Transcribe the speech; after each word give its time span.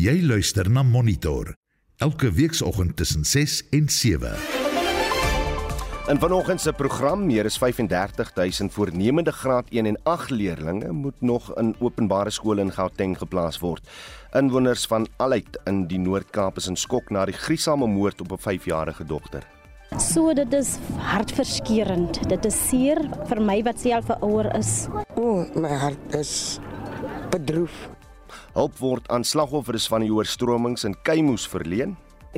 Jy 0.00 0.22
luister 0.24 0.64
na 0.72 0.80
Monitor 0.86 1.50
elke 2.00 2.30
weekoggend 2.32 2.94
tussen 2.96 3.24
6 3.24 3.58
en 3.76 3.88
7. 3.92 4.30
In 6.08 6.20
vanoggend 6.22 6.60
se 6.60 6.72
program 6.72 7.26
meer 7.26 7.44
as 7.44 7.58
35000 7.60 8.72
voornemende 8.72 9.32
graad 9.32 9.68
1 9.68 9.86
en 9.86 9.98
8 10.02 10.30
leerdlinge 10.30 10.92
moet 10.92 11.20
nog 11.20 11.50
in 11.60 11.74
openbare 11.80 12.30
skole 12.30 12.64
in 12.64 12.72
Gauteng 12.72 13.18
geplaas 13.18 13.60
word. 13.60 13.84
Inwoners 14.32 14.86
van 14.86 15.06
Aluit 15.16 15.60
in 15.66 15.84
die 15.86 16.00
Noord-Kaap 16.00 16.56
is 16.56 16.70
in 16.72 16.80
skok 16.80 17.10
na 17.10 17.26
die 17.28 17.36
gruisame 17.36 17.86
moord 17.86 18.20
op 18.20 18.32
'n 18.32 18.40
5-jarige 18.48 19.04
dogter. 19.04 19.44
So 19.98 20.32
dit 20.32 20.52
is 20.52 20.78
hartverskeurende. 20.96 22.28
Dit 22.28 22.44
is 22.44 22.68
seer 22.68 23.04
vir 23.28 23.42
my 23.42 23.62
wat 23.62 23.80
self 23.80 24.08
'n 24.08 24.22
ouer 24.24 24.56
is. 24.56 24.88
O, 25.14 25.22
oh, 25.22 25.54
my 25.54 25.76
hart 25.76 26.14
is 26.14 26.58
bedroef. 27.30 27.99
Hulp 28.50 28.78
word 28.82 29.04
aan 29.14 29.22
slagoffers 29.22 29.84
van 29.86 30.02
die 30.02 30.10
oorstromings 30.10 30.82
in 30.82 30.96
Keimoes 31.06 31.44
verleen. 31.46 31.92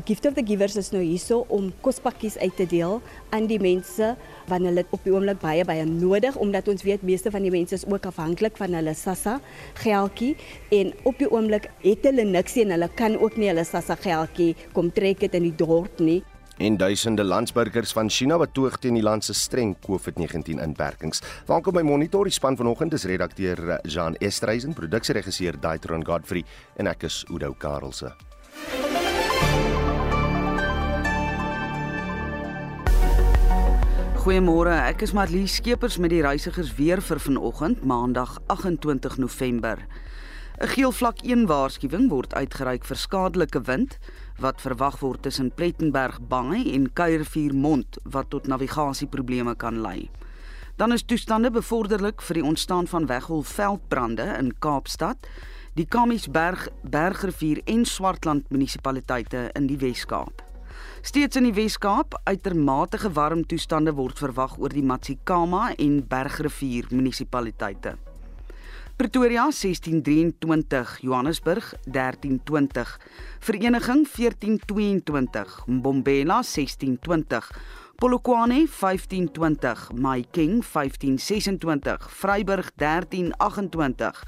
Gift 0.05 0.27
of 0.29 0.35
the 0.37 0.43
Givers 0.45 0.75
is 0.77 0.91
nou 0.93 1.01
hierso 1.01 1.43
om 1.53 1.71
kospakkies 1.85 2.37
uit 2.41 2.53
te 2.57 2.67
deel 2.69 2.99
aan 3.33 3.47
die 3.49 3.59
mense 3.61 4.11
wanneer 4.49 4.73
hulle 4.73 4.85
op 4.97 5.05
die 5.05 5.13
oomblik 5.13 5.41
baie 5.41 5.65
baie 5.69 5.85
nodig 5.89 6.37
omdat 6.41 6.69
ons 6.73 6.85
weet 6.85 7.05
meeste 7.05 7.33
van 7.33 7.45
die 7.45 7.53
mense 7.53 7.77
is 7.77 7.85
ook 7.89 8.09
afhanklik 8.09 8.61
van 8.61 8.77
hulle 8.77 8.93
SASSA 8.97 9.39
geldjie 9.81 10.35
en 10.73 10.93
op 11.09 11.21
die 11.21 11.29
oomblik 11.29 11.71
het 11.85 12.09
hulle 12.09 12.25
niks 12.29 12.57
en 12.61 12.73
hulle 12.77 12.89
kan 12.97 13.17
ook 13.21 13.41
nie 13.41 13.49
hulle 13.49 13.65
SASSA 13.69 13.97
geldjie 14.05 14.53
kom 14.77 14.93
trek 14.93 15.25
dit 15.25 15.41
in 15.41 15.49
die 15.49 15.57
dorp 15.65 16.01
nie. 16.01 16.21
En 16.63 16.77
duisende 16.77 17.25
landsburgers 17.25 17.93
van 17.93 18.11
China 18.11 18.37
betoog 18.39 18.77
teen 18.79 18.95
die 18.95 19.03
land 19.03 19.25
se 19.25 19.35
streng 19.35 19.73
COVID-19 19.83 20.61
inperkings. 20.63 21.19
Welkom 21.47 21.75
by 21.75 21.83
Monitor. 21.83 22.29
Die 22.31 22.33
span 22.33 22.55
vanoggend 22.57 22.95
is 22.95 23.03
redakteur 23.11 23.81
Jean 23.83 24.15
Estreisen, 24.23 24.71
produksieregisseur 24.73 25.59
Daitron 25.59 26.07
Godfrey 26.07 26.45
en 26.79 26.87
ek 26.87 27.09
is 27.09 27.25
Udo 27.35 27.51
Karelse. 27.59 28.13
Goeiemôre, 34.23 34.79
ek 34.87 35.03
is 35.03 35.17
Marlie 35.19 35.49
Skeepers 35.51 35.99
met 35.99 36.15
die 36.15 36.23
reisigers 36.23 36.71
weer 36.79 37.03
vir 37.03 37.19
vanoggend, 37.27 37.83
Maandag 37.83 38.39
28 38.47 39.19
November. 39.19 39.83
'n 40.63 40.69
Geel 40.69 40.93
vlak 40.93 41.25
1 41.27 41.47
waarskuwing 41.51 42.07
word 42.11 42.35
uitgereik 42.39 42.85
vir 42.87 42.97
skadelike 42.97 43.61
wind 43.67 43.99
wat 44.43 44.61
verwag 44.61 44.99
word 45.01 45.23
tussen 45.23 45.53
Plettenberg 45.55 46.19
Baai 46.29 46.75
en 46.75 46.89
Kuiervuur 46.93 47.55
Mond 47.55 47.99
wat 48.05 48.31
tot 48.35 48.49
navigasieprobleme 48.51 49.55
kan 49.57 49.79
lei. 49.81 50.11
Dan 50.77 50.93
is 50.93 51.05
toestande 51.07 51.51
bevorderlik 51.55 52.23
vir 52.27 52.41
die 52.41 52.45
ontstaan 52.45 52.89
van 52.91 53.07
weggolfveldbrande 53.07 54.27
in 54.41 54.53
Kaapstad, 54.59 55.29
die 55.79 55.87
Kamiesberg, 55.87 56.69
Bergrivier 56.83 57.63
en 57.65 57.85
Swartland 57.87 58.51
munisipaliteite 58.51 59.51
in 59.55 59.69
die 59.71 59.79
Wes-Kaap. 59.79 60.43
Steeds 61.03 61.39
in 61.39 61.47
die 61.49 61.55
Wes-Kaap, 61.55 62.19
uitermate 62.25 63.13
warm 63.15 63.47
toestande 63.47 63.95
word 63.95 64.19
verwag 64.19 64.59
oor 64.59 64.75
die 64.75 64.85
Matsikama 64.85 65.71
en 65.79 66.03
Bergrivier 66.09 66.91
munisipaliteite. 66.91 67.97
Pretoria 68.97 69.51
1623, 69.51 70.99
Johannesburg 71.03 71.65
1320, 71.87 72.99
Vereniging 73.41 74.07
1422, 74.07 75.65
Mbombela 75.67 76.43
1620, 76.43 77.41
Polokwane 78.01 78.67
1520, 78.67 79.93
Mahikeng 79.95 80.63
1526, 80.63 82.09
Vryburg 82.21 82.67
1328, 82.77 84.23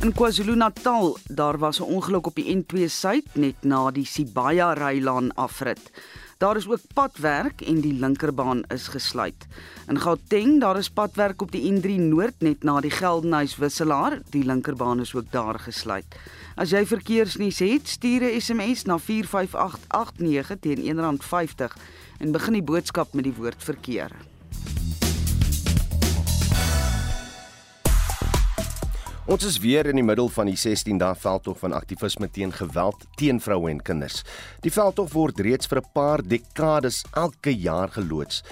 In 0.00 0.12
KwaZulu-Natal, 0.12 1.18
daar 1.28 1.58
was 1.58 1.78
'n 1.80 1.82
ongeluk 1.82 2.26
op 2.26 2.34
die 2.34 2.56
N2 2.56 2.88
suid 2.88 3.24
net 3.32 3.54
na 3.60 3.90
die 3.90 4.04
Sibaya 4.04 4.72
Rylaan 4.72 5.34
afrit. 5.34 5.90
Daar 6.38 6.56
is 6.56 6.68
ook 6.68 6.80
padwerk 6.94 7.60
en 7.60 7.80
die 7.80 7.92
linkerbaan 7.92 8.62
is 8.62 8.88
gesluit. 8.88 9.46
In 9.88 10.00
Gauteng, 10.00 10.60
daar 10.60 10.76
is 10.76 10.90
padwerk 10.90 11.42
op 11.42 11.52
die 11.52 11.72
N3 11.72 12.00
Noord 12.00 12.34
net 12.38 12.62
na 12.62 12.80
die 12.80 12.90
Geldenhuys 12.90 13.56
wisselaar, 13.56 14.20
die 14.30 14.44
linkerbaan 14.44 15.00
is 15.00 15.14
ook 15.14 15.30
daar 15.30 15.58
gesluit. 15.58 16.16
As 16.54 16.70
jy 16.70 16.86
verkeersnuus 16.86 17.58
het, 17.58 17.88
stuur 17.88 18.22
'n 18.22 18.40
SMS 18.40 18.82
na 18.82 18.98
45889 18.98 20.56
teen 20.60 20.98
R1.50 20.98 21.76
en 22.18 22.32
begin 22.32 22.52
die 22.52 22.62
boodskap 22.62 23.12
met 23.12 23.24
die 23.24 23.34
woord 23.34 23.62
verkeer. 23.64 24.10
Ons 29.26 29.42
is 29.42 29.56
weer 29.58 29.88
in 29.90 29.98
die 29.98 30.04
middel 30.06 30.28
van 30.30 30.46
die 30.46 30.54
16 30.54 31.00
dae 31.02 31.16
veldtog 31.18 31.56
van 31.58 31.72
aktivisme 31.74 32.28
teen 32.30 32.52
geweld 32.54 33.08
teen 33.18 33.40
vroue 33.42 33.72
en 33.72 33.80
kinders. 33.82 34.20
Die 34.62 34.70
veldtog 34.70 35.08
word 35.16 35.40
reeds 35.42 35.66
vir 35.66 35.80
'n 35.80 35.90
paar 35.92 36.22
dekades 36.22 37.02
elke 37.10 37.50
jaar 37.50 37.88
geloods. 37.88 38.44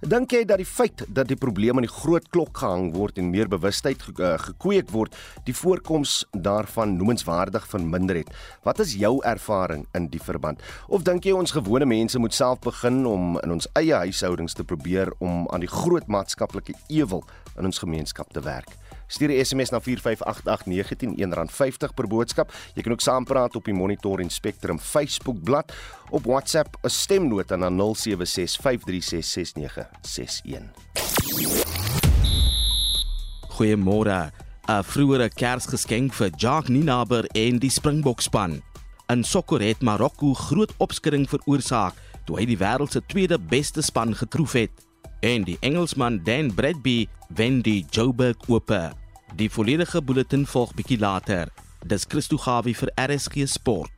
Dink 0.00 0.32
jy 0.32 0.44
dat 0.44 0.56
die 0.56 0.66
feit 0.66 1.04
dat 1.08 1.28
die 1.28 1.36
probleem 1.36 1.76
aan 1.76 1.84
die 1.86 1.98
groot 2.00 2.30
klok 2.30 2.56
gehang 2.58 2.94
word 2.94 3.18
en 3.18 3.30
meer 3.30 3.46
bewustheid 3.48 4.02
ge 4.02 4.38
gekweek 4.38 4.90
word, 4.90 5.14
die 5.44 5.54
voorkoms 5.54 6.24
daarvan 6.32 6.96
noemenswaardig 6.96 7.68
verminder 7.68 8.16
het? 8.16 8.30
Wat 8.64 8.80
is 8.80 8.94
jou 8.94 9.20
ervaring 9.24 9.86
in 9.94 10.08
die 10.08 10.20
verband? 10.20 10.62
Of 10.88 11.02
dink 11.02 11.24
jy 11.24 11.32
ons 11.32 11.52
gewone 11.52 11.86
mense 11.86 12.18
moet 12.18 12.34
self 12.34 12.58
begin 12.60 13.06
om 13.06 13.38
in 13.42 13.50
ons 13.50 13.68
eie 13.74 13.94
huishoudings 13.94 14.54
te 14.54 14.64
probeer 14.64 15.12
om 15.18 15.46
aan 15.52 15.60
die 15.60 15.70
groot 15.70 16.06
maatskaplike 16.06 16.74
ewel 16.88 17.22
in 17.58 17.64
ons 17.64 17.78
gemeenskap 17.78 18.32
te 18.32 18.40
werk? 18.40 18.81
Stuur 19.12 19.28
'n 19.28 19.44
SMS 19.44 19.70
na 19.70 19.80
4588919 19.80 21.44
R50 21.44 21.94
per 21.94 22.08
boodskap. 22.08 22.52
Jy 22.74 22.82
kan 22.82 22.92
ook 22.92 23.00
saampraat 23.00 23.56
op 23.56 23.64
die 23.64 23.74
Monitor 23.74 24.20
en 24.20 24.30
Spectrum 24.30 24.78
Facebook 24.78 25.42
bladsy 25.42 25.74
op 26.10 26.24
WhatsApp 26.24 26.76
'n 26.82 26.88
stemnota 26.88 27.56
na 27.56 27.68
0765366961. 27.68 27.74
Goeiemôre. 33.48 34.30
'n 34.68 34.82
Vroeëre 34.82 35.28
Kersgeskenk 35.28 36.14
vir 36.14 36.30
Jacques 36.36 36.70
Ninaber 36.70 37.24
en 37.34 37.58
die 37.58 37.70
Springbok 37.70 38.20
span. 38.20 38.62
In 39.08 39.24
sokker 39.24 39.60
het 39.60 39.82
Marokko 39.82 40.34
groot 40.34 40.72
opskudding 40.78 41.28
veroorsaak 41.28 41.94
toe 42.24 42.38
hy 42.38 42.46
die 42.46 42.58
wêreld 42.58 42.94
se 42.94 43.02
tweede 43.06 43.38
beste 43.38 43.82
span 43.82 44.14
getroof 44.14 44.52
het. 44.52 44.70
En 45.20 45.44
die 45.44 45.56
Engelsman 45.60 46.20
Dan 46.24 46.54
Bradby 46.54 47.08
wen 47.28 47.62
die 47.62 47.84
Joburg 47.90 48.36
Ope. 48.48 49.01
Die 49.34 49.50
volledige 49.50 50.02
bulletin 50.02 50.42
volg 50.46 50.74
bietjie 50.76 50.98
later. 51.00 51.48
Dis 51.88 52.04
Christo 52.08 52.36
Gawie 52.36 52.74
vir 52.76 52.90
RSG 53.00 53.46
Sport. 53.48 53.90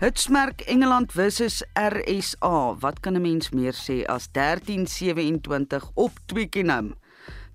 Hitsmerk 0.00 0.60
Engeland 0.60 1.12
versus 1.12 1.62
RSA. 1.72 2.76
Wat 2.80 3.00
kan 3.00 3.16
'n 3.16 3.20
mens 3.20 3.50
meer 3.50 3.72
sê 3.72 4.04
as 4.06 4.28
13-27 4.32 5.90
op 5.94 6.12
Twickenham? 6.26 6.94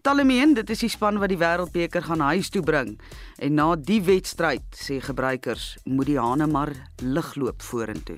Talemeen, 0.01 0.53
dit 0.53 0.69
is 0.69 0.79
die 0.79 0.89
span 0.89 1.17
wat 1.17 1.29
die 1.29 1.37
Wêreldbeker 1.37 2.01
gaan 2.01 2.19
huis 2.19 2.49
toe 2.49 2.61
bring. 2.61 3.01
En 3.35 3.53
na 3.53 3.75
die 3.75 4.01
wedstryd, 4.01 4.61
sê 4.71 5.01
gebruikers, 5.01 5.77
moet 5.83 6.05
die 6.05 6.19
hane 6.19 6.47
maar 6.47 6.91
ligloop 7.01 7.61
vorentoe. 7.61 8.17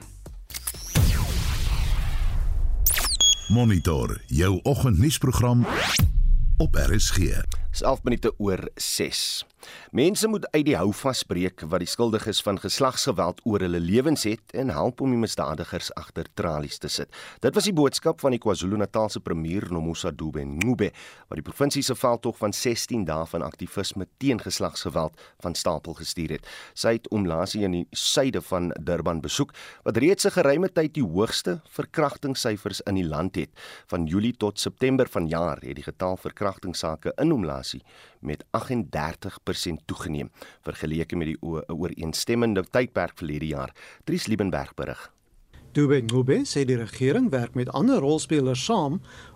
Monitor 3.48 4.22
jou 4.28 4.60
oggendnuusprogram 4.64 5.66
op 6.58 6.76
RSG. 6.76 7.18
Dis 7.72 7.82
11 7.82 8.04
minute 8.04 8.34
oor 8.38 8.70
6. 8.76 9.46
Mense 9.92 10.28
moet 10.28 10.48
uit 10.52 10.66
die 10.66 10.76
hou 10.76 10.92
vasbreek 10.94 11.62
wat 11.72 11.80
die 11.80 11.90
skuldiges 11.90 12.42
van 12.46 12.60
geslagsgeweld 12.60 13.42
oor 13.44 13.64
hulle 13.66 13.80
lewens 13.80 14.24
het 14.28 14.54
en 14.54 14.70
help 14.70 15.02
om 15.02 15.14
die 15.14 15.20
misdadigers 15.20 15.90
agter 16.00 16.28
tralies 16.34 16.78
te 16.78 16.90
sit. 16.92 17.10
Dit 17.42 17.56
was 17.56 17.68
die 17.70 17.74
boodskap 17.74 18.20
van 18.20 18.36
die 18.36 18.42
KwaZulu-Natalse 18.44 19.22
premier 19.24 19.68
Nomusa 19.72 20.12
Dube 20.12 20.44
Ngube 20.46 20.92
wat 21.28 21.40
die 21.40 21.46
provinsie 21.46 21.84
se 21.84 21.96
veldtog 21.96 22.38
van 22.38 22.54
16 22.54 23.06
dae 23.08 23.26
van 23.32 23.46
aktivisme 23.46 24.08
teen 24.18 24.40
geslagsgeweld 24.44 25.18
van 25.44 25.56
stapel 25.56 25.98
gestuur 25.98 26.38
het. 26.38 26.48
Sy 26.74 26.98
het 26.98 27.10
Omlasie 27.12 27.64
in 27.68 27.76
die 27.78 27.86
suide 27.92 28.42
van 28.42 28.72
Durban 28.80 29.22
besoek 29.22 29.54
wat 29.84 29.98
reeds 29.98 30.26
'n 30.26 30.36
geruime 30.38 30.70
tyd 30.70 30.94
die 30.94 31.04
hoogste 31.04 31.62
verkrachtingssyfers 31.70 32.82
in 32.82 32.96
die 32.96 33.08
land 33.08 33.36
het. 33.36 33.50
Van 33.88 34.06
Julie 34.06 34.34
tot 34.38 34.60
September 34.60 35.08
vanjaar 35.08 35.58
het 35.62 35.76
die 35.76 35.84
getal 35.84 36.18
verkrachtingssake 36.18 37.14
in 37.18 37.32
Omlasie 37.32 37.84
met 38.20 38.46
38% 38.58 39.86
toegeneem 39.86 40.32
vergeleke 40.62 41.16
met 41.16 41.28
die 41.28 41.42
ooreenstemmende 41.68 42.64
tydperk 42.64 43.18
verlede 43.18 43.48
jaar. 43.48 43.76
Dries 44.04 44.28
Liebenberg 44.28 44.74
berig. 44.74 45.12
Dube 45.78 46.00
Ngube 46.02 46.40
sê 46.50 46.64
die 46.66 46.78
regering 46.80 47.28
werk 47.30 47.54
met 47.54 47.70
ander 47.70 48.00
rolspelers 48.02 48.64
saam 48.66 48.96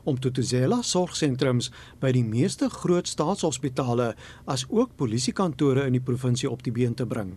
om 0.09 0.17
Tutuzela 0.17 0.79
sorgsentrums 0.81 1.67
by 2.01 2.09
die 2.15 2.23
meeste 2.25 2.69
groot 2.73 3.05
staatshospitale 3.05 4.15
as 4.49 4.63
ook 4.69 4.95
polisiekantore 4.97 5.83
in 5.85 5.99
die 5.99 6.01
provinsie 6.07 6.49
op 6.49 6.63
die 6.65 6.73
been 6.73 6.97
te 6.97 7.05
bring. 7.05 7.35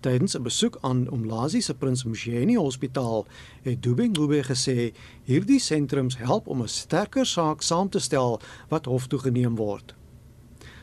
Tydens 0.00 0.34
'n 0.34 0.42
besoek 0.42 0.78
aan 0.80 1.06
Umlazi 1.12 1.60
se 1.60 1.74
Prins 1.74 2.04
Msheni 2.04 2.56
Hospitaal 2.56 3.26
het 3.62 3.82
Dube 3.82 4.08
Ngube 4.08 4.42
gesê 4.42 4.92
hierdie 5.24 5.60
sentrums 5.60 6.16
help 6.16 6.48
om 6.48 6.62
'n 6.62 6.68
sterker 6.68 7.26
saak 7.26 7.62
saam 7.62 7.88
te 7.88 7.98
stel 7.98 8.40
wat 8.68 8.86
hof 8.86 9.06
toe 9.06 9.18
geneem 9.18 9.56
word. 9.56 9.99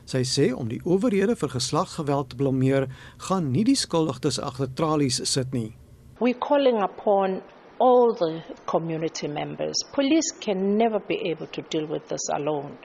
Sy 0.08 0.24
sê 0.24 0.44
om 0.56 0.70
die 0.72 0.80
owerhede 0.88 1.36
vir 1.36 1.50
geslagsgeweld 1.52 2.30
te 2.32 2.38
blameer, 2.40 2.86
gaan 3.28 3.52
nie 3.52 3.66
die 3.68 3.76
skuldiges 3.76 4.40
agter 4.40 4.70
tralies 4.80 5.20
sit 5.28 5.52
nie. 5.52 5.74
We 6.24 6.32
calling 6.34 6.80
upon 6.82 7.42
all 7.80 8.14
the 8.16 8.42
community 8.66 9.28
members. 9.28 9.76
Police 9.94 10.32
can 10.40 10.78
never 10.78 11.00
be 11.00 11.18
able 11.30 11.48
to 11.48 11.62
deal 11.62 11.86
with 11.88 12.08
this 12.08 12.30
alone. 12.34 12.78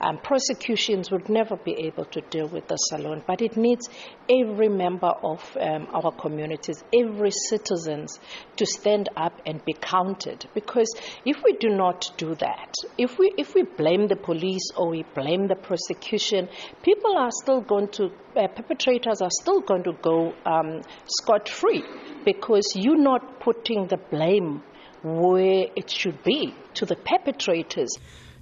Um, 0.00 0.18
prosecutions 0.18 1.10
would 1.10 1.28
never 1.28 1.56
be 1.56 1.72
able 1.86 2.04
to 2.06 2.20
deal 2.20 2.48
with 2.48 2.68
this 2.68 2.92
alone. 2.92 3.22
But 3.26 3.42
it 3.42 3.56
needs 3.56 3.88
every 4.30 4.68
member 4.68 5.08
of 5.08 5.56
um, 5.60 5.88
our 5.92 6.12
communities, 6.12 6.82
every 6.94 7.30
citizens 7.30 8.18
to 8.56 8.66
stand 8.66 9.08
up 9.16 9.40
and 9.46 9.64
be 9.64 9.72
counted. 9.72 10.46
Because 10.54 10.88
if 11.24 11.42
we 11.44 11.54
do 11.54 11.70
not 11.70 12.10
do 12.16 12.34
that, 12.36 12.74
if 12.96 13.18
we, 13.18 13.32
if 13.36 13.54
we 13.54 13.62
blame 13.62 14.06
the 14.06 14.16
police 14.16 14.70
or 14.76 14.90
we 14.90 15.04
blame 15.14 15.48
the 15.48 15.56
prosecution, 15.56 16.48
people 16.82 17.16
are 17.16 17.30
still 17.42 17.60
going 17.60 17.88
to, 17.88 18.10
uh, 18.36 18.46
perpetrators 18.48 19.20
are 19.20 19.30
still 19.30 19.60
going 19.60 19.82
to 19.82 19.92
go 20.02 20.32
um, 20.46 20.82
scot-free 21.06 21.84
because 22.24 22.72
you're 22.76 22.96
not 22.96 23.40
putting 23.40 23.86
the 23.88 23.96
blame 23.96 24.62
where 25.02 25.66
it 25.76 25.90
should 25.90 26.22
be 26.24 26.54
to 26.74 26.84
the 26.84 26.96
perpetrators. 26.96 27.90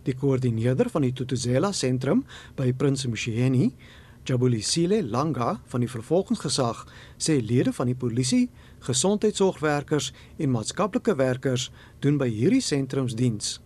Die 0.06 0.14
koördineerder 0.14 0.87
van 0.93 1.03
die 1.03 1.11
Tutuzela 1.11 1.73
sentrum 1.75 2.20
by 2.55 2.69
Prins 2.79 3.03
Msheni, 3.11 3.73
Jabulisile 4.26 5.00
Langa 5.03 5.56
van 5.70 5.82
die 5.82 5.91
vervolgingsgesag, 5.91 6.85
sê 7.19 7.41
lede 7.43 7.73
van 7.75 7.91
die 7.91 7.99
polisie, 7.99 8.44
gesondheidsorgwerkers 8.87 10.12
en 10.38 10.53
maatskaplike 10.55 11.17
werkers 11.19 11.70
doen 12.05 12.20
by 12.23 12.29
hierdie 12.31 12.62
sentrums 12.62 13.17
diens. 13.19 13.56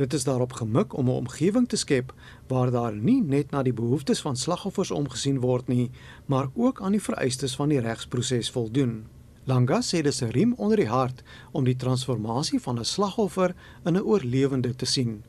Dit 0.00 0.16
is 0.16 0.24
daarop 0.24 0.54
gemik 0.56 0.96
om 0.96 1.10
'n 1.10 1.20
omgewing 1.20 1.68
te 1.68 1.76
skep 1.76 2.14
waar 2.48 2.70
daar 2.70 2.96
nie 2.96 3.20
net 3.20 3.50
na 3.50 3.62
die 3.62 3.76
behoeftes 3.76 4.20
van 4.20 4.36
slagoffers 4.36 4.90
omgesien 4.90 5.40
word 5.40 5.68
nie, 5.68 5.90
maar 6.26 6.48
ook 6.54 6.80
aan 6.80 6.92
die 6.92 7.06
vereistes 7.08 7.56
van 7.56 7.68
die 7.68 7.80
regsproses 7.80 8.50
voldoen. 8.50 9.04
Langa 9.44 9.80
sê 9.82 10.02
dis 10.02 10.22
'n 10.22 10.30
riem 10.30 10.54
onder 10.56 10.76
die 10.76 10.88
hart 10.88 11.22
om 11.52 11.64
die 11.64 11.76
transformasie 11.76 12.60
van 12.60 12.78
'n 12.78 12.84
slagoffer 12.84 13.54
in 13.84 13.96
'n 13.96 14.02
oorlewende 14.02 14.74
te 14.74 14.86
sien. 14.86 15.24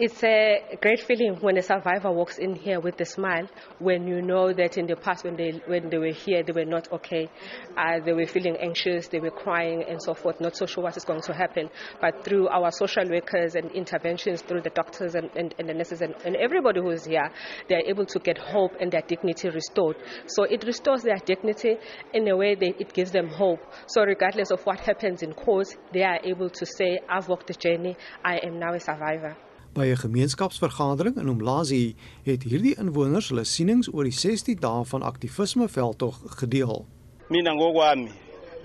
It's 0.00 0.22
a 0.22 0.78
great 0.80 1.00
feeling 1.00 1.38
when 1.40 1.58
a 1.58 1.62
survivor 1.62 2.12
walks 2.12 2.38
in 2.38 2.54
here 2.54 2.78
with 2.78 3.00
a 3.00 3.04
smile. 3.04 3.48
When 3.80 4.06
you 4.06 4.22
know 4.22 4.52
that 4.52 4.78
in 4.78 4.86
the 4.86 4.94
past, 4.94 5.24
when 5.24 5.34
they 5.34 5.60
when 5.66 5.90
they 5.90 5.98
were 5.98 6.12
here, 6.12 6.44
they 6.44 6.52
were 6.52 6.64
not 6.64 6.86
okay. 6.92 7.28
Uh, 7.76 7.98
they 8.04 8.12
were 8.12 8.26
feeling 8.26 8.56
anxious, 8.58 9.08
they 9.08 9.18
were 9.18 9.32
crying, 9.32 9.82
and 9.82 10.00
so 10.00 10.14
forth. 10.14 10.40
Not 10.40 10.54
so 10.54 10.66
sure 10.66 10.84
what 10.84 10.96
is 10.96 11.04
going 11.04 11.22
to 11.22 11.34
happen. 11.34 11.68
But 12.00 12.22
through 12.22 12.46
our 12.46 12.70
social 12.70 13.10
workers 13.10 13.56
and 13.56 13.72
interventions, 13.72 14.40
through 14.42 14.60
the 14.60 14.70
doctors 14.70 15.16
and, 15.16 15.30
and, 15.34 15.52
and 15.58 15.68
the 15.68 15.74
nurses 15.74 16.00
and, 16.00 16.14
and 16.24 16.36
everybody 16.36 16.80
who 16.80 16.90
is 16.90 17.04
here, 17.04 17.28
they 17.68 17.74
are 17.74 17.84
able 17.84 18.06
to 18.06 18.20
get 18.20 18.38
hope 18.38 18.76
and 18.80 18.92
their 18.92 19.02
dignity 19.02 19.48
restored. 19.48 19.96
So 20.28 20.44
it 20.44 20.62
restores 20.62 21.02
their 21.02 21.18
dignity 21.18 21.76
in 22.14 22.28
a 22.28 22.36
way 22.36 22.54
that 22.54 22.80
it 22.80 22.92
gives 22.92 23.10
them 23.10 23.26
hope. 23.26 23.58
So 23.88 24.04
regardless 24.04 24.52
of 24.52 24.64
what 24.64 24.78
happens 24.78 25.24
in 25.24 25.32
court, 25.32 25.66
they 25.92 26.04
are 26.04 26.20
able 26.22 26.50
to 26.50 26.66
say, 26.66 27.00
"I've 27.08 27.28
walked 27.28 27.48
the 27.48 27.54
journey. 27.54 27.96
I 28.24 28.36
am 28.36 28.60
now 28.60 28.74
a 28.74 28.78
survivor." 28.78 29.36
By 29.74 29.86
'n 29.90 29.96
gemeenskapsvergadering 29.96 31.16
in 31.16 31.28
Umlazi 31.28 31.94
het 32.22 32.42
hierdie 32.42 32.74
inwoners 32.78 33.28
hulle 33.28 33.44
sienings 33.44 33.88
oor 33.92 34.04
die 34.04 34.12
16 34.12 34.60
dae 34.60 34.84
van 34.84 35.02
aktivisme 35.02 35.68
veldtog 35.68 36.16
gedeel. 36.40 36.86
Mina 37.28 37.52
ngokwami 37.52 38.10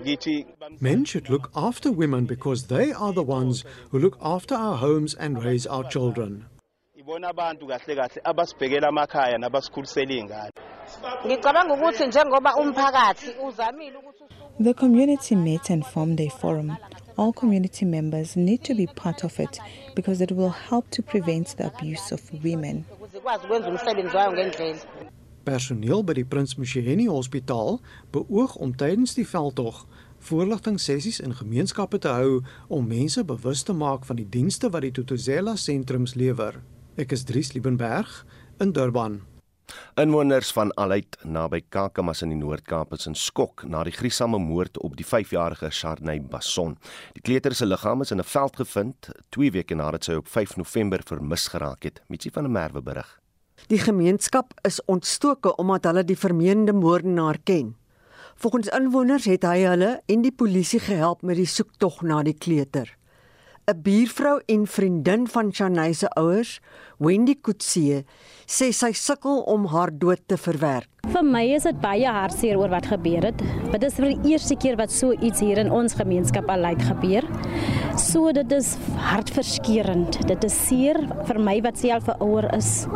ngithi 0.02 0.46
Men 0.80 1.04
should 1.06 1.28
look 1.28 1.50
after 1.52 1.92
women 1.92 2.26
because 2.26 2.66
they 2.66 2.92
are 2.92 3.12
the 3.12 3.24
ones 3.24 3.64
who 3.90 3.98
look 3.98 4.16
after 4.20 4.56
our 4.56 4.76
homes 4.76 5.14
and 5.16 5.42
raise 5.44 5.68
our 5.70 5.84
children. 5.88 6.44
ibona 6.96 7.28
abantu 7.28 7.66
kahle 7.66 7.94
kahle 7.96 8.20
abasibhekela 8.24 8.88
amakhaya 8.88 9.38
nabasikhulisela 9.38 10.14
ingane. 10.14 10.52
Ngicabanga 11.26 11.74
ukuthi 11.74 12.06
njengoba 12.06 12.56
umphakathi 12.56 13.30
uzamile 13.46 13.96
ukuthi 13.98 14.24
The 14.64 14.74
community 14.74 15.34
met 15.34 15.70
and 15.70 15.84
formed 15.84 16.20
a 16.20 16.28
forum. 16.30 16.76
All 17.16 17.32
community 17.32 17.84
members 17.84 18.34
need 18.34 18.64
to 18.64 18.74
be 18.74 18.86
part 18.86 19.24
of 19.24 19.38
it 19.38 19.60
because 19.94 20.20
it 20.20 20.32
will 20.32 20.50
help 20.50 20.90
to 20.90 21.02
prevent 21.02 21.56
the 21.56 21.66
abuse 21.66 22.12
of 22.12 22.20
women. 22.42 22.84
Personeel 25.44 26.02
by 26.02 26.12
die 26.12 26.24
Prins 26.24 26.56
Msheni 26.56 27.06
Hospitaal 27.06 27.80
beoog 28.10 28.56
om 28.56 28.72
tydens 28.76 29.14
die 29.14 29.26
veldtog 29.28 29.84
voorligtingsessies 30.24 31.20
in 31.20 31.36
gemeenskappe 31.36 31.98
te 32.00 32.08
hou 32.08 32.40
om 32.72 32.88
mense 32.88 33.24
bewus 33.24 33.62
te 33.62 33.76
maak 33.76 34.08
van 34.08 34.16
die 34.16 34.28
dienste 34.28 34.70
wat 34.72 34.86
die 34.86 34.94
Tutuzela 34.96 35.54
sentrums 35.60 36.16
lewer. 36.16 36.62
Ek 36.96 37.12
is 37.12 37.26
Dries 37.28 37.52
Liebenberg 37.52 38.24
in 38.58 38.72
Durban. 38.72 39.20
Inwoners 39.96 40.52
van 40.52 40.72
Aluit 40.76 41.16
naby 41.22 41.60
Kakamas 41.68 42.22
in 42.22 42.32
die 42.32 42.38
Noord-Kaap 42.38 42.92
is 42.96 43.06
in 43.06 43.14
skok 43.14 43.62
na 43.70 43.84
die 43.84 43.92
gruisame 43.94 44.38
moord 44.38 44.78
op 44.82 44.96
die 44.98 45.06
5-jarige 45.06 45.70
Sharnay 45.70 46.20
Basson. 46.20 46.76
Die 47.14 47.22
kleuter 47.22 47.54
se 47.54 47.66
liggaam 47.66 48.02
is 48.02 48.10
in 48.10 48.18
'n 48.18 48.24
veld 48.24 48.56
gevind 48.56 49.08
2 49.30 49.50
weke 49.50 49.74
nadat 49.74 50.04
sy 50.04 50.14
op 50.14 50.28
5 50.28 50.56
November 50.56 51.00
vermis 51.04 51.48
geraak 51.48 51.82
het. 51.82 52.02
Mitsie 52.08 52.32
van 52.32 52.42
der 52.42 52.52
Merwe 52.52 52.82
berig. 52.82 53.20
Die 53.68 53.78
gemeenskap 53.78 54.52
is 54.62 54.80
ontstoke 54.84 55.56
omdat 55.56 55.84
hulle 55.84 56.04
die 56.04 56.18
vermeende 56.18 56.72
moordenaar 56.72 57.38
ken. 57.44 57.76
Volgens 58.34 58.68
inwoners 58.68 59.24
het 59.24 59.42
hy 59.42 59.62
hulle 59.62 60.00
en 60.06 60.22
die 60.22 60.32
polisie 60.32 60.80
gehelp 60.80 61.22
met 61.22 61.36
die 61.36 61.46
soektog 61.46 62.02
na 62.02 62.22
die 62.22 62.34
kleuter. 62.34 62.90
'n 63.66 63.80
Buurvrou 63.80 64.40
en 64.46 64.66
vriendin 64.66 65.26
van 65.26 65.52
Shanay 65.52 65.92
se 65.92 66.08
ouers, 66.20 66.60
Wendy 66.98 67.34
Kutse, 67.40 68.04
sê 68.46 68.68
sy 68.76 68.90
sukkel 68.92 69.40
om 69.48 69.64
haar 69.72 69.88
dood 69.88 70.20
te 70.28 70.36
verwerk. 70.36 70.90
Vir 71.08 71.24
my 71.24 71.42
is 71.56 71.64
dit 71.64 71.80
baie 71.80 72.04
hartseer 72.04 72.60
oor 72.60 72.68
wat 72.68 72.90
gebeur 72.92 73.24
het. 73.30 73.40
Dit 73.72 73.88
is 73.88 73.96
vir 73.96 74.12
die 74.12 74.34
eerste 74.34 74.58
keer 74.60 74.76
wat 74.76 74.92
so 74.92 75.16
iets 75.16 75.40
hier 75.40 75.62
in 75.64 75.72
ons 75.72 75.96
gemeenskap 75.96 76.52
al 76.52 76.68
uit 76.74 76.84
gebeur. 76.90 77.24
So 77.96 78.32
dit 78.36 78.52
is 78.52 78.74
hartverskeurende. 79.00 80.28
Dit 80.28 80.44
is 80.44 80.60
seer 80.68 81.00
vir 81.24 81.40
my 81.40 81.60
wat 81.64 81.80
self 81.80 82.08
'n 82.08 82.20
ouer 82.20 82.52
is. 82.54 82.86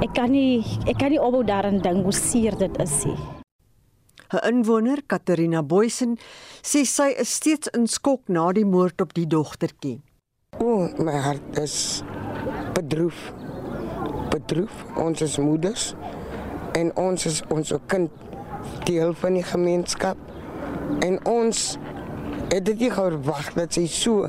Ek 0.00 0.14
kan 0.14 0.32
nie 0.32 0.64
ek 0.88 0.98
kan 0.98 1.10
nie 1.10 1.20
ophou 1.20 1.44
daaraan 1.44 1.82
dink 1.82 2.04
hoe 2.04 2.12
seer 2.12 2.56
dit 2.56 2.80
is 2.80 3.04
nie. 3.04 3.43
'n 4.34 4.46
Inwoner, 4.48 5.02
Katerina 5.06 5.62
Boysen, 5.62 6.18
sê 6.62 6.84
sy 6.84 7.14
is 7.18 7.34
steeds 7.34 7.68
in 7.68 7.86
skok 7.86 8.28
na 8.28 8.52
die 8.52 8.64
moord 8.64 9.00
op 9.00 9.14
die 9.14 9.26
dogtertjie. 9.26 10.00
O, 10.58 10.66
oh, 10.66 10.98
my 10.98 11.16
hart 11.18 11.58
is 11.58 12.02
bedroef. 12.74 13.32
Bedroef. 14.30 14.84
Ons 14.96 15.22
is 15.22 15.38
moeders 15.38 15.94
en 16.74 16.90
ons 16.96 17.26
is 17.26 17.42
ons 17.54 17.72
kind 17.86 18.10
deel 18.84 19.14
van 19.14 19.38
die 19.38 19.46
gemeenskap 19.46 20.18
en 21.06 21.18
ons 21.26 21.78
het 22.50 22.64
dit 22.64 22.86
nie 22.86 22.90
verwag 22.92 23.52
dat 23.54 23.76
sy 23.76 23.86
so 23.90 24.28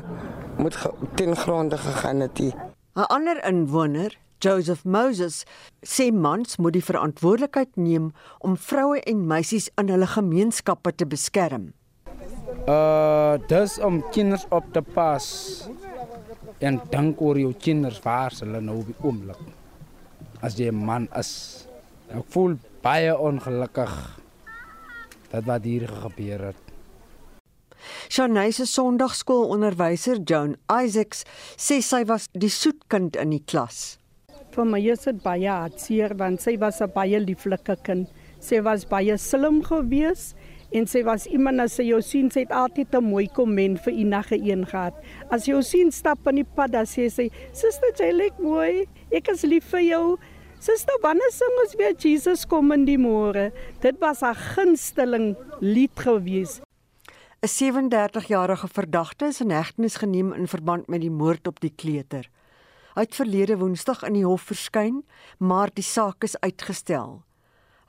moet 0.56 0.78
ten 1.18 1.36
gronde 1.36 1.78
gegaan 1.78 2.20
het 2.20 2.38
nie. 2.38 2.54
'n 2.96 3.06
Ander 3.12 3.44
inwoner, 3.44 4.16
Joseph 4.40 4.84
Moses, 4.84 5.44
sê 5.82 6.10
mans 6.12 6.58
moet 6.58 6.76
die 6.76 6.84
verantwoordelikheid 6.84 7.76
neem 7.76 8.12
om 8.40 8.56
vroue 8.56 9.00
en 9.06 9.26
meisies 9.26 9.70
in 9.80 9.88
hulle 9.92 10.06
gemeenskappe 10.06 10.92
te 10.96 11.06
beskerm. 11.06 11.72
Uh 12.66 13.36
dis 13.48 13.78
om 13.78 14.02
kinders 14.14 14.46
op 14.50 14.66
te 14.72 14.82
pas 14.82 15.26
en 16.58 16.80
dink 16.90 17.20
oor 17.20 17.38
jou 17.38 17.52
kinders 17.52 18.00
waar 18.04 18.34
hulle 18.40 18.60
nou 18.60 18.80
op 18.80 18.90
die 18.90 19.00
oomblik. 19.02 19.40
As 20.42 20.58
jy 20.58 20.70
'n 20.70 20.84
man 20.84 21.08
is 21.16 21.66
Ek 22.06 22.26
voel 22.30 22.54
baie 22.84 23.10
ongelukkig 23.18 23.94
dat 25.32 25.46
wat 25.48 25.64
hier 25.66 25.88
gebeur 25.90 26.52
het. 26.52 26.62
Shanay 28.08 28.52
se 28.54 28.66
Sondagskoolonderwyser 28.66 30.22
Joan 30.22 30.54
Isaacs 30.70 31.24
sê 31.58 31.80
sy 31.82 32.04
was 32.06 32.28
die 32.32 32.50
soetkind 32.50 33.18
in 33.18 33.34
die 33.34 33.42
klas. 33.42 33.98
Vir 34.56 34.64
my 34.64 34.78
is 34.88 35.02
dit 35.04 35.16
baie 35.20 35.50
hartseer 35.52 36.14
want 36.16 36.40
sy 36.40 36.54
was 36.56 36.80
'n 36.80 36.88
baie 36.94 37.18
lieflike 37.20 37.74
kind. 37.84 38.08
Sy 38.40 38.62
was 38.64 38.86
baie 38.88 39.16
slim 39.18 39.60
geweest 39.62 40.34
en 40.72 40.86
sy 40.86 41.02
was 41.04 41.26
iemand 41.26 41.60
as 41.60 41.74
sy 41.76 41.84
jou 41.90 42.00
sien 42.00 42.30
sy 42.30 42.40
het 42.40 42.54
altyd 42.56 42.94
'n 42.94 43.04
mooi 43.04 43.26
komment 43.28 43.78
vir 43.84 43.92
enige 43.92 44.36
een 44.40 44.64
gehad. 44.64 44.94
As 45.30 45.44
jy 45.44 45.52
jou 45.52 45.62
sien 45.62 45.92
stap 45.92 46.26
in 46.26 46.36
die 46.36 46.48
pad 46.56 46.72
dan 46.72 46.86
sê 46.86 47.10
sy: 47.10 47.28
"Suster, 47.52 47.92
jy 47.98 48.12
lyk 48.12 48.38
mooi. 48.38 48.86
Ek 49.12 49.28
is 49.28 49.42
lief 49.42 49.64
vir 49.64 49.82
jou." 49.82 50.16
Suster, 50.58 50.94
wanneer 51.02 51.32
sing 51.32 51.52
ons 51.62 51.74
weer 51.76 51.94
Jesus 51.94 52.46
kom 52.46 52.72
in 52.72 52.86
die 52.86 52.98
môre? 52.98 53.52
Dit 53.82 54.00
was 54.00 54.22
'n 54.22 54.34
gunsteling 54.34 55.36
lied 55.60 55.96
geweest. 55.96 56.62
'n 57.42 57.48
37-jarige 57.48 58.68
verdagte 58.68 59.26
is 59.26 59.40
in 59.40 59.50
hegtenis 59.50 59.96
geneem 59.96 60.32
in 60.32 60.48
verband 60.48 60.88
met 60.88 61.00
die 61.02 61.10
moord 61.10 61.46
op 61.46 61.60
die 61.60 61.72
kleuter. 61.76 62.24
Hy 62.96 63.04
het 63.04 63.16
verlede 63.18 63.58
Woensdag 63.60 64.00
in 64.08 64.14
die 64.16 64.24
hof 64.24 64.46
verskyn, 64.48 65.02
maar 65.36 65.68
die 65.68 65.84
saak 65.84 66.24
is 66.24 66.38
uitgestel. 66.40 67.18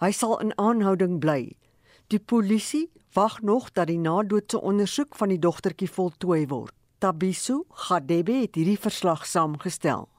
Hy 0.03 0.09
sal 0.11 0.35
in 0.43 0.51
aanhouding 0.59 1.21
bly. 1.23 1.55
Die 2.11 2.19
polisie 2.19 2.89
wag 3.15 3.39
nog 3.41 3.69
dat 3.71 3.87
die 3.87 4.01
nadoodse 4.03 4.59
ondersoek 4.59 5.15
van 5.15 5.31
die 5.31 5.39
dogtertjie 5.39 5.87
voltooi 5.87 6.43
word. 6.51 6.75
Tabiso 6.99 7.63
Gadebe 7.87 8.35
het 8.41 8.59
hierdie 8.59 8.79
verslag 8.81 9.23
saamgestel. 9.25 10.09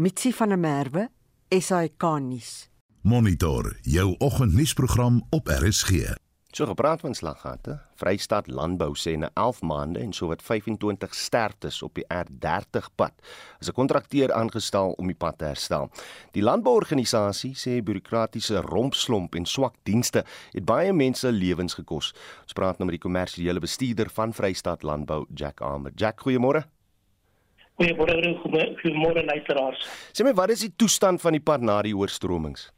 Mitsi 0.00 0.32
van 0.32 0.54
der 0.54 0.58
Merwe, 0.58 1.08
SAK-nuus. 1.52 2.70
Monitor 3.02 3.74
jou 3.82 4.14
oggendnuusprogram 4.18 5.26
op 5.28 5.48
RSG. 5.48 6.14
So 6.52 6.66
gepraat 6.66 7.00
van 7.00 7.14
slaggate, 7.14 7.78
Vrystaat 7.96 8.46
Landbou 8.46 8.92
sê 8.92 9.14
na 9.16 9.30
11 9.40 9.62
maande 9.64 10.00
en 10.00 10.10
sowat 10.12 10.42
25 10.44 11.14
sterftes 11.16 11.78
op 11.82 11.94
die 11.96 12.04
R30 12.12 12.90
pad 12.94 13.12
is 13.60 13.68
'n 13.68 13.72
kontrakteur 13.72 14.32
aangestel 14.32 14.92
om 14.98 15.06
die 15.06 15.16
pad 15.16 15.38
te 15.38 15.44
herstel. 15.44 15.88
Die 16.32 16.42
landbouorganisasie 16.42 17.54
sê 17.54 17.82
bureaukratiese 17.82 18.60
rompslomp 18.60 19.34
en 19.34 19.46
swak 19.46 19.74
dienste 19.82 20.24
het 20.52 20.64
baie 20.64 20.92
mense 20.92 21.32
lewens 21.32 21.74
gekos. 21.74 22.12
Ons 22.42 22.52
praat 22.52 22.78
nou 22.78 22.90
met 22.90 23.00
die 23.00 23.08
kommersiële 23.08 23.60
bestuurder 23.60 24.10
van 24.10 24.32
Vrystaat 24.32 24.82
Landbou, 24.82 25.26
Jack 25.34 25.60
Armer. 25.60 25.92
Jack, 25.94 26.20
goeiemôre. 26.20 26.64
Goeiemôre, 27.80 28.36
goeiemôre 28.82 29.24
luisteraars. 29.24 29.88
Sê 30.12 30.22
my, 30.22 30.34
wat 30.34 30.50
is 30.50 30.60
die 30.60 30.74
toestand 30.76 31.20
van 31.20 31.32
die 31.32 31.40
pad 31.40 31.60
na 31.60 31.82
die 31.82 31.96
oorstromings? 31.96 32.72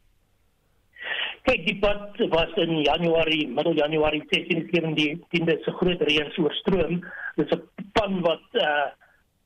Kyk, 1.45 1.65
die 1.67 1.77
pad 1.77 2.17
was 2.33 2.53
in 2.57 2.79
Januarie, 2.87 3.45
middel 3.53 3.75
Januarie 3.77 4.23
16 4.31 4.95
die 4.97 5.11
tiende 5.29 5.59
se 5.61 5.73
groot 5.77 6.01
reëns 6.09 6.39
oorstroom. 6.41 7.03
Dit 7.37 7.51
is 7.53 7.59
'n 7.59 7.89
pan 7.93 8.21
wat 8.25 8.47
uh 8.53 8.87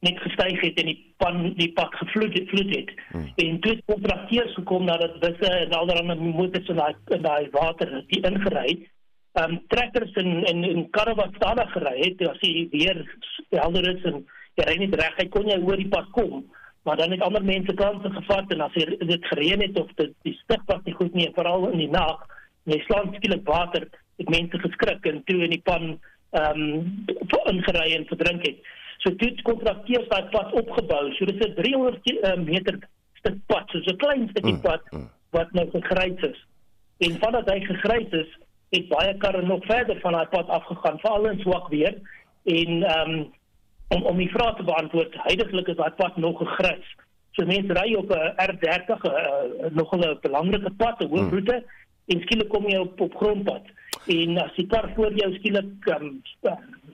net 0.07 0.19
gestyg 0.23 0.61
het 0.63 0.79
en 0.79 0.87
die 0.87 1.01
pan 1.19 1.55
die 1.59 1.73
pad 1.75 1.95
gevloed 1.99 2.35
het, 2.39 2.49
vloed 2.49 2.71
het. 2.77 2.91
Hmm. 3.11 3.33
En 3.35 3.59
toe 3.61 3.73
het 3.73 3.83
kontrakteurs 3.87 4.55
gekom 4.55 4.85
nadat 4.85 5.19
busse 5.21 5.51
en 5.51 5.71
allerlei 5.71 6.15
motors 6.15 6.69
in 6.69 6.77
daai 6.77 6.95
in 7.07 7.23
daai 7.23 7.49
water 7.51 8.05
die 8.07 8.23
ingery 8.23 8.69
het. 8.69 8.85
Um 9.43 9.59
trekkers 9.67 10.13
en 10.13 10.45
en 10.45 10.65
en 10.65 10.91
karre 10.91 11.15
wat 11.15 11.35
stadig 11.35 11.73
gery 11.73 11.97
het, 11.99 12.29
as 12.29 12.41
jy 12.41 12.69
weer 12.71 13.03
helder 13.51 13.97
is 13.97 14.05
en 14.05 14.25
jy 14.55 14.65
ry 14.71 14.77
nie 14.79 14.91
reg, 14.95 15.19
hy 15.19 15.29
kon 15.29 15.51
jy 15.51 15.59
oor 15.59 15.77
die 15.77 15.91
pad 15.91 16.07
kom 16.15 16.47
maar 16.89 16.97
dan 16.97 17.11
het 17.13 17.21
ander 17.21 17.45
mense 17.45 17.75
kanse 17.77 18.11
gevat 18.11 18.53
en 18.55 18.61
as 18.65 18.77
dit 19.13 19.31
gereën 19.31 19.61
het 19.61 19.81
of 19.81 19.91
dit 20.01 20.13
die 20.25 20.37
stig 20.43 20.63
was 20.73 20.81
nie 20.85 20.95
goed 20.97 21.15
nie 21.15 21.29
veral 21.37 21.69
in 21.69 21.83
die 21.85 21.91
nag 21.93 22.23
jy 22.73 22.79
slaan 22.87 23.13
skielik 23.17 23.45
water 23.49 23.85
het 24.19 24.31
mense 24.33 24.61
geskrik 24.63 25.05
en 25.11 25.21
toe 25.29 25.43
in 25.47 25.53
die 25.57 25.65
pan 25.71 25.99
ehm 26.39 26.63
um, 26.63 27.05
ingery 27.49 27.95
en 27.97 28.07
verdrink 28.07 28.45
het. 28.47 28.59
So 28.99 29.15
toe 29.17 29.29
het 29.29 29.43
kontrakteurs 29.43 30.09
daai 30.09 30.29
pad 30.35 30.53
opgebou. 30.53 31.13
So 31.17 31.25
dit 31.25 31.45
is 31.45 31.53
'n 31.53 31.55
300 31.55 32.11
uh, 32.11 32.35
meter 32.45 32.79
stuk 33.21 33.39
pad 33.47 33.71
so 33.71 33.79
'n 33.79 33.97
klein 33.97 34.29
stukkie 34.29 34.53
mm, 34.53 34.61
pad 34.61 34.83
mm. 34.91 35.09
wat 35.31 35.53
nou 35.53 35.67
gegrys 35.71 36.21
is. 36.31 36.47
En 36.99 37.19
vandat 37.19 37.51
hy 37.51 37.61
gegrys 37.61 38.11
is 38.11 38.31
het 38.71 38.89
baie 38.89 39.17
karre 39.17 39.43
nog 39.43 39.65
verder 39.65 40.01
van 40.01 40.13
daai 40.13 40.27
pad 40.27 40.49
afgegaan 40.49 40.99
veral 40.99 41.31
in 41.31 41.41
swak 41.41 41.69
weer 41.69 41.95
en 42.45 42.83
ehm 42.83 43.11
um, 43.11 43.33
om 43.89 44.03
om 44.03 44.17
die 44.17 44.31
vraag 44.31 44.57
te 44.57 44.65
beantwoord, 44.65 45.15
heidaglik 45.29 45.69
is 45.73 45.77
daai 45.77 45.93
pad 45.97 46.17
nog 46.17 46.39
gegrys. 46.39 46.95
So 47.37 47.47
mense 47.47 47.73
ry 47.73 47.95
op 47.95 48.11
'n 48.11 48.33
R30 48.47 49.05
uh, 49.11 49.71
nog 49.71 49.93
'n 49.97 50.19
belangrike 50.21 50.73
pad, 50.77 51.01
'n 51.01 51.09
hoofroete 51.09 51.53
hmm. 51.53 51.69
en 52.07 52.21
skielik 52.21 52.49
kom 52.49 52.69
jy 52.69 52.79
op 52.79 53.01
op 53.01 53.15
grondpad. 53.17 53.65
En 54.07 54.39
as 54.39 54.55
die 54.57 54.67
kar 54.67 54.91
voor 54.95 55.13
jou 55.13 55.35
skielik 55.35 55.87
um, 55.87 56.23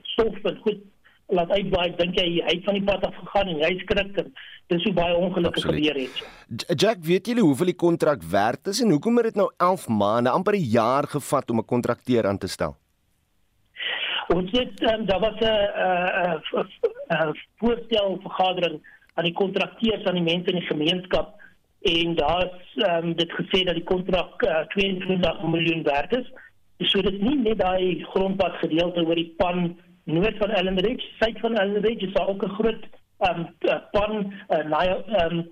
stof 0.01 0.43
en 0.43 0.57
goed 0.57 0.83
laat 1.27 1.49
uitwaai, 1.49 1.95
dink 1.95 2.19
jy 2.19 2.27
hy 2.45 2.53
het 2.53 2.63
van 2.63 2.77
die 2.77 2.83
pad 2.83 3.05
af 3.05 3.15
gegaan 3.15 3.47
en 3.47 3.63
hy 3.63 3.77
skrik 3.81 4.17
en 4.21 4.33
dis 4.67 4.83
hoe 4.83 4.93
baie 4.93 5.15
ongelukke 5.15 5.61
gebeur 5.61 5.97
het. 5.99 6.23
Jack, 6.79 7.03
weet 7.05 7.27
julle 7.27 7.41
hoeveel 7.41 7.73
die 7.73 7.81
kontrak 7.81 8.23
werd 8.23 8.67
is 8.67 8.81
en 8.81 8.89
hoekom 8.89 9.17
het 9.17 9.31
dit 9.31 9.35
nou 9.35 9.49
11 9.57 9.87
maande, 9.87 10.29
amper 10.29 10.53
'n 10.53 10.69
jaar 10.69 11.07
gevat 11.07 11.49
om 11.49 11.59
'n 11.59 11.65
kontrakteur 11.65 12.27
aan 12.27 12.37
te 12.37 12.47
stel? 12.47 12.77
Ons 14.33 14.51
het 14.51 14.81
um, 14.91 15.05
daar 15.05 15.19
was 15.19 15.39
'n 15.39 15.45
'n 16.53 17.27
'n 17.29 17.37
voorstel 17.57 18.19
vergadering 18.21 18.81
aan 19.13 19.23
die 19.23 19.33
kontrakteurs 19.33 20.03
aan 20.03 20.13
die 20.19 20.23
mense 20.23 20.49
in 20.49 20.59
die 20.59 20.67
gemeenskap 20.67 21.41
en 21.81 22.15
daar's 22.15 22.75
um, 22.75 23.15
dit 23.15 23.31
gesê 23.31 23.63
dat 23.63 23.75
die 23.75 23.83
kontrak 23.83 24.41
uh, 24.43 24.59
22 24.59 25.41
miljoen 25.41 25.83
werd 25.83 26.15
is. 26.17 26.31
So 26.77 27.01
dit 27.01 27.21
nie 27.21 27.35
net 27.35 27.59
daai 27.59 28.03
grondpad 28.03 28.57
gedeelte 28.63 29.05
oor 29.05 29.15
die 29.15 29.33
pan 29.37 29.77
noord 30.03 30.37
van 30.37 30.49
Ellenridge, 30.49 31.05
suid 31.19 31.39
van 31.39 31.57
Ellenridge 31.57 32.07
is 32.07 32.17
ook 32.17 32.43
'n 32.43 32.55
groot 32.57 32.83
um, 33.19 33.47
pan 33.91 34.33
uh, 34.49 34.63
Naya 34.63 34.97
um, 35.25 35.45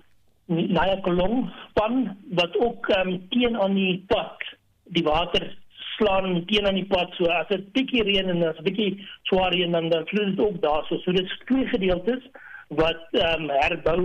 Naya 0.46 0.96
Kolong 1.00 1.52
pan 1.72 2.16
wat 2.30 2.56
ook 2.58 2.88
um, 2.88 3.28
teen 3.28 3.56
aan 3.60 3.74
die 3.74 4.04
pad 4.06 4.42
die 4.84 5.04
water 5.04 5.56
slaan 5.96 6.44
teen 6.46 6.66
aan 6.66 6.80
die 6.80 6.88
pad. 6.90 7.12
So 7.18 7.30
as 7.32 7.48
dit 7.48 7.66
bietjie 7.76 8.04
reën 8.06 8.30
en 8.30 8.42
as 8.48 8.64
bietjie 8.66 8.96
swaar 9.30 9.52
reën 9.52 9.72
dan 9.72 9.90
dan 9.92 10.08
vloei 10.10 10.30
dit 10.30 10.40
ook 10.46 10.60
daar. 10.62 10.84
So 10.88 10.98
so 11.04 11.12
dit 11.12 11.24
is 11.24 11.38
twee 11.46 11.66
gedeeltes 11.66 12.24
wat 12.68 13.06
ehm 13.12 13.46
um, 13.46 13.54
herbou 13.60 14.02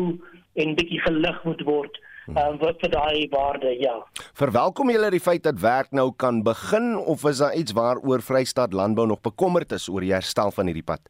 en 0.53 0.75
bietjie 0.75 1.01
gelig 1.08 1.43
moet 1.43 1.62
word 1.67 2.00
um, 2.38 2.58
wat 2.62 2.81
vir 2.84 2.91
daai 2.93 3.27
waarde 3.31 3.72
ja. 3.79 3.96
Verwelkom 4.38 4.91
julle 4.93 5.12
die 5.13 5.24
feit 5.24 5.43
dat 5.48 5.62
werk 5.63 5.93
nou 5.96 6.10
kan 6.24 6.43
begin 6.46 6.96
of 6.98 7.25
is 7.29 7.41
daar 7.43 7.55
iets 7.55 7.75
waaroor 7.77 8.24
Vrystaat 8.25 8.74
Landbou 8.74 9.08
nog 9.08 9.22
bekommerd 9.25 9.72
is 9.72 9.89
oor 9.89 10.05
die 10.05 10.13
herstel 10.13 10.51
van 10.51 10.69
hierdie 10.69 10.86
pad? 10.86 11.01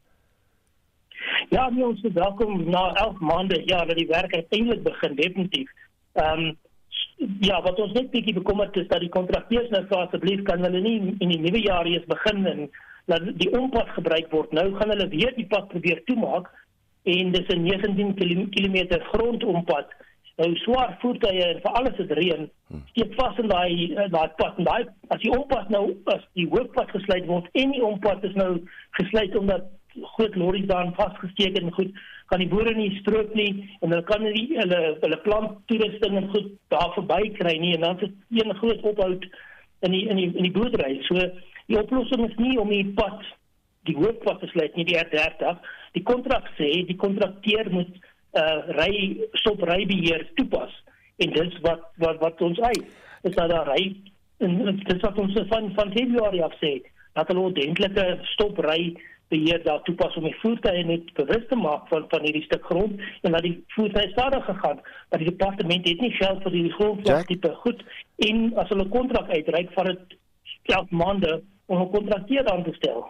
Ja, 1.50 1.68
nee, 1.70 1.84
ons 1.84 2.02
is 2.06 2.14
welkom 2.14 2.62
na 2.70 2.90
11 2.94 3.20
maande 3.20 3.62
ja 3.66 3.84
dat 3.84 3.98
die 3.98 4.06
werk 4.06 4.34
uiteindelik 4.34 4.82
begin 4.86 5.16
definitief. 5.18 5.70
Ehm 6.14 6.50
um, 6.50 6.58
ja, 7.40 7.60
wat 7.62 7.80
ons 7.80 7.92
net 7.92 8.10
bietjie 8.10 8.34
bekommerd 8.34 8.76
is 8.76 8.88
dat 8.88 9.02
die 9.04 9.12
kontrakteurs 9.12 9.68
nou 9.72 9.82
vra 9.88 10.04
asseblief 10.06 10.42
kan 10.48 10.64
hulle 10.64 10.80
nie 10.80 10.96
in 11.18 11.32
die 11.32 11.40
nuwe 11.40 11.62
jaar 11.62 11.88
eers 11.88 12.06
begin 12.10 12.46
en 12.46 12.68
dat 13.10 13.26
die 13.40 13.50
ompad 13.58 13.88
gebruik 13.96 14.30
word. 14.30 14.52
Nou 14.56 14.68
gaan 14.76 14.92
hulle 14.94 15.08
weer 15.12 15.32
die 15.36 15.48
pad 15.50 15.68
probeer 15.72 16.02
toemaak 16.08 16.48
en 17.08 17.32
dis 17.32 17.48
'n 17.48 17.62
19 17.62 18.14
km 18.54 19.00
grondompad. 19.12 19.88
Nou 20.36 20.54
swaar 20.56 20.96
voertuie 21.00 21.44
en 21.44 21.60
vir 21.60 21.72
alles 21.72 21.96
het 21.96 22.12
reën 22.16 22.48
steek 22.90 23.14
vas 23.18 23.38
in 23.38 23.48
daai 23.48 23.94
daai 24.14 24.28
pad 24.36 24.58
en 24.58 24.64
daai 24.64 24.84
as 25.08 25.20
die 25.20 25.32
ompad 25.36 25.68
nou 25.68 25.84
as 26.14 26.22
die 26.38 26.46
hoofpad 26.48 26.90
gesluit 26.90 27.26
word 27.26 27.48
en 27.52 27.74
die 27.76 27.84
ompad 27.84 28.24
is 28.24 28.34
nou 28.34 28.52
gesluit 28.98 29.36
omdat 29.36 29.68
groot 30.14 30.36
lorries 30.36 30.66
daar 30.70 30.92
vasgesteek 30.94 31.58
en 31.58 31.72
goed 31.72 31.90
kan 32.30 32.42
die 32.42 32.48
boere 32.50 32.72
nie 32.76 32.92
stroop 33.00 33.34
nie 33.34 33.50
en 33.82 33.90
hulle 33.90 34.04
kan 34.06 34.22
nie 34.22 34.46
hulle 34.54 34.80
hulle 35.02 35.18
plant 35.24 35.56
toerusting 35.70 36.18
en 36.20 36.28
goed 36.34 36.52
daar 36.74 36.92
verby 36.94 37.32
kry 37.38 37.56
nie 37.58 37.74
en 37.74 37.86
dan 37.86 38.04
is 38.06 38.12
een 38.38 38.54
groot 38.62 38.84
ophoud 38.92 39.26
in 39.86 39.96
die 39.96 40.04
in 40.08 40.20
die 40.20 40.28
in 40.30 40.46
die 40.46 40.54
boerdery. 40.54 41.00
So 41.08 41.16
die 41.70 41.78
oplossing 41.80 42.28
is 42.28 42.36
nie 42.38 42.56
om 42.60 42.70
die 42.70 42.86
pad 42.94 43.24
die 43.88 43.96
hoofpad 43.96 44.42
te 44.42 44.50
sluit 44.52 44.76
nie 44.76 44.86
die 44.86 44.98
R30. 45.00 45.58
Die 45.96 46.04
kontrak 46.06 46.46
sê 46.58 46.70
die 46.86 46.98
kontrakteur 47.00 47.70
moet 47.74 47.98
uh 48.38 48.76
ry 48.78 48.94
stop 49.42 49.64
ry 49.66 49.82
beheer 49.90 50.28
toepas 50.38 50.74
en 51.18 51.32
dis 51.34 51.56
wat 51.66 51.82
wat 51.98 52.20
wat 52.22 52.42
ons 52.46 52.60
uit 52.60 52.84
is 53.26 53.34
dat 53.34 53.50
daar 53.50 53.72
ry 53.74 53.88
en 54.38 54.58
dit 54.86 55.02
wat 55.02 55.18
ons 55.18 55.40
van 55.50 55.72
van 55.74 55.90
Februarie 55.96 56.44
af 56.46 56.54
sê 56.62 56.76
dat 57.18 57.26
hulle 57.32 57.48
ordentlike 57.50 58.04
stop 58.34 58.60
ry 58.68 58.94
beheer 59.30 59.62
daar 59.64 59.82
toepas 59.86 60.16
om 60.18 60.26
die 60.26 60.36
voertuie 60.42 60.84
net 60.84 61.12
bewus 61.18 61.44
te 61.48 61.58
maak 61.58 61.86
van 61.92 62.06
van 62.12 62.26
hierdie 62.26 62.46
stuk 62.46 62.64
grond 62.70 63.00
en 63.22 63.36
dat 63.36 63.46
die 63.46 63.54
voertuie 63.76 64.10
stadig 64.12 64.44
gegaan 64.44 64.80
dat 65.08 65.22
die 65.22 65.30
departement 65.30 65.88
het 65.88 66.00
nie 66.00 66.12
geld 66.18 66.42
vir 66.46 66.56
die 66.56 66.72
grondvlak 66.78 67.30
tipe 67.30 67.54
goed 67.62 67.84
en 68.28 68.42
as 68.62 68.72
hulle 68.74 68.88
kontrak 68.96 69.30
uitreik 69.30 69.72
van 69.78 69.92
dit 69.92 70.18
11 70.74 70.90
maande 71.02 71.42
om 71.66 71.82
'n 71.82 71.90
kontrakteur 71.90 72.46
aan 72.50 72.64
te 72.64 72.72
stel. 72.74 73.04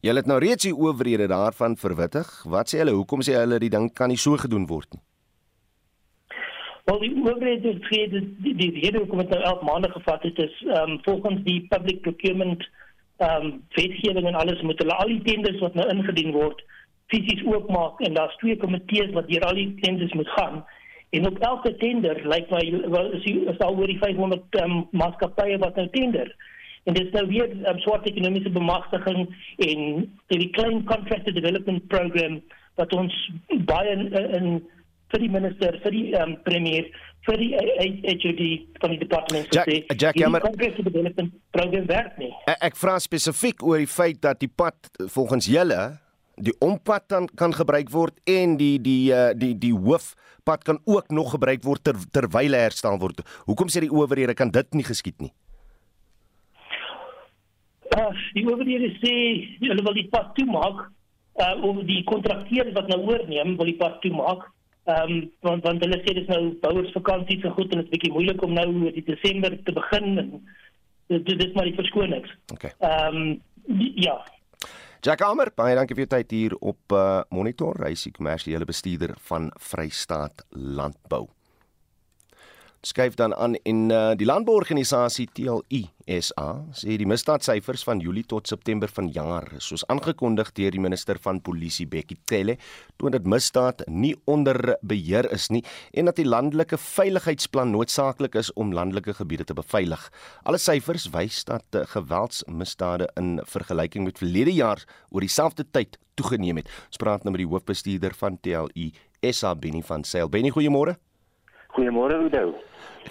Jy 0.00 0.14
het 0.14 0.26
nou 0.26 0.38
reeds 0.38 0.66
die 0.66 0.74
owerhede 0.74 1.26
daarvan 1.26 1.76
verwittig. 1.76 2.42
Wat 2.42 2.68
sê 2.68 2.78
hulle? 2.78 2.90
Hoekom 2.90 3.22
sê 3.22 3.38
hulle 3.38 3.58
die 3.58 3.70
ding 3.70 3.92
kan 3.92 4.08
nie 4.08 4.16
so 4.16 4.36
gedoen 4.36 4.66
word 4.66 4.92
nie? 4.92 5.02
Wel 6.84 6.98
die 6.98 7.14
owerheid 7.22 7.62
het 7.62 7.82
gesê 7.84 8.10
dat 8.10 8.28
die 8.44 8.54
die 8.54 8.70
rede 8.80 8.98
hoekom 8.98 9.18
dit 9.18 9.28
nou 9.28 9.42
11 9.42 9.62
maande 9.62 9.90
gevat 9.90 10.22
het 10.22 10.38
is 10.38 10.54
ehm 10.66 10.90
um, 10.90 10.98
volgens 11.02 11.44
die 11.44 11.66
public 11.68 12.00
procurement 12.00 12.68
ehm 13.20 13.46
um, 13.46 13.62
wetgewing 13.76 14.26
en 14.26 14.38
alles 14.42 14.60
moet 14.64 14.78
hulle 14.78 14.94
al 14.96 15.10
die 15.12 15.22
tenders 15.22 15.60
wat 15.60 15.74
nou 15.74 15.88
ingedien 15.92 16.32
word 16.32 16.62
fisies 17.10 17.42
oopmaak 17.44 18.00
en 18.06 18.14
daar's 18.14 18.36
twee 18.42 18.56
komitees 18.56 19.10
wat 19.16 19.28
deur 19.28 19.44
al 19.48 19.58
die 19.58 19.74
tenders 19.82 20.12
moet 20.12 20.30
gaan. 20.36 20.62
En 21.10 21.26
op 21.26 21.38
elke 21.38 21.74
tender 21.82 22.20
lyk 22.32 22.50
my 22.54 22.62
wel 22.94 23.12
is 23.18 23.24
is 23.24 23.58
al 23.58 23.76
oor 23.76 23.90
die 23.90 23.98
500 23.98 24.60
um, 24.62 24.76
maatskappye 24.90 25.58
wat 25.58 25.76
nou 25.76 25.88
tender. 25.96 26.30
En 26.88 26.94
dit 26.94 27.06
is 27.06 27.12
nou 27.12 27.26
weer 27.28 27.48
'n 27.48 27.66
um, 27.72 27.78
soort 27.78 28.06
ekonomiese 28.06 28.50
bemagtiging 28.50 29.26
en 29.56 29.80
die 30.26 30.50
klein 30.50 30.84
contractor 30.84 31.34
development 31.34 31.86
program 31.88 32.40
wat 32.74 32.92
ons 32.92 33.30
baie 33.48 33.90
in, 33.90 34.12
in 34.12 34.62
vir 35.10 35.20
die 35.20 35.30
minister, 35.30 35.78
vir 35.82 35.90
die 35.90 36.14
um, 36.14 36.36
premier, 36.42 36.86
vir 37.30 37.40
die 37.40 37.50
HOD 37.54 38.44
van 38.82 38.94
die 38.94 39.00
departement 39.00 39.54
Jack, 39.54 39.70
sê, 39.70 39.80
Jack, 39.94 40.18
die 40.18 40.24
jammer. 40.24 40.44
Congress 40.44 40.78
Development 40.82 41.34
Program 41.54 41.88
werk 41.90 42.20
nie. 42.20 42.30
Ek, 42.50 42.70
ek 42.70 42.78
vra 42.80 42.98
spesifiek 43.02 43.62
oor 43.66 43.82
die 43.82 43.90
feit 43.90 44.22
dat 44.24 44.42
die 44.42 44.50
pad 44.50 44.90
volgens 45.14 45.48
julle 45.50 45.82
die 46.40 46.54
ompad 46.64 47.04
dan 47.12 47.28
kan 47.36 47.52
gebruik 47.52 47.90
word 47.92 48.16
en 48.28 48.56
die 48.60 48.78
die 48.82 49.12
uh, 49.12 49.30
die 49.36 49.52
die 49.60 49.74
hoofpad 49.76 50.64
kan 50.64 50.80
ook 50.88 51.12
nog 51.12 51.34
gebruik 51.36 51.64
word 51.66 51.84
ter, 51.84 51.98
terwyl 52.12 52.56
herstel 52.56 52.96
word. 53.00 53.20
Hoekom 53.48 53.68
sê 53.68 53.84
die 53.84 53.92
owerhede 53.92 54.34
kan 54.34 54.52
dit 54.52 54.78
nie 54.78 54.86
geskied 54.86 55.20
nie? 55.20 55.32
Uh, 57.90 58.08
die 58.36 58.46
owerhede 58.46 58.94
sê 59.02 59.12
hulle 59.66 59.84
wil 59.84 59.98
die 59.98 60.08
pad 60.12 60.32
toemaak 60.38 60.88
uh 61.40 61.54
om 61.64 61.84
die 61.86 62.02
kontrakteurs 62.08 62.72
wat 62.76 62.88
nou 62.90 63.04
oorneem 63.06 63.54
wil 63.56 63.68
die 63.68 63.78
pad 63.78 64.00
toemaak. 64.04 64.48
Ehm 64.88 65.12
um, 65.12 65.30
want 65.40 65.64
want 65.64 65.84
hulle 65.84 66.00
sê 66.00 66.14
dis 66.16 66.28
nou 66.30 66.54
bouersvakansies 66.62 67.44
en 67.44 67.56
goed 67.56 67.72
en 67.72 67.82
dit 67.82 67.86
is 67.88 67.94
bietjie 67.94 68.12
moeilik 68.14 68.42
om 68.42 68.54
nou 68.56 68.68
in 68.88 69.04
Desember 69.06 69.56
te 69.64 69.74
begin 69.76 70.18
en 70.22 70.30
dit 71.12 71.26
dit 71.26 71.44
is 71.46 71.52
maar 71.54 71.68
die 71.68 71.76
verskonings. 71.76 72.36
Okay. 72.52 72.72
Ehm 72.78 73.16
um, 73.16 73.40
ja. 74.00 74.16
Jack 75.00 75.22
Amer, 75.24 75.48
baie 75.56 75.76
dankie 75.76 75.96
vir 75.96 76.04
jou 76.04 76.12
tyd 76.12 76.32
hier 76.36 76.54
op 76.60 76.92
uh, 76.92 77.22
Monitor, 77.32 77.78
hy 77.84 77.94
is 77.96 78.02
die 78.04 78.12
kommersiële 78.12 78.68
bestuurder 78.68 79.14
van 79.28 79.48
Vrystaat 79.56 80.44
Landbou. 80.52 81.28
Skryf 82.80 83.12
dan 83.14 83.34
aan 83.36 83.58
in 83.68 83.90
uh, 83.92 84.14
die 84.16 84.24
landbouorganisasie 84.24 85.26
TLU 85.36 85.82
SA 86.16 86.46
sê 86.72 86.94
die 86.96 87.04
misdaadsyfers 87.04 87.82
van 87.84 88.00
Julie 88.00 88.24
tot 88.24 88.48
September 88.48 88.88
vanjaar 88.88 89.50
soos 89.60 89.84
aangekondig 89.92 90.48
deur 90.56 90.72
die 90.72 90.80
minister 90.80 91.20
van 91.20 91.42
polisie 91.44 91.84
Bekkie 91.84 92.16
Cele 92.30 92.54
toon 92.96 93.12
dat 93.12 93.28
misdaad 93.28 93.84
nie 93.84 94.14
onder 94.24 94.56
beheer 94.80 95.28
is 95.28 95.50
nie 95.52 95.60
en 95.92 96.08
dat 96.08 96.16
die 96.22 96.24
landelike 96.24 96.78
veiligheidsplan 96.80 97.68
noodsaaklik 97.76 98.40
is 98.40 98.48
om 98.56 98.72
landelike 98.72 99.12
gebiede 99.20 99.44
te 99.44 99.58
beveilig. 99.60 100.08
Alle 100.48 100.62
syfers 100.62 101.10
wys 101.12 101.42
dat 101.52 101.76
uh, 101.76 101.84
geweldsmisdade 101.92 103.10
in 103.20 103.42
vergelyking 103.44 104.08
met 104.08 104.24
verlede 104.24 104.56
jaar 104.56 104.86
oor 105.10 105.28
dieselfde 105.28 105.68
tyd 105.68 106.00
toegeneem 106.16 106.64
het. 106.64 106.72
Ons 106.88 107.04
praat 107.04 107.28
nou 107.28 107.36
met 107.36 107.44
die 107.44 107.52
hoofbestuurder 107.52 108.16
van 108.24 108.40
TLU 108.40 108.88
SA 109.36 109.52
Benny 109.52 109.84
van 109.84 110.08
Sail. 110.08 110.32
Benny, 110.32 110.48
goeiemôre. 110.56 110.96
Goeiemôre 111.74 112.16
Oudo. 112.22 112.54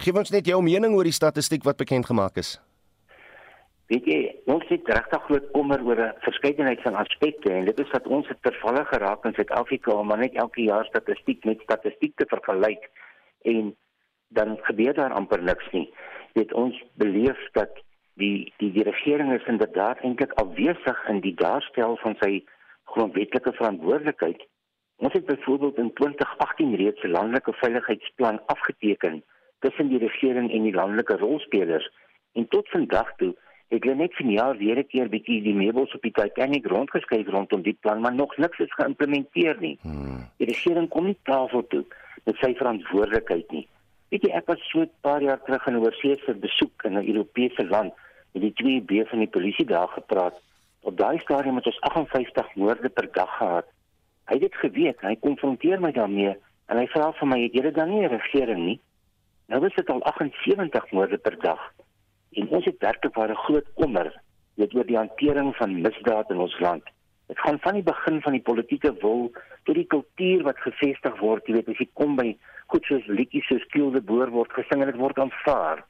Gee 0.00 0.14
ons 0.14 0.30
net 0.30 0.46
jou 0.46 0.60
mening 0.62 0.94
oor 0.94 1.04
die 1.04 1.16
statistiek 1.16 1.64
wat 1.64 1.76
bekend 1.80 2.06
gemaak 2.06 2.36
is. 2.36 2.58
Weet 3.90 4.06
jy, 4.06 4.18
ons 4.46 4.62
het 4.70 4.86
regtig 4.86 5.22
groot 5.26 5.46
kommer 5.50 5.80
oor 5.82 5.98
'n 5.98 6.14
verskeidenheid 6.22 6.80
van 6.82 6.94
aspekte 6.94 7.50
en 7.52 7.64
dit 7.64 7.78
is 7.80 7.90
dat 7.90 8.06
ons 8.06 8.28
het 8.28 8.42
tervalle 8.42 8.84
geraak 8.84 9.24
in 9.24 9.34
Suid-Afrika 9.34 9.92
om 9.92 10.12
net 10.18 10.34
elke 10.34 10.62
jaar 10.62 10.84
statistiek 10.84 11.44
met 11.44 11.60
statistiek 11.60 12.14
te 12.16 12.26
vergelyk 12.28 12.90
en 13.42 13.74
dan 14.28 14.58
gebeur 14.62 14.94
daar 14.94 15.12
amper 15.12 15.42
niks 15.42 15.70
nie. 15.72 15.90
Dit 16.32 16.52
ons 16.52 16.82
beleef 16.94 17.40
dat 17.52 17.70
die 18.14 18.52
die 18.58 18.72
die 18.72 18.86
regering 18.86 19.32
is 19.32 19.46
inderdaad 19.46 19.98
eintlik 20.06 20.32
afwesig 20.32 21.08
in 21.08 21.20
die 21.20 21.34
daarstel 21.34 21.96
van 21.96 22.16
sy 22.20 22.44
grondwetlike 22.84 23.52
verantwoordelikheid. 23.52 24.42
Ons 25.00 25.12
het 25.12 25.24
byvoorbeeld 25.26 25.76
in 25.76 25.92
2018 25.92 26.74
reeds 26.76 27.02
'n 27.02 27.14
landelike 27.16 27.52
veiligheidsplan 27.52 28.40
afgeteken 28.46 29.22
tussen 29.58 29.88
die 29.88 29.98
regering 29.98 30.52
en 30.52 30.62
die 30.62 30.74
landelike 30.74 31.16
rolspelers 31.16 31.90
en 32.32 32.48
tot 32.48 32.68
vandag 32.68 33.12
toe 33.16 33.34
het 33.68 33.84
hulle 33.84 33.94
net 33.94 34.14
vanjaar 34.14 34.56
weer 34.56 34.78
'n 34.78 34.86
keer 34.86 35.08
bietjie 35.08 35.42
die 35.42 35.54
meubels 35.54 35.94
op 35.94 36.02
die 36.02 36.12
Titanic 36.12 36.66
rondgeskuif 36.66 37.26
rondom 37.26 37.62
die 37.62 37.78
plan 37.80 38.00
maar 38.00 38.14
nog 38.14 38.36
niks 38.36 38.58
is 38.58 38.74
geïmplementeer 38.74 39.56
nie. 39.60 39.78
Hmm. 39.82 40.28
Die 40.36 40.46
regering 40.46 40.88
kom 40.88 41.04
nie 41.04 41.18
tafel 41.22 41.66
toe 41.66 41.84
met 42.24 42.36
sy 42.36 42.54
verantwoordelikheid 42.54 43.50
nie. 43.50 43.66
Weet 44.08 44.22
jy 44.22 44.30
ek 44.30 44.46
was 44.46 44.70
so 44.70 44.80
'n 44.80 44.90
paar 45.00 45.22
jaar 45.22 45.42
terug 45.42 45.66
in 45.66 45.74
'n 45.74 45.84
oorsese 45.84 46.34
besoek 46.34 46.84
in 46.84 46.98
'n 46.98 47.08
Europese 47.08 47.64
land 47.66 47.92
met 48.32 48.42
die 48.42 48.52
twee 48.52 48.80
B 48.80 49.08
van 49.08 49.18
die 49.18 49.34
polisie 49.36 49.66
daar 49.66 49.88
gepraat. 49.88 50.40
Op 50.80 50.96
daai 50.96 51.18
stadium 51.18 51.56
het 51.56 51.66
ons 51.66 51.80
58 51.80 52.54
moorde 52.54 52.88
per 52.88 53.08
dag 53.12 53.36
gehad. 53.36 53.66
Hy 54.30 54.36
het 54.38 54.46
dit 54.46 54.60
geweet, 54.62 55.00
hy 55.02 55.16
konfronteer 55.18 55.80
my 55.82 55.90
daarmee 55.90 56.36
en 56.70 56.78
hy 56.78 56.86
vra 56.92 57.08
vir 57.18 57.26
my 57.26 57.38
het 57.42 57.54
julle 57.56 57.72
dan 57.74 57.88
nie 57.90 58.04
'n 58.06 58.12
regering 58.12 58.60
nie? 58.64 58.80
Nou 59.50 59.66
is 59.66 59.74
dit 59.74 59.90
al 59.90 60.02
78 60.06 60.90
moorde 60.92 61.18
per 61.18 61.36
dag. 61.42 61.58
En 62.38 62.48
ons 62.48 62.64
het 62.64 62.78
werklik 62.78 63.14
waar 63.14 63.30
'n 63.30 63.44
groot 63.46 63.72
kommer 63.74 64.14
weet 64.54 64.74
oor 64.74 64.86
die 64.86 64.96
hantering 64.96 65.56
van 65.56 65.80
misdaad 65.80 66.30
in 66.30 66.38
ons 66.38 66.58
land. 66.60 66.84
Dit 67.26 67.38
gaan 67.38 67.58
van 67.58 67.74
die 67.74 67.82
begin 67.82 68.20
van 68.22 68.32
die 68.32 68.42
politieke 68.42 68.94
wil 69.00 69.32
tot 69.64 69.74
die 69.74 69.86
kultuur 69.86 70.42
wat 70.42 70.58
gevestig 70.58 71.18
word, 71.20 71.46
jy 71.46 71.54
weet 71.54 71.68
as 71.68 71.78
jy 71.78 71.88
kom 71.92 72.16
by 72.16 72.36
goed 72.66 72.84
soos 72.84 73.06
liedjies 73.06 73.46
soos 73.46 73.66
Kiel 73.74 73.90
de 73.90 74.00
Boer 74.00 74.30
word 74.30 74.52
gesing 74.52 74.82
en 74.82 74.90
dit 74.92 75.00
word 75.00 75.18
aanvaar. 75.18 75.84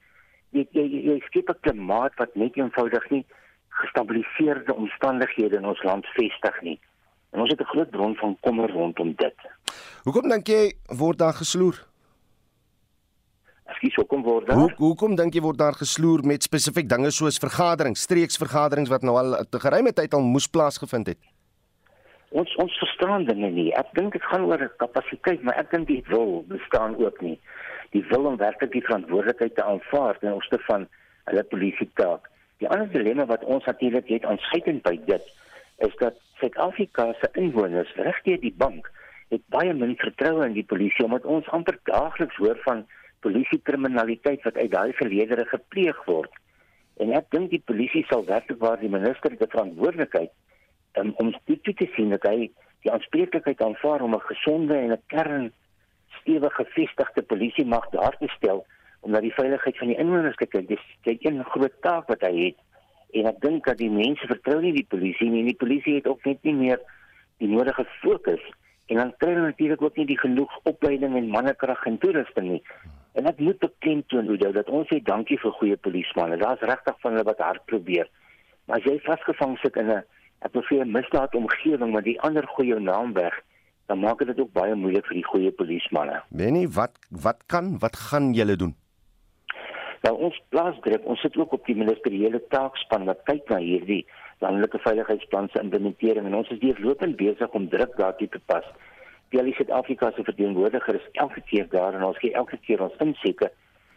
Jy 0.51 0.67
jy, 0.73 0.85
jy, 0.85 1.01
jy 1.11 1.21
skep 1.27 1.51
'n 1.51 1.61
klimaat 1.61 2.17
wat 2.17 2.37
net 2.37 2.57
eenvoudig 2.57 3.11
nie 3.11 3.25
gestabiliseerde 3.69 4.75
omstandighede 4.75 5.57
in 5.57 5.67
ons 5.67 5.83
land 5.83 6.07
vestig 6.07 6.63
nie. 6.63 6.79
En 7.31 7.41
ons 7.41 7.51
het 7.51 7.61
'n 7.61 7.73
groot 7.73 7.91
bron 7.91 8.15
van 8.15 8.37
kommer 8.41 8.71
rondom 8.71 9.15
dit. 9.17 9.35
Hoekom 10.03 10.29
dink 10.29 10.47
jy 10.47 10.73
word 10.87 11.19
daar 11.19 11.35
gesloer? 11.35 11.87
Ekskuus, 13.65 13.95
hoekom 13.95 14.23
word 14.23 14.47
daar? 14.47 14.57
Hoe 14.57 14.73
hoekom 14.77 15.15
dink 15.15 15.35
jy 15.35 15.41
word 15.41 15.59
daar 15.59 15.77
gesloer 15.79 16.25
met 16.27 16.43
spesifiek 16.43 16.89
dinge 16.89 17.11
soos 17.11 17.39
vergaderings, 17.39 18.01
streeksvergaderings 18.01 18.91
wat 18.91 19.03
nou 19.03 19.17
al 19.17 19.45
te 19.51 19.61
geruime 19.61 19.93
tyd 19.93 20.15
al 20.15 20.23
moes 20.23 20.47
plaasgevind 20.47 21.07
het? 21.07 21.19
Ons 22.31 22.57
ons 22.63 22.79
verstaan 22.79 23.25
dinge 23.25 23.51
nie. 23.51 23.71
Ek 23.75 23.87
dink 23.95 24.13
dit 24.13 24.23
gaan 24.23 24.45
oor 24.45 24.69
kapasiteit, 24.83 25.43
maar 25.43 25.59
ek 25.59 25.71
dink 25.71 25.87
die 25.87 26.03
wil 26.07 26.45
bestaan 26.49 26.97
ook 26.99 27.21
nie. 27.21 27.39
Die 27.91 28.05
wil 28.11 28.27
om 28.31 28.37
werklik 28.37 28.73
die 28.73 28.85
verantwoordelikheid 28.87 29.55
te 29.55 29.65
aanvaar 29.65 30.19
ten 30.19 30.35
opsigte 30.35 30.63
van 30.67 30.87
hulle 31.31 31.43
polisie 31.43 31.91
taak. 31.95 32.31
Die 32.63 32.69
ander 32.69 32.91
dilemma 32.93 33.27
wat 33.27 33.45
ons 33.45 33.65
natuurlik 33.65 34.09
het 34.09 34.25
aansluitend 34.25 34.83
by 34.83 34.99
dit 35.07 35.31
is 35.87 35.95
dat 35.99 36.19
Suid-Afrika 36.41 37.13
se 37.21 37.31
inwoners 37.41 37.93
regdeur 37.97 38.41
die 38.41 38.55
bank 38.57 38.91
het 39.31 39.43
baie 39.55 39.75
min 39.75 39.95
vertroue 40.01 40.47
in 40.47 40.57
die 40.57 40.67
polisie 40.67 41.05
omdat 41.05 41.29
ons 41.37 41.49
amper 41.57 41.79
daagliks 41.85 42.39
hoor 42.43 42.59
van 42.65 42.87
polisiekriminaliteit 43.25 44.43
wat 44.49 44.57
uit 44.57 44.71
daai 44.73 44.93
verledere 44.99 45.45
gepleeg 45.53 45.99
word. 46.07 46.33
En 47.01 47.13
ek 47.17 47.31
dink 47.35 47.53
die 47.53 47.63
polisie 47.65 48.03
sal 48.09 48.25
werklik 48.29 48.59
waar 48.61 48.81
die 48.81 48.93
minister 48.93 49.33
die 49.33 49.47
verantwoordelikheid 49.47 50.33
um, 51.01 51.13
om 51.23 51.33
dit 51.49 51.63
te 51.65 51.89
sien 51.95 52.11
dat 52.17 52.27
hy 52.29 52.51
die 52.85 52.93
aanspreeklikheid 52.93 53.63
aanvaar 53.63 54.03
om 54.03 54.15
'n 54.17 54.29
gesonde 54.33 54.77
en 54.77 54.93
'n 54.93 55.03
kern 55.07 55.53
stewige 56.21 56.65
gevestigde 56.65 57.23
polisie 57.23 57.67
mag 57.67 57.89
daar 57.91 58.17
te 58.19 58.29
stel 58.37 58.67
om 59.01 59.11
na 59.11 59.21
die 59.21 59.35
veiligheid 59.35 59.79
van 59.79 59.89
die 59.89 59.99
inwoners 59.99 60.37
te 60.37 60.47
kyk. 60.47 60.69
Dit 60.69 61.25
een 61.25 61.45
groot 61.45 61.77
taak 61.81 62.09
wat 62.09 62.21
hy 62.21 62.35
het. 62.45 62.59
En 63.13 63.27
ek 63.27 63.41
dink 63.41 63.67
dat 63.67 63.79
die 63.79 63.91
mense 63.91 64.27
vertrou 64.27 64.61
nie 64.61 64.73
die 64.73 64.87
polisie 64.89 65.31
nie. 65.31 65.45
Die 65.45 65.59
polisie 65.59 65.95
het 65.99 66.07
ook 66.07 66.25
net 66.25 66.43
nie 66.47 66.55
meer 66.55 66.81
die 67.43 67.49
nodige 67.49 67.87
fokus 68.01 68.43
en 68.91 68.99
dan 68.99 69.13
kry 69.23 69.35
hulle 69.35 69.51
natuurlik 69.53 69.83
ook 69.83 69.97
nie 69.97 70.07
die 70.07 70.19
genoeg 70.19 70.55
opleiding 70.67 71.15
en 71.17 71.29
mannekrag 71.31 71.85
en 71.87 71.99
toerusting 72.03 72.49
nie. 72.49 72.63
En 73.19 73.27
ek 73.31 73.39
moet 73.39 73.59
beklemtoon 73.63 74.27
hoe 74.31 74.39
dat 74.41 74.71
ons 74.71 74.89
sê 74.91 74.99
dankie 75.03 75.39
vir 75.39 75.55
goeie 75.59 75.77
polismanne. 75.77 76.39
Daar's 76.43 76.63
regtig 76.67 76.99
van 77.03 77.15
hulle 77.15 77.27
wat 77.29 77.43
hard 77.43 77.65
probeer. 77.71 78.11
Maar 78.67 78.83
as 78.83 78.87
jy 78.87 78.99
vasgevang 79.07 79.57
sit 79.63 79.77
in 79.77 79.91
'n 79.91 80.03
ek 80.47 80.53
wil 80.53 80.63
sê 80.67 80.81
'n 80.81 80.91
misdaad 80.91 81.35
omgewing 81.35 81.93
waar 81.93 82.03
die 82.03 82.21
ander 82.21 82.47
gooi 82.47 82.69
jou 82.69 82.81
naam 82.81 83.13
weg, 83.13 83.35
dan 83.87 83.99
maak 83.99 84.19
dit 84.19 84.41
ook 84.41 84.53
baie 84.53 84.75
moeilik 84.75 85.07
vir 85.07 85.15
die 85.15 85.25
goeie 85.33 85.51
polismanne. 85.51 86.23
Benny, 86.31 86.69
wat 86.69 86.99
wat 87.11 87.47
kan 87.47 87.79
wat 87.79 87.97
gaan 87.97 88.33
julle 88.33 88.57
doen? 88.57 88.75
Nou 90.07 90.15
ons 90.27 90.37
plaasdruk, 90.49 91.05
ons 91.05 91.21
sit 91.21 91.37
ook 91.37 91.53
op 91.53 91.67
die 91.69 91.77
ministeriële 91.77 92.41
taakspan 92.49 93.05
wat 93.09 93.25
kyk 93.29 93.51
na 93.53 93.59
hierdie 93.61 94.07
landelike 94.41 94.81
veiligheidsplan 94.81 95.51
se 95.53 95.61
implementering 95.61 96.27
en 96.27 96.39
ons 96.39 96.53
is 96.55 96.61
deurlopend 96.63 97.19
besig 97.21 97.57
om 97.59 97.69
druk 97.69 97.97
daartoe 97.99 98.29
te 98.33 98.41
pas. 98.49 98.65
PLI 99.31 99.53
Suid-Afrika 99.59 100.11
se 100.17 100.25
verteenwoordiger 100.25 100.97
is 100.97 101.11
elke 101.25 101.43
keer 101.51 101.69
daar 101.75 101.99
en 101.99 102.07
ons 102.09 102.19
gee 102.23 102.33
elke 102.33 102.57
keer 102.65 102.81
ons 102.87 102.97
insette 103.05 103.51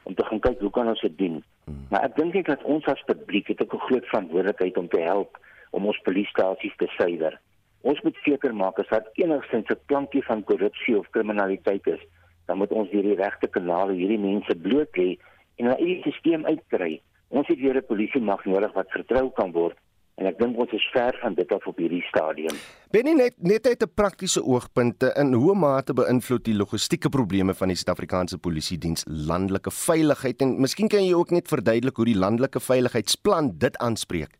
om 0.04 0.16
te 0.16 0.26
gaan 0.28 0.44
kyk 0.44 0.60
hoe 0.60 0.74
kan 0.76 0.92
ons 0.92 1.02
dit 1.02 1.18
doen. 1.18 1.39
Hmm. 1.66 1.80
Maar 1.89 2.10
ek 2.10 2.18
dink 2.20 2.36
net 2.36 2.52
dat 2.52 2.68
ons 2.76 2.86
as 2.92 3.08
publiek 3.08 3.48
het 3.48 3.63
ook 3.63 3.74
'n 3.74 3.86
groot 3.88 4.06
verantwoordelikheid 4.12 4.78
om 4.78 4.89
te 4.92 5.02
help 5.02 5.39
om 5.72 5.86
ons 5.86 6.04
polisiestasies 6.04 6.76
te 6.78 6.88
suiwer. 6.98 7.39
Ons 7.82 8.02
moet 8.02 8.18
seker 8.24 8.54
maak 8.56 8.80
as 8.80 8.92
daar 8.92 9.08
enigstens 9.13 9.72
'n 9.72 9.80
klankie 9.86 10.24
van 10.24 10.44
korrupsie 10.44 10.98
of 10.98 11.10
kriminaliteit 11.10 11.88
is, 11.88 12.04
dan 12.46 12.58
moet 12.58 12.72
ons 12.72 12.89
deur 12.92 13.02
die 13.02 13.16
regte 13.16 13.48
kanale 13.48 13.94
hierdie 13.94 14.20
mense 14.20 14.56
bloot 14.56 14.98
lê 14.98 15.18
en 15.56 15.66
na 15.66 15.76
hierdie 15.80 16.13
stelsel 16.20 16.46
uitkry. 16.46 17.02
Ons 17.30 17.48
het 17.48 17.60
weer 17.60 17.78
'n 17.78 17.86
polisie 17.88 18.22
mag 18.22 18.46
nodig 18.46 18.74
wat 18.74 18.92
vertrou 18.92 19.32
kan 19.32 19.52
word 19.52 19.78
en 20.16 20.28
ek 20.28 20.38
dink 20.38 20.58
ons 20.58 20.72
is 20.72 20.89
ver 20.94 21.18
van 21.22 21.34
dit 21.34 21.52
af 21.52 21.66
op 21.68 21.78
hierdie 21.78 22.04
stadium. 22.10 22.56
Benny 22.92 23.13
net 23.13 23.34
net 23.38 23.66
uit 23.66 23.82
'n 23.82 23.94
praktiese 23.96 24.44
oogpunt 24.44 25.04
in 25.16 25.34
hoe 25.34 25.56
mate 25.56 25.94
beïnvloed 25.94 26.46
die 26.46 26.56
logistieke 26.56 27.10
probleme 27.10 27.54
van 27.54 27.68
die 27.68 27.76
Suid-Afrikaanse 27.76 28.38
Polisie 28.38 28.78
diens 28.78 29.04
landelike 29.08 29.72
veiligheid 29.72 30.42
en 30.42 30.62
miskien 30.62 30.88
kan 30.88 31.04
jy 31.06 31.13
ook 31.13 31.32
net 31.32 31.48
verduidelik 31.48 31.96
hoe 31.96 32.06
die 32.06 32.18
landelike 32.26 32.60
veiligheidsplan 32.60 33.58
dit 33.58 33.78
aanspreek 33.78 34.38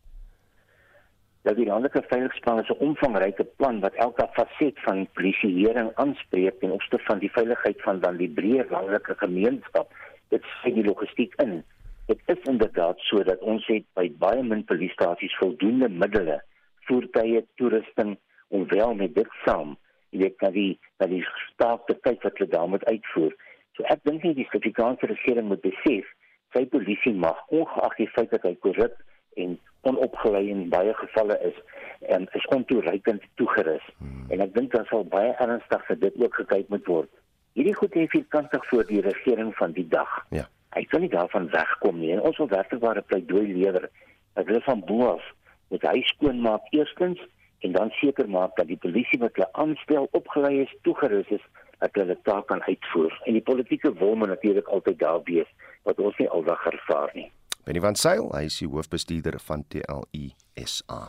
dat 1.44 1.58
die 1.60 1.66
landelike 1.68 2.00
veiligheidsplan 2.08 2.60
is 2.62 2.70
'n 2.72 2.82
omvangryke 2.88 3.44
plan 3.44 3.80
wat 3.80 3.94
elke 3.94 4.28
faset 4.36 4.76
van 4.86 5.08
polisieering 5.12 5.90
aanspreek 5.94 6.56
en 6.60 6.70
opstel 6.70 6.98
van 6.98 7.18
die 7.18 7.30
veiligheid 7.30 7.82
van 7.82 8.00
dan 8.00 8.16
die 8.16 8.32
breë 8.38 8.70
landelike 8.70 9.14
gemeenskap. 9.16 9.92
Dit 10.32 10.46
sê 10.60 10.72
die 10.74 10.86
logistiek 10.86 11.34
in. 11.42 11.62
Dit 12.06 12.20
is 12.32 12.42
inderdaad 12.50 13.00
so 13.08 13.22
dat 13.24 13.40
ons 13.40 13.66
het 13.66 13.86
by 13.98 14.08
baie 14.20 14.42
min 14.42 14.64
polisiestasies 14.68 15.36
voldoende 15.40 15.88
middele, 15.88 16.40
voertuie, 16.88 17.44
toerusting 17.60 18.16
om 18.48 18.68
wel 18.68 18.94
met 18.94 19.14
dit 19.14 19.30
saam, 19.44 19.76
jy 20.10 20.26
weet 20.26 20.38
dat 20.38 20.52
die 20.52 20.78
dat 21.02 21.10
die 21.10 21.24
staat 21.52 21.86
te 21.86 21.96
kyk 22.06 22.22
wat 22.22 22.38
hulle 22.38 22.50
daar 22.50 22.68
moet 22.68 22.84
uitvoer. 22.84 23.32
So 23.76 23.86
ek 23.90 24.04
dink 24.06 24.22
nie 24.22 24.34
die 24.36 24.46
Suid-Afrikaanse 24.50 25.08
regering 25.10 25.48
moet 25.48 25.64
besef 25.64 26.10
sy 26.54 26.62
polisie 26.70 27.14
mag 27.18 27.40
ongeag 27.50 27.96
die 27.98 28.10
feit 28.14 28.30
dat 28.30 28.44
hy 28.46 28.54
korrup 28.62 29.00
en 29.42 29.56
onopgelei 29.88 30.44
in 30.52 30.68
baie 30.70 30.94
gevalle 31.00 31.36
is 31.48 31.56
en 32.14 32.28
is 32.38 32.46
ontoereikend 32.54 33.24
toegerus. 33.40 33.84
Hmm. 33.98 34.24
En 34.30 34.44
ek 34.44 34.54
dink 34.54 34.72
daar 34.74 34.86
sal 34.90 35.06
baie 35.10 35.34
ernstig 35.42 35.86
vir 35.88 36.00
dit 36.06 36.20
ook 36.22 36.40
gekyk 36.42 36.70
moet 36.72 36.86
word. 36.90 37.10
Hierdie 37.54 37.74
goed 37.74 37.94
het 37.94 38.10
veel 38.10 38.24
kantig 38.28 38.66
voor 38.66 38.86
die 38.86 39.00
regering 39.00 39.54
van 39.54 39.72
die 39.72 39.86
dag. 39.88 40.10
Ja. 40.34 40.48
Hy 40.74 40.82
kan 40.90 41.04
nie 41.04 41.10
daarvan 41.10 41.46
wegkom 41.50 42.00
nie. 42.02 42.10
En 42.12 42.24
ons 42.26 42.38
wil 42.42 42.48
werklikware 42.50 43.02
pleidooi 43.06 43.46
lewer. 43.52 43.88
Dat 44.34 44.46
hulle 44.46 44.60
van 44.66 44.82
bo 44.86 45.06
af 45.14 45.32
moet 45.70 45.86
hy 45.86 46.02
skoon 46.06 46.40
maak 46.42 46.66
eerstens 46.70 47.22
en 47.64 47.72
dan 47.72 47.90
seker 48.00 48.28
maak 48.28 48.56
dat 48.58 48.68
die 48.68 48.78
polisie 48.78 49.18
wat 49.22 49.38
hulle 49.38 49.48
aanstel 49.52 50.08
opgelei 50.18 50.60
is, 50.64 50.74
toegerus 50.82 51.30
is 51.38 51.46
dat 51.78 51.94
hulle 51.98 52.16
taak 52.26 52.46
kan 52.50 52.62
uitvoer. 52.66 53.14
En 53.24 53.38
die 53.38 53.42
politieke 53.42 53.94
wil 53.98 54.14
moet 54.14 54.34
natuurlik 54.34 54.68
altyd 54.68 54.98
daar 54.98 55.22
wees 55.24 55.50
wat 55.82 55.98
ons 55.98 56.18
nie 56.18 56.28
aldag 56.28 56.66
ervaar 56.66 57.10
nie. 57.14 57.30
Benny 57.64 57.80
van 57.80 57.96
Sail, 57.96 58.26
hy 58.36 58.42
is 58.44 58.58
die 58.60 58.66
hoofbestuurder 58.68 59.38
van 59.40 59.62
TLI 59.72 60.34
SA. 60.68 61.06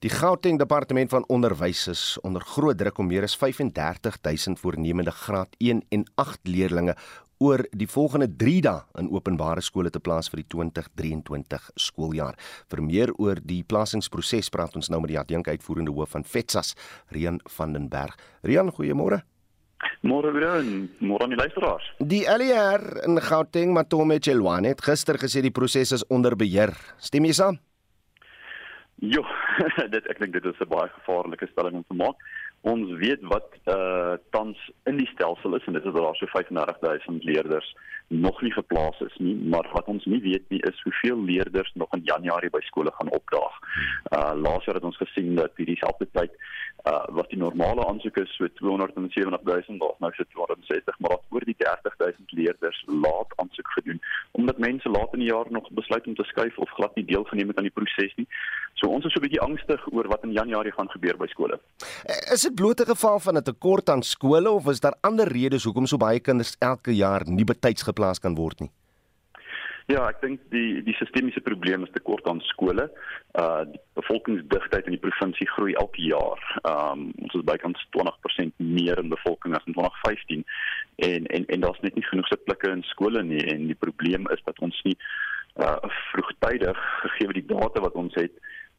Die 0.00 0.10
Gauteng 0.10 0.56
Departement 0.56 1.10
van 1.12 1.26
Onderwys 1.28 1.84
is 1.92 2.04
onder 2.24 2.40
groot 2.54 2.78
druk 2.80 2.96
om 3.02 3.10
meer 3.10 3.26
as 3.26 3.36
35000 3.36 4.56
voornemende 4.62 5.12
graad 5.12 5.52
1 5.60 5.82
en 5.92 6.06
8 6.16 6.48
leerdlinge 6.48 6.96
oor 7.42 7.64
die 7.76 7.88
volgende 7.90 8.30
3 8.40 8.54
dae 8.64 9.02
in 9.02 9.10
openbare 9.12 9.60
skole 9.60 9.90
te 9.92 10.00
plaas 10.00 10.30
vir 10.32 10.40
die 10.40 10.48
2023 10.54 11.68
skooljaar. 11.76 12.38
Vir 12.72 12.82
meer 12.86 13.12
oor 13.18 13.42
die 13.44 13.60
plasingsproses 13.66 14.48
praat 14.54 14.78
ons 14.78 14.88
nou 14.88 15.02
met 15.02 15.12
die 15.12 15.20
adjunk 15.20 15.50
uitvoerende 15.52 15.92
hoof 15.92 16.16
van 16.16 16.24
FETSAS, 16.24 16.72
Rian 17.12 17.42
van 17.58 17.76
den 17.76 17.90
Berg. 17.92 18.16
Rian, 18.46 18.72
goeiemôre. 18.72 19.20
Môre 20.02 20.32
weer 20.34 20.48
môre 20.98 21.22
aan 21.22 21.30
die 21.30 21.38
luisteraars. 21.38 21.84
Die 22.02 22.24
LER 22.26 23.04
in 23.06 23.20
Gauteng 23.22 23.70
Matome 23.70 24.18
Chelwane 24.18 24.72
het 24.72 24.82
gister 24.82 25.14
gesê 25.14 25.44
die 25.44 25.54
proses 25.54 25.94
is 25.94 26.06
onder 26.10 26.34
beheer. 26.34 26.74
Stem 26.98 27.28
jy 27.28 27.36
saam? 27.38 27.60
Jo, 29.02 29.22
dit 29.94 30.08
ek 30.10 30.18
dink 30.22 30.34
dit 30.34 30.44
is 30.46 30.58
'n 30.58 30.70
baie 30.70 30.90
gevaarlike 30.98 31.46
stelling 31.50 31.78
om 31.78 31.86
te 31.86 31.94
maak. 31.94 32.18
Ons 32.62 32.90
weet 32.98 33.22
wat 33.30 33.48
uh 33.66 34.14
tans 34.30 34.58
in 34.90 34.98
die 34.98 35.10
stelsel 35.14 35.54
is 35.58 35.66
en 35.66 35.78
dit 35.78 35.86
is 35.86 35.94
daar 35.94 36.18
so 36.18 36.26
35000 36.34 37.24
leerders 37.24 37.74
nog 38.08 38.42
nie 38.42 38.52
geplaas 38.52 39.00
is 39.00 39.16
nie, 39.18 39.34
maar 39.34 39.66
wat 39.72 39.86
ons 39.86 40.04
nie 40.04 40.20
weet 40.20 40.44
nie 40.50 40.60
is 40.68 40.82
hoeveel 40.82 41.18
leerders 41.24 41.72
nog 41.74 41.90
in 41.94 42.04
Januarie 42.04 42.50
by 42.50 42.60
skole 42.60 42.90
gaan 42.94 43.10
opdaag. 43.10 43.54
Uh 44.14 44.34
laas 44.34 44.64
jaar 44.64 44.78
het 44.78 44.90
ons 44.90 45.02
gesien 45.02 45.34
dat 45.34 45.54
hierdie 45.56 45.78
selfde 45.78 46.06
tyd 46.12 46.34
uh 46.90 47.04
wat 47.18 47.28
die 47.30 47.38
normale 47.38 47.86
aansoeke 47.86 48.22
is 48.22 48.36
so 48.36 48.48
270000 48.60 49.80
daar 49.80 49.94
nou 49.98 50.12
so 50.14 50.24
260 50.34 50.98
maar 50.98 51.10
daar 51.10 51.24
oor 51.30 51.44
die 51.44 51.56
30000 51.58 52.32
leerders 52.32 52.84
laat 52.86 53.30
aansoek 53.36 53.70
gedoen 53.76 54.00
omdat 54.32 54.58
mense 54.58 54.88
laat 54.88 55.12
in 55.12 55.22
die 55.24 55.28
jaar 55.28 55.46
nog 55.50 55.70
besluit 55.70 56.06
om 56.06 56.14
te 56.14 56.24
skuif 56.24 56.58
of 56.58 56.70
glad 56.70 56.94
nie 56.94 57.04
deelgeneem 57.04 57.48
het 57.48 57.56
aan 57.56 57.68
die 57.70 57.78
proses 57.78 58.14
nie. 58.16 58.26
So 58.74 58.90
ons 58.90 59.04
is 59.04 59.12
so 59.12 59.20
'n 59.20 59.26
bietjie 59.26 59.40
angstig 59.40 59.86
oor 59.92 60.08
wat 60.08 60.24
in 60.24 60.32
Januarie 60.32 60.72
gaan 60.72 60.90
gebeur 60.90 61.16
by 61.16 61.26
skole. 61.26 61.60
Eh, 62.04 62.32
is 62.34 62.42
dit 62.42 62.54
bloot 62.54 62.80
'n 62.80 62.92
geval 62.94 63.18
van 63.20 63.36
'n 63.36 63.42
tekort 63.42 63.88
aan 63.88 64.02
skole 64.02 64.50
of 64.50 64.66
is 64.66 64.80
daar 64.80 64.96
ander 65.00 65.28
redes 65.28 65.64
hoekom 65.64 65.86
so 65.86 65.96
baie 65.96 66.20
kinders 66.20 66.56
elke 66.58 66.94
jaar 66.94 67.22
nie 67.26 67.44
betyds 67.44 67.82
geplaas 67.82 68.18
kan 68.18 68.34
word 68.34 68.60
nie? 68.60 68.70
Ja, 69.90 70.04
ek 70.06 70.20
dink 70.22 70.42
die 70.54 70.82
die 70.86 70.94
sistemiese 70.94 71.40
probleem 71.42 71.82
is 71.82 71.90
tekort 71.94 72.26
aan 72.30 72.40
skole. 72.52 72.86
Uh 73.38 73.64
die 73.66 73.80
bevolkingsdigtheid 73.98 74.86
in 74.86 74.96
die 74.96 75.02
provinsie 75.02 75.48
groei 75.54 75.74
elke 75.74 76.04
jaar. 76.06 76.42
Um 76.68 77.10
ons 77.24 77.34
is 77.34 77.46
bykans 77.48 77.82
20% 77.96 78.62
meer 78.62 78.98
in 79.02 79.10
bevolking 79.12 79.56
as 79.58 79.66
in 79.66 79.74
2015 79.78 80.44
en 81.08 81.26
en 81.26 81.46
en 81.46 81.66
daar's 81.66 81.82
net 81.82 81.98
nie 81.98 82.06
genoeg 82.06 82.30
se 82.30 82.38
plekke 82.46 82.70
in 82.70 82.86
skole 82.92 83.22
nie 83.26 83.42
en 83.54 83.66
die 83.66 83.78
probleem 83.86 84.28
is 84.30 84.42
dat 84.46 84.58
ons 84.58 84.78
nie 84.86 84.96
uh 85.60 85.78
vroegtydig 86.12 86.78
gegee 87.04 87.38
die 87.40 87.48
data 87.50 87.82
wat 87.84 87.98
ons 87.98 88.14
het 88.14 88.38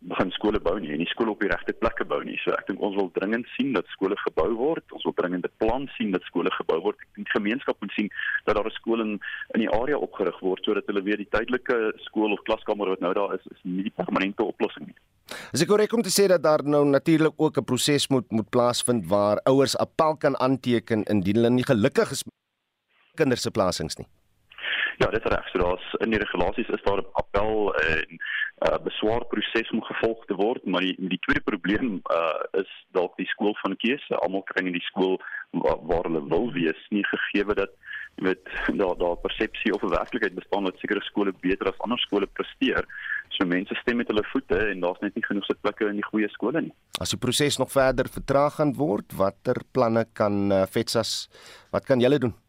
begin 0.09 0.31
skole 0.35 0.59
bou 0.59 0.75
nie 0.81 0.91
en 0.93 0.99
nie 0.99 1.07
skole 1.07 1.31
op 1.31 1.41
die 1.43 1.49
regte 1.51 1.73
plekke 1.79 2.05
bou 2.07 2.19
nie. 2.25 2.35
So 2.43 2.51
ek 2.57 2.67
dink 2.67 2.81
ons 2.83 2.97
wil 2.99 3.09
dringend 3.15 3.47
sien 3.55 3.71
dat 3.75 3.87
skole 3.93 4.17
gebou 4.23 4.49
word. 4.59 4.83
Ons 4.95 5.05
wil 5.07 5.15
dringend 5.19 5.45
'n 5.47 5.57
plan 5.63 5.87
sien 5.97 6.11
dat 6.11 6.23
skole 6.27 6.51
gebou 6.51 6.79
word. 6.81 6.97
Die 7.15 7.25
gemeenskap 7.35 7.79
moet 7.79 7.91
sien 7.95 8.09
dat 8.45 8.55
daar 8.55 8.67
'n 8.67 8.77
skool 8.79 9.01
in 9.01 9.19
in 9.55 9.61
die 9.63 9.69
area 9.69 9.97
opgerig 9.97 10.39
word 10.39 10.63
sodat 10.63 10.87
hulle 10.87 11.03
weer 11.03 11.17
die 11.17 11.29
tydelike 11.29 11.93
skool 12.07 12.31
of 12.31 12.43
klaskamer 12.43 12.89
wat 12.89 12.99
nou 12.99 13.13
daar 13.13 13.33
is, 13.33 13.45
is 13.51 13.61
nie 13.63 13.83
die 13.83 13.95
permanente 13.95 14.43
oplossing 14.43 14.87
nie. 14.87 14.95
Is 15.53 15.61
ek 15.61 15.67
korrek 15.67 15.93
om 15.93 16.01
te 16.01 16.11
sê 16.11 16.27
dat 16.27 16.43
daar 16.43 16.63
nou 16.63 16.85
natuurlik 16.85 17.33
ook 17.37 17.57
'n 17.57 17.63
proses 17.63 18.09
moet 18.09 18.31
moet 18.31 18.49
plaasvind 18.49 19.07
waar 19.07 19.39
ouers 19.45 19.77
appel 19.77 20.17
kan 20.17 20.35
aanteken 20.37 21.03
indien 21.03 21.35
hulle 21.35 21.49
nie 21.49 21.65
gelukkig 21.65 22.11
is 22.11 22.23
kinders 23.15 23.41
se 23.41 23.51
plasings 23.51 23.97
nie? 23.97 24.07
Ja, 24.97 25.07
dit 25.09 25.25
is 25.25 25.31
reg. 25.31 25.47
So 25.49 25.59
daar's 25.59 25.93
in 26.05 26.13
die 26.13 26.19
regulasies 26.19 26.69
is 26.69 26.83
daar 26.83 27.01
'n 27.01 27.11
appel 27.21 27.75
en 27.75 28.19
uh 28.67 28.77
beswaarproses 28.83 29.69
om 29.71 29.83
gevolg 29.83 30.25
te 30.25 30.35
word, 30.35 30.65
maar 30.65 30.81
die 30.81 30.95
die 30.97 31.19
tweede 31.25 31.43
probleem 31.43 32.01
uh 32.19 32.61
is 32.61 32.71
dalk 32.91 33.17
die 33.17 33.27
skool 33.27 33.55
van 33.61 33.75
keuse. 33.77 34.15
Almal 34.15 34.43
kry 34.43 34.65
in 34.65 34.77
die 34.77 34.89
skool 34.91 35.21
waar, 35.51 35.79
waar 35.89 36.03
hulle 36.03 36.27
wil 36.27 36.51
wees, 36.53 36.81
nie 36.89 37.05
gegee 37.05 37.45
dat 37.53 37.71
met 38.15 38.39
daar 38.81 38.97
daar 38.97 39.17
persepsie 39.17 39.73
of 39.73 39.81
'n 39.81 39.89
werklikheid 39.89 40.35
bestaan 40.35 40.63
dat 40.63 40.77
sekere 40.77 41.01
skole 41.01 41.33
beter 41.39 41.67
as 41.67 41.77
ander 41.77 41.99
skole 41.99 42.27
presteer. 42.27 42.85
So 43.29 43.45
mense 43.45 43.75
stem 43.75 43.97
met 43.97 44.07
hulle 44.07 44.23
voete 44.23 44.57
en 44.57 44.79
daar's 44.79 44.99
net 44.99 45.15
nie 45.15 45.25
genoeg 45.25 45.45
sitplekke 45.45 45.87
in 45.87 45.95
die 45.95 46.09
goeie 46.11 46.29
skole 46.29 46.61
nie. 46.61 46.73
As 47.01 47.09
die 47.09 47.19
proses 47.19 47.57
nog 47.57 47.71
verder 47.71 48.09
vertraag 48.09 48.53
gaan 48.53 48.75
word, 48.75 49.13
watter 49.13 49.55
planne 49.71 50.05
kan 50.13 50.51
uh, 50.51 50.65
FETSAS 50.65 51.29
wat 51.71 51.85
kan 51.85 51.99
julle 51.99 52.19
doen? 52.19 52.42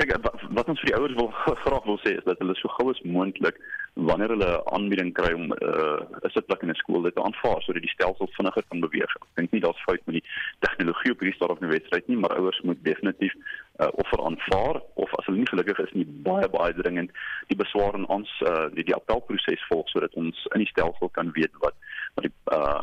Kyk 0.00 0.14
wat 0.56 0.68
ons 0.72 0.80
vir 0.80 0.88
die 0.88 0.96
ouers 0.96 1.16
wil 1.18 1.28
graag 1.64 1.84
wil 1.84 1.98
sê 2.00 2.14
is 2.16 2.24
dat 2.24 2.40
hulle 2.40 2.54
so 2.56 2.72
gou 2.78 2.88
as 2.92 3.00
moontlik 3.04 3.58
wanneer 3.94 4.28
hulle 4.28 4.50
'n 4.58 4.74
aanbieding 4.74 5.12
kry 5.12 5.32
om 5.32 5.52
uh, 5.52 6.00
'n 6.00 6.24
uh, 6.24 6.30
sitplek 6.34 6.62
in 6.62 6.70
'n 6.70 6.74
skool 6.82 7.02
dit 7.02 7.14
te 7.14 7.22
aanvaar 7.22 7.62
sodat 7.62 7.82
die 7.82 7.94
stelsel 7.94 8.28
vinniger 8.36 8.64
kan 8.68 8.80
beweeg. 8.80 9.16
Ek 9.16 9.34
dink 9.34 9.50
nie 9.50 9.60
daar's 9.60 9.82
fout 9.86 10.02
met 10.04 10.14
die 10.18 10.28
tegnologie 10.58 11.12
op 11.12 11.20
hierdie 11.20 11.36
stadium 11.36 11.58
van 11.58 11.68
die 11.68 11.78
wedstryd 11.78 12.08
nie, 12.08 12.16
maar 12.16 12.36
ouers 12.36 12.60
moet 12.60 12.84
definitief 12.84 13.34
uh, 13.80 13.88
offer 13.92 14.24
aanvaar 14.24 14.82
of 14.94 15.14
as 15.18 15.26
hulle 15.26 15.38
nie 15.38 15.52
gelukkig 15.52 15.78
is 15.78 15.92
nie 15.92 16.06
baie 16.06 16.48
baie 16.48 16.74
dringend 16.74 17.10
die 17.46 17.56
beswaar 17.56 17.94
in 17.94 18.06
ons 18.06 18.30
uh, 18.40 18.68
die, 18.74 18.84
die 18.84 18.94
appelproses 18.94 19.66
volg 19.68 19.88
sodat 19.88 20.14
ons 20.14 20.46
in 20.54 20.64
die 20.64 20.72
stelsel 20.72 21.08
kan 21.08 21.32
weet 21.32 21.54
wat 21.64 21.74
wat 22.14 22.26
die 22.26 22.34
uh, 22.52 22.82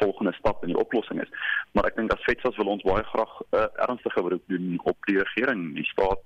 volgende 0.00 0.32
stap 0.32 0.62
in 0.64 0.72
die 0.72 0.78
oplossing 0.80 1.20
is. 1.22 1.32
Maar 1.72 1.90
ek 1.90 1.96
dink 1.96 2.12
as 2.12 2.24
FETSAS 2.24 2.56
wil 2.56 2.72
ons 2.72 2.86
baie 2.88 3.04
graag 3.12 3.34
'n 3.40 3.58
uh, 3.60 3.66
ernstige 3.88 4.22
beroep 4.22 4.46
doen 4.52 4.80
op 4.82 4.98
die 5.10 5.18
regering, 5.18 5.74
die 5.74 5.88
staat, 5.92 6.20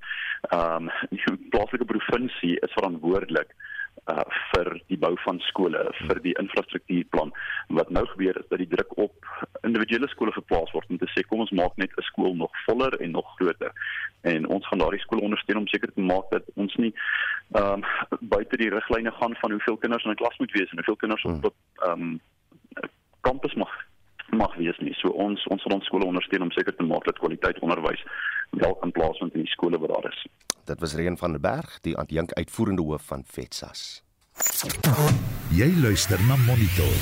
ehm 0.51 0.89
um, 0.89 0.91
die 1.15 1.51
plaaslike 1.51 1.85
provinsie 1.85 2.57
is 2.67 2.79
verantwoordelik 2.79 3.55
uh 4.09 4.25
vir 4.51 4.81
die 4.89 4.99
bou 4.99 5.13
van 5.25 5.39
skole, 5.41 5.83
vir 6.07 6.21
die 6.25 6.35
infrastruktuurplan. 6.41 7.33
Wat 7.69 7.91
nou 7.91 8.05
gebeur 8.07 8.39
is 8.41 8.49
dat 8.49 8.59
die 8.59 8.69
druk 8.69 8.97
op 8.99 9.27
individuele 9.63 10.09
skole 10.09 10.33
geplaas 10.33 10.73
word 10.73 10.89
om 10.91 10.99
te 10.99 11.11
sê 11.15 11.25
kom 11.27 11.41
ons 11.41 11.51
maak 11.51 11.77
net 11.77 11.91
'n 11.97 12.09
skool 12.09 12.35
nog 12.35 12.51
voller 12.67 13.01
en 13.01 13.11
nog 13.11 13.27
groter. 13.37 13.73
En 14.23 14.47
ons 14.47 14.67
gaan 14.67 14.79
daardie 14.79 15.01
skole 15.01 15.23
ondersteun 15.23 15.63
om 15.63 15.67
seker 15.67 15.93
te 15.93 16.01
maak 16.01 16.31
dat 16.31 16.45
ons 16.55 16.75
nie 16.77 16.95
ehm 17.53 17.83
um, 17.83 18.19
buite 18.21 18.57
die 18.57 18.71
riglyne 18.71 19.11
gaan 19.11 19.37
van 19.37 19.51
hoeveel 19.51 19.77
kinders 19.77 20.05
in 20.05 20.11
'n 20.11 20.23
klas 20.23 20.39
moet 20.39 20.53
wees 20.53 20.71
en 20.71 20.77
hoeveel 20.77 20.97
kinders 20.97 21.25
op 21.25 21.55
ehm 21.85 22.03
um, 22.03 22.21
kampus 23.21 23.55
mag 23.55 23.90
mag 24.37 24.55
wees 24.57 24.79
nie. 24.79 24.95
So 24.99 25.09
ons 25.09 25.47
ons 25.53 25.63
sal 25.63 25.77
ons 25.77 25.87
skole 25.87 26.07
ondersteun 26.07 26.43
om 26.47 26.53
seker 26.55 26.77
te 26.77 26.87
maak 26.87 27.05
dat 27.05 27.19
kwaliteit 27.19 27.59
onderwys 27.65 28.03
wel 28.51 28.75
kan 28.83 28.93
plaasvind 28.93 29.35
in 29.35 29.47
die 29.47 29.55
skole 29.55 29.79
wat 29.79 29.95
daar 29.95 30.13
is. 30.13 30.27
Dit 30.65 30.81
was 30.81 30.95
Reen 30.95 31.17
van 31.17 31.33
der 31.37 31.41
Berg, 31.41 31.81
die 31.81 31.97
adjunk 31.97 32.33
uitvoerende 32.33 32.83
hoof 32.83 33.07
van 33.07 33.25
FETSAS. 33.27 34.03
Jy 35.51 35.73
luister 35.83 36.21
na 36.29 36.37
Monitor. 36.47 36.95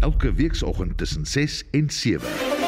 Elke 0.00 0.32
weekoggend 0.34 0.98
tussen 0.98 1.26
6 1.26 1.64
en 1.70 1.90
7. 1.90 2.59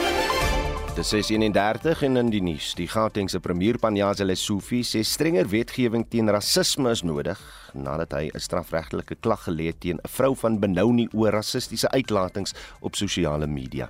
Dit 0.93 1.13
is 1.13 1.31
31 1.31 2.03
en 2.03 2.17
in 2.21 2.29
die 2.29 2.43
nuus. 2.45 2.75
Die 2.77 2.85
Gautengse 2.85 3.39
premier 3.41 3.79
Panyaza 3.81 4.27
Lesufi 4.29 4.83
sê 4.85 5.01
strenger 5.01 5.49
wetgewing 5.49 6.03
teen 6.13 6.29
rasisme 6.29 6.93
is 6.93 7.01
nodig 7.01 7.41
nadat 7.73 8.13
hy 8.13 8.29
'n 8.29 8.39
strafregtelike 8.39 9.17
klag 9.25 9.41
gelê 9.49 9.73
het 9.73 9.81
teen 9.81 9.97
'n 9.97 10.09
vrou 10.09 10.37
van 10.37 10.61
Benoni 10.61 11.09
oor 11.15 11.33
rassistiese 11.33 11.89
uitlatings 11.89 12.53
op 12.81 12.95
sosiale 12.95 13.47
media. 13.47 13.89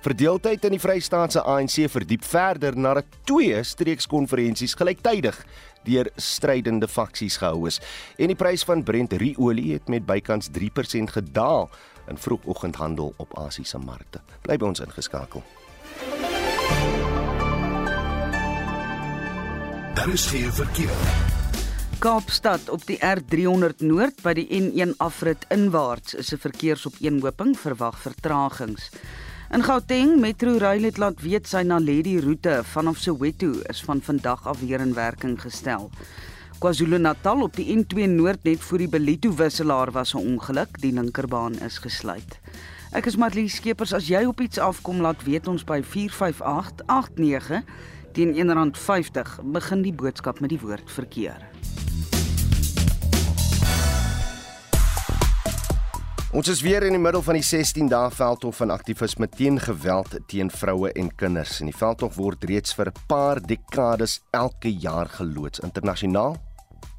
Verdeeldheid 0.00 0.64
in 0.64 0.70
die 0.70 0.80
Vrystaatse 0.80 1.42
ANC 1.42 1.88
verdiep 1.88 2.24
verder 2.24 2.76
nadat 2.76 3.06
twee 3.24 3.62
streekskonferensies 3.62 4.74
gelyktydig 4.74 5.46
deur 5.84 6.10
strydende 6.16 6.88
faksies 6.88 7.36
gehou 7.36 7.66
is 7.66 7.80
en 8.18 8.26
die 8.26 8.36
prys 8.36 8.64
van 8.64 8.82
Brent 8.82 9.14
olie 9.36 9.72
het 9.72 9.88
met 9.88 10.06
bykans 10.06 10.48
3% 10.50 11.10
gedaal 11.10 11.70
in 12.08 12.18
vroegoggendhandel 12.18 13.14
op 13.16 13.38
Asiëse 13.38 13.78
markte. 13.78 14.20
Bly 14.42 14.56
by 14.56 14.66
ons 14.66 14.80
ingeskakel. 14.80 15.42
Daar 19.94 20.12
is 20.12 20.26
geen 20.26 20.52
verkeer. 20.52 20.98
Kaapstad 22.02 22.68
op 22.68 22.82
die 22.86 22.98
R300 22.98 23.84
Noord 23.86 24.22
by 24.24 24.32
die 24.34 24.48
N1 24.50 24.96
afrit 24.98 25.44
inwaarts 25.54 26.16
is 26.18 26.32
'n 26.34 26.42
verkeersopeenhoping 26.42 27.58
verwag 27.58 27.98
vertragings. 27.98 28.90
In 29.52 29.62
Gauteng 29.62 30.16
Metro 30.20 30.56
Rail 30.58 30.82
het 30.82 30.96
laat 30.98 31.20
weet 31.20 31.46
sy 31.46 31.62
Naledi 31.62 32.20
roete 32.20 32.62
vanaf 32.64 32.96
Soweto 32.96 33.52
is 33.68 33.82
van 33.84 34.00
vandag 34.00 34.46
af 34.46 34.60
weer 34.60 34.80
in 34.80 34.94
werking 34.94 35.40
gestel. 35.40 35.90
KwaZulu-Natal 36.58 37.42
op 37.42 37.56
die 37.56 37.68
N2 37.76 38.08
Noord 38.08 38.42
net 38.42 38.60
voor 38.60 38.78
die 38.78 38.88
Belito 38.88 39.34
wisselaar 39.34 39.90
was 39.90 40.14
'n 40.14 40.24
ongeluk, 40.26 40.80
die 40.80 40.92
linkerbaan 40.92 41.60
is 41.60 41.78
gesluit. 41.78 42.38
Ek 42.92 43.06
is 43.08 43.14
Matlie 43.16 43.48
Skeepers 43.48 43.94
as 43.96 44.04
jy 44.04 44.18
op 44.28 44.42
iets 44.44 44.58
afkom 44.60 44.98
laat 45.00 45.22
weet 45.24 45.46
ons 45.48 45.62
by 45.64 45.78
45889 45.80 47.62
teen 48.12 48.34
R1.50 48.36 49.38
begin 49.54 49.80
die 49.86 49.94
boodskap 49.96 50.42
met 50.44 50.52
die 50.52 50.58
woord 50.60 50.92
verkeer. 50.92 51.40
Ons 56.36 56.52
is 56.52 56.60
weer 56.60 56.84
in 56.84 56.92
die 56.92 57.00
middel 57.00 57.24
van 57.24 57.40
die 57.40 57.48
16 57.48 57.88
dae 57.88 58.12
veldtog 58.12 58.60
van 58.60 58.76
aktivisme 58.76 59.30
teen 59.40 59.56
geweld 59.56 60.20
teen 60.28 60.52
vroue 60.52 60.92
en 60.92 61.08
kinders. 61.16 61.62
En 61.64 61.72
die 61.72 61.76
veldtog 61.76 62.12
word 62.20 62.44
reeds 62.44 62.76
vir 62.76 62.92
'n 62.92 63.08
paar 63.08 63.40
dekades 63.40 64.20
elke 64.36 64.68
jaar 64.68 65.08
geloods 65.08 65.64
internasionaal 65.64 66.36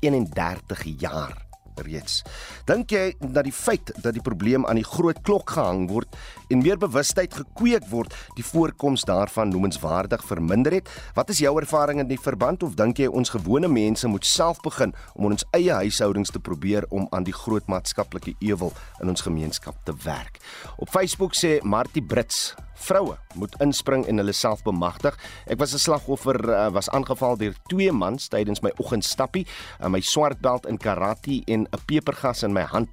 31 0.01 0.85
jaar 0.97 1.52
reeds. 1.81 2.21
Dink 2.65 2.91
jy 2.91 3.13
dat 3.19 3.43
die 3.43 3.55
feit 3.55 3.91
dat 4.03 4.13
die 4.13 4.21
probleem 4.21 4.65
aan 4.65 4.79
die 4.79 4.87
groot 4.87 5.21
klok 5.23 5.55
gehang 5.55 5.87
word 5.89 6.17
en 6.49 6.61
meer 6.61 6.77
bewustheid 6.77 7.33
gekweek 7.33 7.87
word, 7.89 8.13
die 8.37 8.45
voorkoms 8.45 9.05
daarvan 9.09 9.49
noemenswaardig 9.49 10.23
verminder 10.27 10.77
het? 10.79 10.89
Wat 11.15 11.29
is 11.29 11.41
jou 11.43 11.55
ervaring 11.59 11.99
in 11.99 12.07
die 12.07 12.19
verband 12.19 12.63
of 12.63 12.75
dink 12.79 12.99
jy 13.01 13.07
ons 13.07 13.33
gewone 13.33 13.67
mense 13.67 14.07
moet 14.07 14.25
self 14.25 14.61
begin 14.61 14.93
om 15.15 15.25
in 15.29 15.37
ons 15.37 15.47
eie 15.57 15.73
huishoudings 15.83 16.31
te 16.31 16.39
probeer 16.39 16.85
om 16.89 17.07
aan 17.11 17.25
die 17.27 17.35
groot 17.35 17.67
maatskaplike 17.67 18.35
ewel 18.39 18.73
in 19.01 19.09
ons 19.09 19.25
gemeenskap 19.25 19.79
te 19.85 19.95
werk? 20.03 20.39
Op 20.77 20.89
Facebook 20.93 21.37
sê 21.37 21.59
Martie 21.63 22.03
Brits 22.03 22.53
Vroue 22.73 23.17
moet 23.33 23.55
inspring 23.61 24.05
en 24.05 24.17
hulle 24.17 24.33
self 24.33 24.63
bemagtig. 24.63 25.17
Ek 25.47 25.59
was 25.59 25.73
'n 25.73 25.79
slagoffer 25.79 26.39
uh, 26.49 26.69
was 26.69 26.89
aangeval 26.89 27.37
deur 27.37 27.55
twee 27.67 27.91
mans 27.91 28.27
tydens 28.27 28.61
my 28.61 28.71
oggendstappie. 28.77 29.47
Uh, 29.81 29.87
my 29.87 30.01
swartbeld 30.01 30.65
in 30.65 30.77
karate 30.77 31.43
en 31.45 31.67
'n 31.71 31.81
pepergas 31.85 32.43
in 32.43 32.53
my 32.53 32.63
hand 32.63 32.89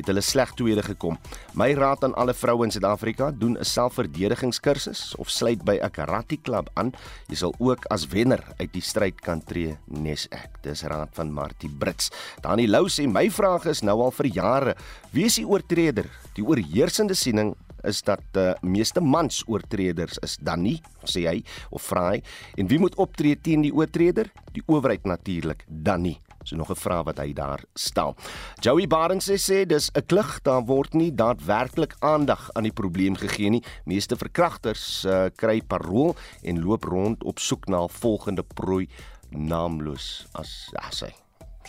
het 0.00 0.08
hulle 0.10 0.22
sleg 0.24 0.52
tweede 0.58 0.82
gekom. 0.84 1.18
My 1.58 1.72
raad 1.76 2.04
aan 2.06 2.14
alle 2.18 2.34
vroue 2.36 2.66
in 2.66 2.72
Suid-Afrika, 2.74 3.30
doen 3.30 3.58
'n 3.58 3.64
selfverdedigingskursus 3.64 5.14
of 5.16 5.30
sluit 5.30 5.64
by 5.64 5.78
'n 5.82 5.90
karate 5.90 6.36
klub 6.36 6.70
aan. 6.74 6.92
Jy 7.28 7.36
sal 7.36 7.54
ook 7.58 7.84
as 7.90 8.06
wenner 8.06 8.42
uit 8.58 8.72
die 8.72 8.82
stryd 8.82 9.20
kan 9.20 9.42
tree, 9.44 9.76
nes 9.86 10.26
ek. 10.30 10.62
Dis 10.62 10.82
raad 10.82 11.08
van 11.12 11.32
Martie 11.32 11.70
Brits. 11.78 12.10
Dani 12.40 12.66
Lou 12.68 12.88
sê 12.88 13.08
my 13.08 13.30
vraag 13.30 13.66
is 13.66 13.82
nou 13.82 14.00
al 14.00 14.10
vir 14.10 14.26
jare, 14.26 14.76
wie 15.12 15.24
is 15.24 15.34
die 15.34 15.46
oortreder? 15.46 16.06
Die 16.34 16.44
oorheersende 16.44 17.14
siening 17.14 17.54
is 17.84 18.02
dat 18.02 18.22
die 18.32 18.48
uh, 18.50 18.54
meeste 18.62 19.00
mans 19.00 19.42
oortreders 19.46 20.18
is 20.24 20.36
dan 20.40 20.62
nie 20.62 20.78
sê 21.04 21.26
hy 21.28 21.38
of 21.70 21.82
vra 21.82 22.10
hy 22.14 22.22
en 22.60 22.70
wie 22.70 22.80
moet 22.82 22.96
optree 23.00 23.36
teen 23.36 23.62
die 23.62 23.74
oortreder? 23.74 24.30
Die 24.54 24.62
owerheid 24.66 25.06
natuurlik 25.06 25.64
dan 25.68 26.02
nie. 26.02 26.18
So 26.44 26.56
nog 26.56 26.70
'n 26.70 26.74
vraag 26.74 27.04
wat 27.04 27.18
hy 27.18 27.32
daar 27.32 27.62
stel. 27.74 28.16
Joey 28.60 28.86
Barnes 28.86 29.28
sê, 29.28 29.36
sê 29.36 29.66
dis 29.66 29.90
'n 29.94 30.06
klug 30.06 30.42
daar 30.42 30.64
word 30.64 30.94
nie 30.94 31.14
daadwerklik 31.14 31.94
aandag 32.00 32.50
aan 32.54 32.62
die 32.64 32.72
probleem 32.72 33.16
gegee 33.16 33.50
nie. 33.50 33.64
Meeste 33.84 34.16
verkragters 34.16 35.04
uh, 35.04 35.28
kry 35.36 35.60
parol 35.60 36.16
en 36.42 36.62
loop 36.62 36.84
rond 36.84 37.24
op 37.24 37.38
soek 37.38 37.68
na 37.68 37.86
volgende 37.86 38.42
prooi 38.42 38.88
naamloos 39.30 40.26
as 40.32 40.70
ja 40.72 40.88
sê 40.90 41.12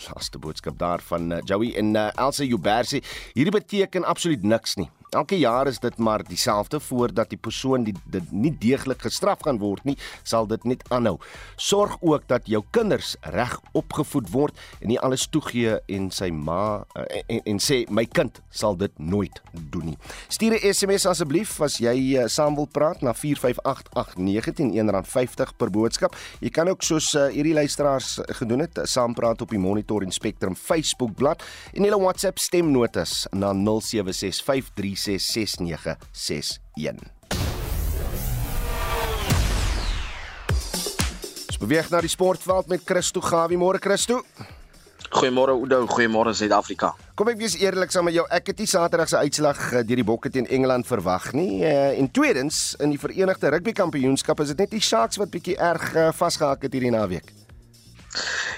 laaste 0.08 0.38
boodskap 0.38 0.78
daar 0.78 1.00
van 1.00 1.32
uh, 1.32 1.38
Joey 1.44 1.74
en 1.76 1.94
uh, 1.94 2.10
Elsa 2.16 2.44
Ubersi 2.44 3.02
hierdie 3.34 3.54
beteken 3.54 4.04
absoluut 4.04 4.42
niks 4.42 4.76
nie 4.76 4.90
Elke 5.12 5.36
jaar 5.36 5.66
is 5.68 5.76
dit 5.78 5.96
maar 5.98 6.22
dieselfde 6.24 6.78
voordat 6.80 7.28
die 7.28 7.38
persoon 7.38 7.82
die 7.84 7.92
dit 8.14 8.30
nie 8.32 8.52
deeglik 8.56 9.02
gestraf 9.04 9.42
gaan 9.44 9.58
word 9.60 9.84
nie, 9.84 9.98
sal 10.24 10.46
dit 10.48 10.62
net 10.64 10.86
aanhou. 10.88 11.18
Sorg 11.60 11.98
ook 12.00 12.24
dat 12.32 12.46
jou 12.48 12.62
kinders 12.72 13.10
reg 13.34 13.58
opgevoed 13.76 14.30
word 14.32 14.62
en 14.80 14.88
nie 14.88 14.96
alles 15.04 15.26
toegee 15.28 15.74
en 15.92 16.06
sy 16.16 16.30
ma 16.32 16.62
uh, 16.96 17.04
en, 17.26 17.42
en 17.52 17.60
sê 17.60 17.82
my 17.92 18.06
kind 18.08 18.40
sal 18.48 18.78
dit 18.80 18.94
nooit 18.96 19.36
doen 19.52 19.90
nie. 19.90 19.98
Stuur 20.32 20.56
'n 20.56 20.72
SMS 20.72 21.04
asseblief 21.12 21.60
as 21.60 21.76
jy 21.76 22.16
uh, 22.16 22.24
saam 22.24 22.56
wil 22.56 22.70
praat 22.72 23.04
na 23.04 23.12
45889 23.12 24.72
R1.50 24.80 25.54
per 25.60 25.68
boodskap. 25.68 26.16
Jy 26.40 26.48
kan 26.48 26.72
ook 26.72 26.80
soos 26.80 27.12
uh, 27.12 27.28
hierdie 27.28 27.52
luisteraars 27.52 28.16
gedoen 28.40 28.64
het, 28.64 28.80
saam 28.88 29.12
praat 29.12 29.44
op 29.44 29.52
die 29.52 29.60
Monitor 29.60 30.00
en 30.00 30.12
Spectrum 30.12 30.56
Facebook 30.56 31.12
bladsy 31.20 31.44
en 31.76 31.84
hulle 31.84 32.00
WhatsApp 32.00 32.40
stemnotas 32.40 33.26
na 33.36 33.52
0765 33.52 34.72
0765366961. 35.02 35.10
Ons 41.52 41.58
beweeg 41.60 41.88
na 41.90 42.00
die 42.02 42.10
sportveld 42.10 42.66
met 42.72 42.80
Christo 42.84 43.20
Gawie. 43.20 43.58
Môre 43.58 43.78
Christo. 43.82 44.22
Goeiemôre 45.12 45.52
Oudo, 45.52 45.86
goeiemôre 45.92 46.32
Suid-Afrika. 46.32 46.94
Kom 47.18 47.28
ek 47.28 47.36
wees 47.42 47.58
eerlik 47.60 47.92
saam 47.92 48.06
met 48.08 48.14
jou. 48.16 48.24
Ek 48.32 48.46
het 48.48 48.62
nie 48.62 48.68
Saterdag 48.70 49.10
se 49.12 49.20
uitslag 49.20 49.60
eh, 49.68 49.82
deur 49.84 50.00
die 50.00 50.06
Bokke 50.08 50.32
teen 50.32 50.48
Engeland 50.48 50.88
verwag 50.88 51.32
nie. 51.36 51.60
Uh, 51.60 51.98
en 52.00 52.08
tweedens, 52.08 52.72
in 52.80 52.94
die 52.94 53.00
Verenigde 53.00 53.52
Rugby 53.52 53.74
Kampioenskap 53.76 54.40
is 54.40 54.54
dit 54.54 54.64
net 54.64 54.72
die 54.72 54.80
Sharks 54.80 55.20
wat 55.20 55.30
bietjie 55.34 55.58
erg 55.60 55.92
uh, 55.92 56.08
vasgehak 56.16 56.64
het 56.64 56.72
hierdie 56.72 56.94
naweek. 56.94 57.28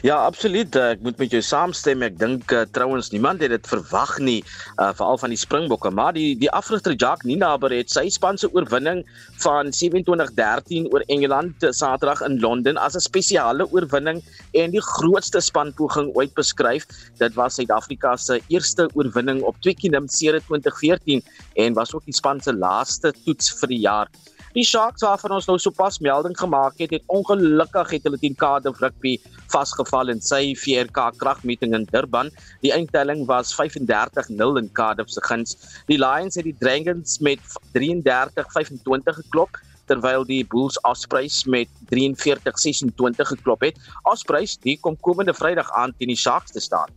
Ja, 0.04 0.18
absoluut. 0.20 0.76
Ek 0.76 1.00
moet 1.00 1.16
met 1.16 1.32
jou 1.32 1.38
saamstem. 1.40 2.02
Ek 2.04 2.18
dink 2.20 2.50
uh, 2.52 2.66
trouens 2.76 3.06
niemand 3.08 3.40
het 3.40 3.54
dit 3.54 3.68
verwag 3.70 4.10
nie, 4.20 4.42
uh, 4.74 4.90
veral 4.98 5.16
van 5.22 5.32
die 5.32 5.38
Springbokke, 5.40 5.88
maar 5.96 6.12
die 6.12 6.34
die 6.36 6.50
afrigter 6.52 6.92
Jack 6.92 7.22
Ninaber 7.24 7.72
het 7.72 7.88
sy 7.88 8.02
span 8.12 8.36
se 8.36 8.50
oorwinning 8.52 9.00
van 9.40 9.72
27-13 9.72 10.90
oor 10.92 11.06
Engeland 11.08 11.64
Saterdag 11.64 12.20
in 12.28 12.36
Londen 12.42 12.76
as 12.76 12.98
'n 13.00 13.04
spesiale 13.06 13.64
oorwinning 13.72 14.20
en 14.52 14.76
die 14.76 14.84
grootste 14.90 15.40
spanpoging 15.40 16.12
ooit 16.12 16.36
beskryf. 16.36 16.84
Dit 17.16 17.40
was 17.40 17.56
Suid-Afrika 17.56 18.12
se 18.20 18.42
eerste 18.52 18.90
oorwinning 18.92 19.40
op 19.40 19.56
Twickenham 19.64 20.08
sedert 20.08 20.44
2014 20.52 21.24
en 21.56 21.80
was 21.80 21.96
ook 21.96 22.04
die 22.04 22.20
span 22.20 22.44
se 22.44 22.52
laaste 22.52 23.14
toets 23.24 23.56
vir 23.56 23.72
die 23.72 23.80
jaar. 23.88 24.12
Die 24.54 24.62
Sharks 24.62 25.02
waarvan 25.02 25.32
ons 25.34 25.48
nou 25.50 25.56
sopas 25.58 25.96
melding 25.98 26.36
gemaak 26.38 26.76
het, 26.78 26.92
het 26.94 27.02
ongelukkig 27.10 27.96
het 27.96 28.04
hulle 28.06 28.20
teen 28.22 28.36
Cardiff 28.38 28.78
Rugby 28.78 29.16
vasgeval 29.50 30.12
in 30.12 30.22
sy 30.22 30.52
VRK 30.54 31.08
kragmeting 31.18 31.74
in 31.74 31.88
Durban. 31.90 32.30
Die 32.62 32.70
eindtelling 32.70 33.24
was 33.26 33.50
35-0 33.58 34.60
in 34.62 34.70
Cardiff 34.78 35.10
se 35.10 35.24
guns. 35.26 35.58
Die 35.90 35.98
Lions 35.98 36.38
het 36.38 36.46
die 36.46 36.54
Dragons 36.62 37.18
met 37.18 37.42
33-25 37.74 39.18
geklop 39.18 39.58
terwyl 39.90 40.22
die 40.24 40.44
Bulls 40.46 40.78
Ospreys 40.86 41.42
met 41.50 41.68
43-26 41.90 43.34
geklop 43.34 43.66
het. 43.66 43.82
Ospreys 44.06 44.54
die 44.62 44.78
kom 44.78 44.94
komende 45.02 45.34
Vrydag 45.34 45.74
aan 45.74 45.98
teen 45.98 46.14
die 46.14 46.20
Sharks 46.20 46.54
te 46.54 46.62
staan. 46.62 46.94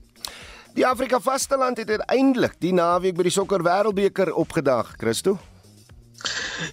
Die 0.77 0.85
Afrika 0.85 1.17
vasteland 1.17 1.81
het 1.81 1.89
uiteindelik 1.89 2.61
die 2.61 2.75
naweek 2.77 3.17
by 3.17 3.25
die 3.25 3.33
sokker 3.33 3.65
wêreldbeker 3.65 4.35
opgedag, 4.37 4.93
Christo. 5.01 5.39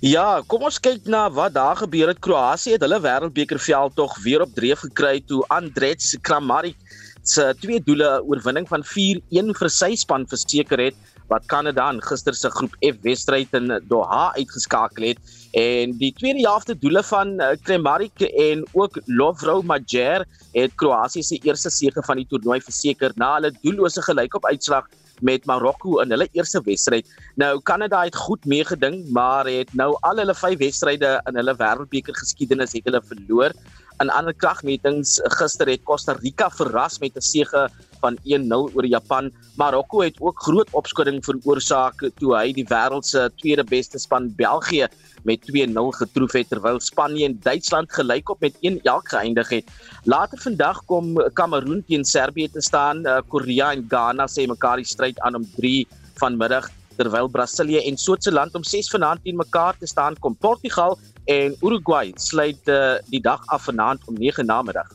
Ja, 0.05 0.41
kom 0.49 0.65
ons 0.65 0.81
kyk 0.81 1.09
na 1.11 1.27
wat 1.33 1.55
daar 1.55 1.77
gebeur 1.77 2.13
het. 2.13 2.21
Kroasie 2.25 2.75
het 2.75 2.85
hulle 2.85 3.01
wêreldbekerveld 3.05 3.97
tog 3.99 4.17
weer 4.25 4.45
op 4.45 4.55
dreef 4.57 4.85
gekry 4.87 5.21
toe 5.29 5.45
Andrej 5.53 6.17
Kramaric 6.23 6.79
se 7.25 7.55
twee 7.61 7.81
doele 7.81 8.21
oorwinning 8.29 8.69
van 8.69 8.85
4-1 8.85 9.53
vir 9.59 9.71
sy 9.73 9.95
span 9.97 10.27
verseker 10.29 10.81
het 10.81 10.97
wat 11.33 11.47
Kanada 11.49 11.87
in 11.93 12.03
gister 12.05 12.37
se 12.37 12.51
groep 12.53 12.75
F 12.85 12.99
wedstryd 13.07 13.55
in 13.57 13.73
Doha 13.89 14.35
uitgeskakel 14.37 15.09
het 15.09 15.37
en 15.57 15.95
die 16.01 16.13
tweede 16.19 16.45
helfte 16.45 16.77
doele 16.77 17.03
van 17.09 17.39
eh, 17.41 17.55
Kramaric 17.65 18.27
en 18.29 18.67
ook 18.73 18.99
Lovro 19.07 19.63
Majer 19.63 20.27
het 20.53 20.77
Kroasie 20.77 21.25
se 21.25 21.41
eerste 21.41 21.73
sege 21.73 22.05
van 22.05 22.21
die 22.21 22.29
toernooi 22.29 22.61
verseker 22.61 23.17
na 23.17 23.35
hulle 23.39 23.55
doellose 23.63 24.05
gelykop 24.05 24.45
uitslag 24.53 24.91
met 25.21 25.47
Marokko 25.47 26.01
in 26.03 26.11
hulle 26.11 26.29
eerste 26.33 26.61
wedstryd. 26.65 27.07
Nou 27.37 27.61
Kanada 27.63 28.03
het 28.05 28.17
goed 28.17 28.45
meegeding, 28.45 29.05
maar 29.13 29.47
het 29.47 29.73
nou 29.75 29.93
al 30.01 30.23
hulle 30.23 30.35
vyf 30.35 30.59
wedstryde 30.59 31.21
in 31.29 31.37
hulle 31.37 31.55
wêreldbeker 31.59 32.17
geskiedenis 32.19 32.73
het 32.73 32.85
hulle 32.85 33.03
verloor. 33.03 33.55
In 34.03 34.11
ander 34.11 34.35
kragmetings 34.35 35.21
gister 35.39 35.69
het 35.71 35.85
Costa 35.87 36.17
Rica 36.19 36.51
verras 36.51 36.99
met 36.99 37.17
'n 37.17 37.21
sege 37.21 37.69
van 38.05 38.19
1-0 38.29 38.77
oor 38.77 38.87
Japan. 38.87 39.33
Marokko 39.57 40.03
het 40.05 40.21
ook 40.21 40.43
groot 40.45 40.71
opskudding 40.77 41.23
veroorsaak 41.25 42.05
toe 42.21 42.35
hy 42.37 42.53
die 42.57 42.67
wêreld 42.69 43.09
se 43.09 43.27
tweede 43.41 43.65
beste 43.65 44.01
span 44.03 44.29
België 44.37 44.89
met 45.25 45.45
2-0 45.49 45.97
getroof 46.01 46.37
het 46.37 46.51
terwyl 46.53 46.81
Spanje 46.85 47.25
en 47.29 47.39
Duitsland 47.43 47.93
gelykop 47.93 48.41
met 48.45 48.57
1-1 48.61 49.11
geëindig 49.11 49.53
het. 49.57 49.75
Later 50.05 50.39
vandag 50.39 50.83
kom 50.91 51.15
Kameroen 51.33 51.85
teen 51.89 52.05
Servië 52.05 52.51
te 52.53 52.63
staan. 52.63 53.05
Uh, 53.07 53.21
Korea 53.29 53.73
en 53.73 53.87
Ghana 53.89 54.29
sê 54.29 54.47
mekaar 54.51 54.83
die 54.83 54.89
stryd 54.89 55.21
aan 55.21 55.41
om 55.41 55.47
3 55.57 55.87
vanmiddag 56.21 56.69
terwyl 56.99 57.29
Brasilië 57.29 57.81
en 57.89 57.97
Switserland 57.99 58.55
om 58.55 58.65
6 58.65 58.91
vanaand 58.95 59.25
teen 59.25 59.37
mekaar 59.37 59.79
te 59.79 59.87
staan 59.91 60.19
kom 60.21 60.37
Portugal 60.37 60.99
en 61.25 61.57
Uruguay 61.61 62.13
sluit 62.15 62.69
uh, 62.69 62.95
die 63.11 63.23
dag 63.25 63.43
af 63.47 63.67
vanaand 63.71 64.05
om 64.07 64.21
9 64.21 64.47
namiddag. 64.47 64.93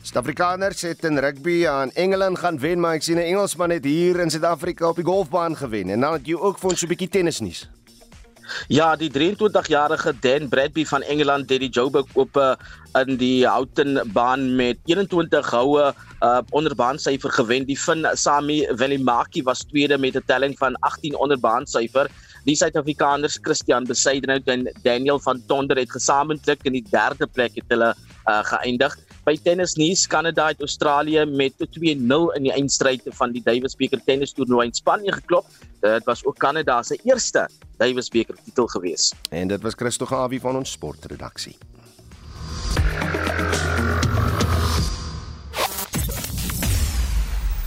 Suid-Afrikaners 0.00 0.80
het 0.82 1.04
in 1.04 1.18
rugby 1.18 1.66
aan 1.68 1.90
Engeland 1.92 2.38
gaan 2.38 2.58
wen, 2.58 2.80
maar 2.80 2.94
ek 2.96 3.02
sien 3.02 3.18
'n 3.20 3.28
Engelsman 3.32 3.70
het 3.70 3.84
hier 3.84 4.20
in 4.20 4.30
Suid-Afrika 4.30 4.88
op 4.88 4.96
die 4.96 5.04
golfbaan 5.04 5.56
gewen. 5.56 5.90
En 5.90 6.00
dan 6.00 6.12
het 6.12 6.26
jy 6.26 6.34
ook 6.34 6.58
vir 6.58 6.70
ons 6.70 6.80
so 6.80 6.86
'n 6.86 6.88
bietjie 6.88 7.08
tennisnuus. 7.08 7.68
Ja, 8.68 8.96
die 8.96 9.10
23-jarige 9.10 10.14
Dan 10.20 10.48
Bradby 10.48 10.84
van 10.84 11.02
Engeland 11.02 11.50
het 11.50 11.60
die 11.60 11.68
Joburg 11.68 12.06
Ope 12.14 12.56
in 12.98 13.16
die 13.16 13.46
Houghton 13.46 14.00
baan 14.12 14.56
met 14.56 14.78
21 14.84 15.50
houe 15.50 15.94
uh 16.20 16.40
onderbaansyfer 16.50 17.30
gewen. 17.30 17.66
Die 17.66 17.78
Fin 17.78 18.06
Sami 18.12 18.66
Velimaki 18.70 19.42
was 19.42 19.64
tweede 19.64 19.98
met 19.98 20.16
'n 20.16 20.22
telling 20.26 20.58
van 20.58 20.74
18 20.80 21.16
onderbaansyfer. 21.16 22.10
Die 22.44 22.56
Suid-Afrikaners 22.56 23.38
Christian 23.42 23.84
Besaidnout 23.84 24.44
en 24.44 24.72
Daniel 24.82 25.20
van 25.20 25.42
Tonder 25.46 25.76
het 25.76 25.90
gesamentlik 25.90 26.62
in 26.62 26.72
die 26.72 26.86
derde 26.90 27.26
plek 27.26 27.52
het 27.54 27.68
hulle 27.68 27.94
uh 28.26 28.44
geëindig. 28.44 28.98
By 29.24 29.36
tennis 29.36 29.74
nuus 29.76 30.06
Kanada 30.08 30.46
het 30.48 30.60
Australië 30.60 31.24
met 31.28 31.52
2-0 31.60 31.82
in 32.36 32.46
die 32.46 32.52
eindstryd 32.52 33.04
van 33.18 33.34
die 33.34 33.42
Davis 33.44 33.76
beker 33.76 34.00
tennis 34.04 34.32
toernooi 34.32 34.66
in 34.70 34.74
Spanje 34.74 35.12
geklop. 35.12 35.46
Dit 35.84 36.04
was 36.08 36.24
ook 36.24 36.38
Kanada 36.40 36.82
se 36.82 36.96
eerste 37.04 37.48
Davis 37.76 38.08
beker 38.08 38.36
titel 38.44 38.66
gewees. 38.66 39.12
En 39.30 39.48
dit 39.48 39.60
was 39.62 39.76
Christo 39.76 40.06
Gawie 40.06 40.40
van 40.40 40.56
ons 40.56 40.70
sportredaksie. 40.70 41.56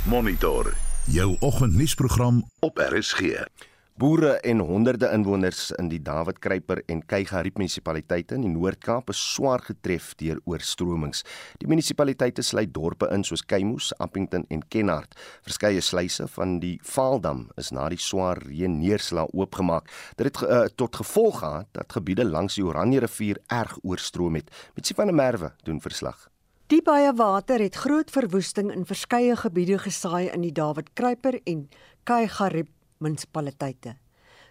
Monitor 0.09 0.73
jou 1.05 1.35
oggendnuusprogram 1.39 2.43
op 2.59 2.77
RSG. 2.77 3.45
Boere 3.93 4.39
en 4.41 4.57
honderde 4.59 5.05
inwoners 5.13 5.67
in 5.77 5.85
die 5.91 5.99
Dawid 6.01 6.39
Kruiper 6.41 6.79
en 6.89 7.03
Keigerriep 7.05 7.59
munisipaliteite 7.61 8.33
in 8.33 8.41
die 8.47 8.49
Noord-Kaap 8.49 9.11
is 9.13 9.21
swaar 9.21 9.61
getref 9.61 10.15
deur 10.17 10.39
oorstromings. 10.49 11.21
Die 11.61 11.69
munisipaliteite 11.69 12.41
sluit 12.41 12.73
dorpe 12.73 13.11
in 13.13 13.21
soos 13.21 13.45
Keimoes, 13.45 13.91
Appington 14.01 14.47
en 14.49 14.65
Kenhardt. 14.73 15.13
Verskeie 15.45 15.85
sluise 15.85 16.25
van 16.39 16.57
die 16.65 16.73
Vaaldam 16.81 17.45
is 17.61 17.69
na 17.69 17.85
die 17.93 18.01
swaar 18.01 18.41
reën 18.41 18.81
neerslag 18.81 19.29
oopgemaak. 19.29 19.93
Dit 20.17 20.31
het 20.31 20.41
uh, 20.41 20.65
tot 20.73 20.97
gevolg 21.03 21.43
gehad 21.45 21.69
dat 21.77 21.93
gebiede 21.93 22.25
langs 22.25 22.57
die 22.57 22.65
Oranje 22.65 23.05
rivier 23.05 23.43
erg 23.45 23.77
oorstroom 23.83 24.41
het. 24.41 24.49
Mitsie 24.73 24.97
van 24.97 25.13
der 25.13 25.21
Merwe 25.21 25.53
doen 25.69 25.77
verslag. 25.85 26.31
Die 26.73 26.81
baie 26.81 27.13
water 27.13 27.61
het 27.61 27.77
groot 27.85 28.09
verwoesting 28.09 28.73
in 28.73 28.89
verskeie 28.89 29.37
gebiede 29.37 29.77
gesaai 29.77 30.31
in 30.33 30.41
die 30.41 30.55
Dawid 30.55 30.95
Kruiper 30.97 31.43
en 31.45 31.67
Keigerriep 32.09 32.73
munisipaliteite. 33.03 33.97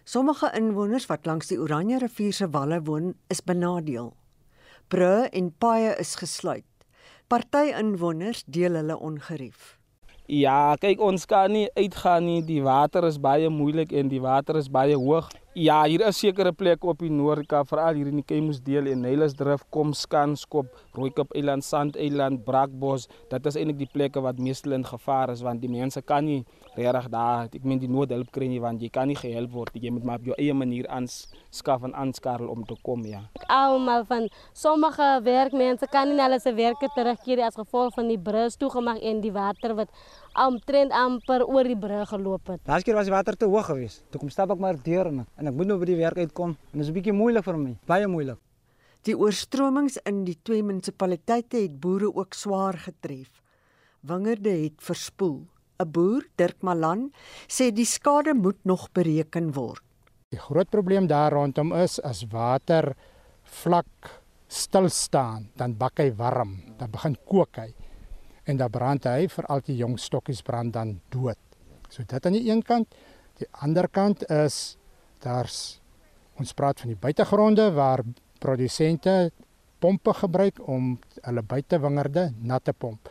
Sommige 0.05 0.51
inwoners 0.57 1.07
wat 1.09 1.25
langs 1.25 1.49
die 1.49 1.59
Oranje 1.59 1.99
rivier 2.03 2.33
se 2.33 2.49
walle 2.51 2.81
woon, 2.83 3.13
is 3.33 3.41
benadeel. 3.41 4.11
Brûe 4.91 5.29
en 5.31 5.53
paaie 5.57 5.93
is 5.99 6.15
gesluit. 6.19 6.67
Party 7.31 7.71
inwoners 7.71 8.43
deel 8.45 8.75
hulle 8.77 8.97
ongerief. 8.99 9.77
Ja, 10.27 10.75
kyk 10.79 11.01
ons 11.03 11.25
kan 11.27 11.51
nie 11.51 11.67
uitgaan 11.75 12.27
nie. 12.27 12.41
Die 12.47 12.61
water 12.63 13.07
is 13.07 13.17
baie 13.19 13.49
moeilik 13.51 13.91
en 13.91 14.11
die 14.11 14.21
water 14.23 14.59
is 14.59 14.69
baie 14.71 14.95
hoog. 14.95 15.31
Ja, 15.53 15.83
hier 15.85 16.01
is 16.01 16.17
sekere 16.17 16.49
plekke 16.49 16.87
op 16.89 16.97
die 17.03 17.11
Noord-Kaap, 17.13 17.67
veral 17.69 17.99
hier 17.99 18.07
in 18.09 18.17
die 18.17 18.25
Kemusdeel 18.25 18.87
en 18.89 19.03
Nylesdrif, 19.05 19.61
Komskanskop, 19.69 20.71
Rooikop 20.97 21.35
Eiland, 21.37 21.61
Sand 21.61 21.93
Eiland, 22.01 22.39
Brakbos. 22.41 23.05
Dit 23.29 23.45
is 23.45 23.59
eintlik 23.61 23.83
die 23.83 23.87
plekke 23.93 24.23
wat 24.25 24.39
meestal 24.41 24.73
in 24.73 24.85
gevaar 24.87 25.29
is 25.29 25.43
want 25.45 25.61
die 25.61 25.69
mense 25.69 26.01
kan 26.01 26.25
nie 26.25 26.39
regtig 26.73 27.05
daar, 27.13 27.51
ek 27.53 27.67
meen 27.69 27.77
die 27.83 27.91
noodhulp 27.91 28.31
kry 28.33 28.47
nie 28.49 28.57
want 28.63 28.81
jy 28.81 28.89
kan 28.89 29.05
nie 29.11 29.17
gehelp 29.19 29.53
word. 29.53 29.77
Jy 29.77 29.91
moet 29.93 30.07
maar 30.09 30.23
op 30.23 30.31
jou 30.31 30.39
eie 30.41 30.55
manier 30.57 30.89
aanskaf 30.89 31.85
en 31.85 31.93
aanskarrel 32.01 32.49
om 32.49 32.65
te 32.65 32.79
kom, 32.81 33.05
ja. 33.05 33.21
Almal 33.45 34.07
van 34.09 34.25
sommige 34.57 35.11
werkmense 35.21 35.85
kan 35.93 36.09
nie 36.09 36.17
hulle 36.17 36.41
se 36.41 36.55
werke 36.57 36.89
terugkeer 36.97 37.45
as 37.45 37.61
gevolg 37.61 37.93
van 37.93 38.09
die 38.09 38.17
brug 38.17 38.57
toegemaak 38.57 39.05
en 39.05 39.21
die 39.21 39.35
water 39.37 39.77
wat 39.77 39.93
omtrent 40.33 40.93
amper 40.95 41.43
oor 41.45 41.67
die 41.67 41.77
brug 41.77 42.09
geloop 42.09 42.49
het. 42.53 42.61
Laas 42.69 42.85
keer 42.85 42.97
was 42.97 43.09
die 43.09 43.13
water 43.13 43.37
te 43.37 43.49
hoog 43.49 43.67
geweest. 43.69 44.03
Toe 44.11 44.21
kom 44.21 44.31
stap 44.33 44.51
ek 44.53 44.61
maar 44.61 44.79
deur 44.81 45.09
en, 45.11 45.21
en 45.37 45.51
ek 45.51 45.55
moet 45.57 45.69
nou 45.69 45.77
by 45.81 45.89
die 45.91 45.99
werk 45.99 46.17
uitkom 46.17 46.55
en 46.55 46.79
dit 46.79 46.85
is 46.85 46.89
'n 46.89 46.97
bietjie 46.97 47.13
moeilik 47.13 47.45
vir 47.45 47.57
my, 47.57 47.75
baie 47.85 48.07
moeilik. 48.07 48.39
Die 49.03 49.15
oorstromings 49.17 49.97
in 50.05 50.23
die 50.23 50.37
twee 50.43 50.63
munisipaliteite 50.63 51.57
het 51.57 51.79
boere 51.79 52.07
ook 52.07 52.33
swaar 52.33 52.77
getref. 52.77 53.41
Wingerde 54.01 54.49
het 54.63 54.81
verspoel. 54.81 55.45
'n 55.79 55.91
Boer, 55.91 56.23
Dirk 56.37 56.61
Malan, 56.61 57.11
sê 57.47 57.71
die 57.71 57.85
skade 57.85 58.33
moet 58.33 58.63
nog 58.63 58.91
bereken 58.93 59.53
word. 59.53 59.83
Die 60.29 60.39
groot 60.39 60.69
probleem 60.69 61.07
daar 61.07 61.33
rondom 61.33 61.73
is 61.73 61.99
as 61.99 62.25
water 62.31 62.95
vlak 63.43 64.21
stil 64.47 64.89
staan, 64.89 65.49
dan 65.55 65.77
bak 65.77 65.97
hy 65.97 66.11
warm, 66.15 66.61
dan 66.77 66.91
begin 66.91 67.17
kook 67.25 67.57
hy 67.57 67.73
en 68.43 68.57
dan 68.57 68.71
brand 68.71 69.05
hy 69.07 69.27
vir 69.31 69.47
al 69.51 69.63
die 69.65 69.77
jong 69.79 69.97
stokkies 69.99 70.41
brand 70.41 70.73
dan 70.73 70.99
dood. 71.13 71.39
So 71.89 72.03
dit 72.07 72.25
aan 72.25 72.35
die 72.35 72.49
een 72.49 72.63
kant, 72.65 72.95
die 73.39 73.47
ander 73.63 73.87
kant 73.87 74.25
is 74.29 74.77
daar's 75.23 75.79
ons 76.41 76.53
praat 76.57 76.81
van 76.81 76.93
die 76.93 76.99
buitegronde 76.99 77.69
waar 77.75 78.03
produsente 78.43 79.31
pompe 79.83 80.13
gebruik 80.15 80.61
om 80.67 80.95
hulle 81.21 81.43
buitewingerde 81.43 82.31
nat 82.41 82.63
te 82.63 82.73
pomp. 82.73 83.09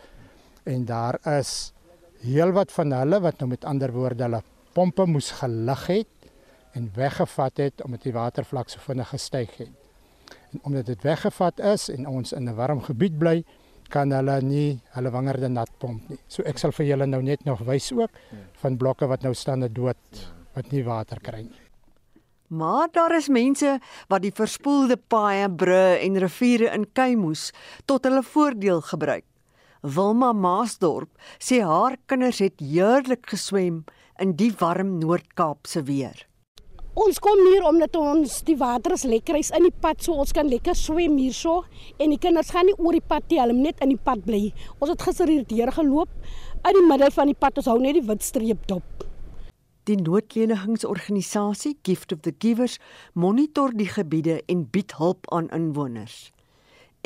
En 0.65 0.85
daar 0.85 1.19
is 1.39 1.73
heelwat 2.23 2.73
van 2.73 2.93
hulle 2.97 3.21
wat 3.23 3.41
nou 3.41 3.51
met 3.51 3.65
ander 3.69 3.93
woorde 3.93 4.27
hulle 4.27 4.43
pompe 4.73 5.07
moes 5.07 5.31
gelig 5.41 5.87
het 5.91 6.29
en 6.73 6.89
weggevat 6.97 7.61
het 7.61 7.85
omdat 7.85 8.07
die 8.07 8.15
watervlak 8.17 8.71
so 8.73 8.81
vinnig 8.81 9.09
gestyg 9.13 9.57
het. 9.61 9.73
En 10.53 10.61
omdat 10.63 10.87
dit 10.87 11.03
weggevat 11.05 11.61
is 11.73 11.89
en 11.93 12.09
ons 12.09 12.33
in 12.33 12.49
'n 12.49 12.55
warm 12.55 12.81
gebied 12.81 13.19
bly, 13.19 13.45
kan 13.93 14.13
hulle 14.15 14.39
nie 14.45 14.69
hulle 14.97 15.13
wingerde 15.15 15.51
nat 15.53 15.73
pomp 15.79 16.09
nie. 16.11 16.21
So 16.29 16.45
ek 16.49 16.61
sal 16.61 16.73
vir 16.77 16.89
julle 16.93 17.09
nou 17.11 17.21
net 17.25 17.45
nog 17.49 17.65
wys 17.69 17.91
ook 17.97 18.23
van 18.63 18.79
blokke 18.81 19.09
wat 19.11 19.27
nou 19.27 19.35
staan 19.37 19.67
dood 19.69 20.23
wat 20.57 20.73
nie 20.73 20.85
water 20.87 21.21
kry 21.21 21.45
nie. 21.45 21.61
Maar 22.53 22.89
daar 22.93 23.15
is 23.17 23.31
mense 23.33 23.79
wat 24.13 24.23
die 24.23 24.33
verspoelde 24.37 24.99
paaie, 25.09 25.49
brûe 25.49 25.97
en 26.05 26.19
riviere 26.21 26.69
in 26.77 26.85
Keimoes 26.93 27.51
tot 27.89 28.05
hulle 28.05 28.21
voordeel 28.23 28.83
gebruik. 28.85 29.25
Wilma 29.83 30.33
Maasdorp 30.37 31.11
sê 31.41 31.63
haar 31.65 31.97
kinders 32.07 32.43
het 32.45 32.61
heerlik 32.61 33.25
geswem 33.33 33.81
in 34.21 34.37
die 34.37 34.53
warm 34.61 34.99
Noord-Kaapse 35.01 35.83
weer. 35.89 36.27
Ons 36.93 37.17
kom 37.25 37.39
hier 37.49 37.65
omdat 37.65 37.95
ons 37.97 38.43
die 38.45 38.57
water 38.61 38.93
is 38.93 39.07
lekker 39.09 39.39
is 39.39 39.49
in 39.57 39.65
die 39.65 39.73
pad 39.73 40.03
so 40.05 40.13
ons 40.21 40.35
kan 40.37 40.45
lekker 40.45 40.77
swem 40.77 41.15
hierso 41.17 41.63
en 41.97 42.13
die 42.13 42.19
kinders 42.21 42.51
gaan 42.53 42.69
nie 42.69 42.75
oor 42.77 42.93
die 42.93 43.01
pad 43.01 43.25
nie, 43.31 43.39
hulle 43.41 43.57
net 43.57 43.81
in 43.81 43.95
die 43.95 44.03
pad 44.09 44.21
bly. 44.27 44.51
Ons 44.77 44.93
het 44.93 45.05
gister 45.07 45.33
hier 45.33 45.47
deur 45.49 45.73
geloop 45.73 46.13
uit 46.67 46.77
die 46.77 46.85
middel 46.85 47.15
van 47.17 47.33
die 47.33 47.39
pad, 47.39 47.57
ons 47.63 47.71
hou 47.73 47.79
net 47.81 47.97
die 47.97 48.05
wit 48.05 48.27
streep 48.27 48.69
dop. 48.69 49.07
Die 49.89 49.97
noodlenigingsorganisasie 49.97 51.79
Gift 51.83 52.13
of 52.13 52.21
the 52.29 52.35
Givers 52.37 52.77
monitor 53.17 53.73
die 53.73 53.89
gebiede 53.89 54.43
en 54.53 54.67
bied 54.69 54.93
hulp 55.01 55.25
aan 55.33 55.49
inwoners. 55.49 56.29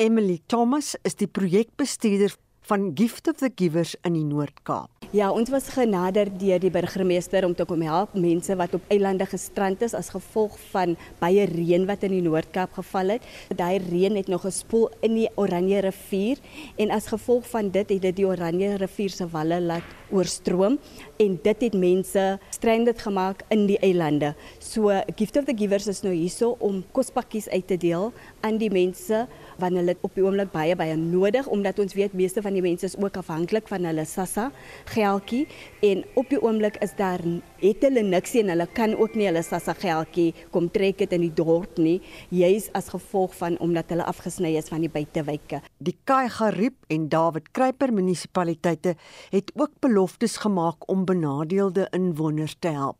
Emily 0.03 0.41
Thomas 0.51 0.97
is 1.07 1.15
die 1.15 1.31
projekbestuurder 1.31 2.35
van 2.67 2.91
Gift 2.95 3.27
of 3.27 3.37
the 3.39 3.51
Givers 3.55 3.95
in 4.03 4.17
die 4.17 4.25
Noord-Kaap. 4.27 4.91
Ja, 5.15 5.29
ons 5.31 5.47
was 5.47 5.69
genader 5.71 6.27
deur 6.35 6.59
die 6.59 6.71
burgemeester 6.71 7.45
om 7.47 7.53
te 7.55 7.63
kom 7.63 7.79
help 7.87 8.11
mense 8.19 8.57
wat 8.59 8.73
op 8.75 8.89
eilande 8.91 9.23
gestrand 9.31 9.85
is 9.85 9.93
as 9.95 10.09
gevolg 10.11 10.57
van 10.73 10.97
baie 11.21 11.45
reën 11.47 11.85
wat 11.87 12.03
in 12.03 12.17
die 12.17 12.25
Noord-Kaap 12.25 12.75
geval 12.75 13.13
het. 13.15 13.29
Daai 13.55 13.79
reën 13.85 14.19
het 14.19 14.27
nog 14.27 14.43
gespoel 14.43 14.89
in 15.07 15.15
die 15.15 15.29
Oranje 15.39 15.85
rivier 15.85 16.41
en 16.75 16.91
as 16.91 17.07
gevolg 17.07 17.47
van 17.53 17.71
dit 17.71 17.95
het 17.95 18.03
dit 18.03 18.19
die 18.19 18.27
Oranje 18.27 18.73
rivier 18.83 19.15
se 19.15 19.29
walle 19.31 19.61
laat 19.63 19.95
oorstroom 20.11 20.75
en 21.23 21.39
dit 21.43 21.63
het 21.69 21.75
mense 21.75 22.25
stranded 22.51 22.99
gemaak 22.99 23.45
in 23.55 23.63
die 23.71 23.79
eilande. 23.79 24.33
So 24.59 24.91
Gift 25.15 25.39
of 25.39 25.47
the 25.47 25.55
Givers 25.55 25.87
is 25.87 26.03
nou 26.03 26.11
hierso 26.11 26.57
om 26.59 26.83
kospakkies 26.91 27.47
uit 27.47 27.67
te 27.71 27.79
deel 27.79 28.11
aan 28.43 28.59
die 28.59 28.71
mense 28.75 29.23
wanneer 29.59 29.83
hulle 29.83 29.97
op 30.01 30.15
die 30.15 30.23
oomblik 30.25 30.51
baie 30.53 30.75
baie 30.75 30.95
nodig 30.97 31.47
omdat 31.47 31.79
ons 31.79 31.95
weet 31.97 32.13
meeste 32.17 32.41
van 32.45 32.53
die 32.57 32.63
mense 32.65 32.85
is 32.85 32.97
ook 32.97 33.17
afhanklik 33.21 33.67
van 33.71 33.85
hulle 33.87 34.05
SASSA 34.05 34.49
geldjie 34.93 35.45
en 35.85 36.03
op 36.15 36.29
die 36.29 36.41
oomblik 36.41 36.79
is 36.85 36.95
daar 36.97 37.23
het 37.61 37.85
hulle 37.85 38.03
niks 38.03 38.35
en 38.41 38.51
hulle 38.53 38.67
kan 38.73 38.95
ook 38.97 39.15
nie 39.15 39.29
hulle 39.29 39.43
SASSA 39.43 39.77
geldjie 39.81 40.33
kom 40.51 40.69
trek 40.73 41.01
dit 41.03 41.17
in 41.17 41.25
die 41.27 41.33
dorp 41.33 41.77
nie 41.81 41.97
juis 42.29 42.69
as 42.77 42.91
gevolg 42.93 43.35
van 43.37 43.57
omdat 43.63 43.91
hulle 43.93 44.05
afgesny 44.07 44.53
is 44.57 44.69
van 44.71 44.83
die 44.83 44.91
buitewyke. 44.91 45.61
Die 45.77 45.95
Kaigarip 46.07 46.87
en 46.93 47.09
David 47.09 47.51
Kruiper 47.51 47.93
munisipaliteite 47.93 48.95
het 49.31 49.51
ook 49.55 49.79
beloftes 49.83 50.37
gemaak 50.43 50.87
om 50.91 51.05
benadeelde 51.05 51.87
inwoners 51.95 52.55
te 52.59 52.73
help. 52.75 52.99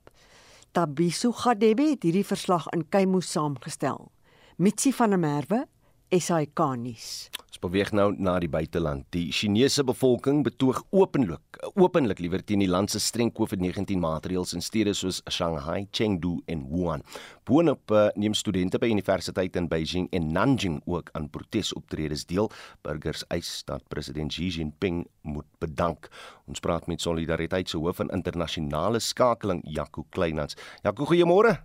Tabiso 0.72 1.32
Gadebe 1.32 1.90
het 1.90 2.04
hierdie 2.06 2.26
verslag 2.26 2.68
in 2.76 2.86
Kaimo 2.90 3.20
saamgestel. 3.20 4.12
Mitsi 4.58 4.92
van 4.94 5.10
der 5.10 5.20
Merwe 5.20 5.64
SAK 6.08 6.62
nuus. 6.80 7.28
Ons 7.58 7.60
beweeg 7.60 7.90
nou 7.92 8.12
na 8.16 8.38
die 8.40 8.48
buiteland. 8.48 9.04
Die 9.12 9.32
Chinese 9.36 9.84
bevolking 9.84 10.44
betoog 10.46 10.84
openlik, 10.96 11.60
openlik 11.76 12.22
liewer 12.24 12.44
teen 12.46 12.62
die 12.64 12.70
land 12.70 12.94
se 12.94 13.02
streng 13.04 13.32
COVID-19 13.36 14.00
maatreëls 14.00 14.54
in 14.56 14.64
stede 14.64 14.94
soos 14.96 15.20
Shanghai, 15.28 15.88
Chengdu 15.92 16.38
en 16.48 16.64
Wuhan. 16.72 17.04
Boonop 17.50 17.92
uh, 17.92 18.08
neem 18.16 18.36
studente 18.38 18.80
by 18.80 18.88
universiteite 18.94 19.60
in 19.60 19.68
Beijing 19.72 20.08
en 20.16 20.32
Nanjing 20.36 20.80
ook 20.86 21.12
aan 21.18 21.28
protesoptredes 21.34 22.28
deel. 22.30 22.52
Burgers 22.88 23.26
eis 23.34 23.64
dat 23.68 23.84
president 23.92 24.32
Xi 24.32 24.52
Jinping 24.54 25.04
moet 25.28 25.50
bedank. 25.60 26.12
Ons 26.48 26.64
praat 26.64 26.88
met 26.88 27.04
Solidariteit 27.04 27.68
se 27.68 27.82
hoof 27.82 28.00
van 28.00 28.14
internasionale 28.16 29.04
skakeling, 29.04 29.66
Jaco 29.66 30.06
Kleinans. 30.16 30.56
Jaco, 30.86 31.10
goeiemôre. 31.10 31.58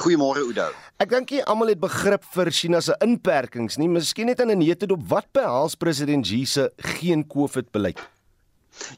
Goeiemôre 0.00 0.42
Oudo. 0.44 0.68
Ek 1.00 1.10
dink 1.12 1.32
jy 1.32 1.44
almal 1.48 1.72
het 1.72 1.80
begrip 1.80 2.24
vir 2.34 2.50
China 2.52 2.80
se 2.84 2.96
inperkings 3.04 3.78
nie, 3.80 3.88
miskien 3.88 4.26
net 4.26 4.40
in 4.40 4.50
'n 4.50 4.58
neete 4.58 4.86
dop 4.86 5.02
wat 5.08 5.26
behels 5.32 5.76
president 5.76 6.24
Xi 6.24 6.44
se 6.46 6.70
geen 6.76 7.24
COVID 7.24 7.72
beleid. 7.72 8.00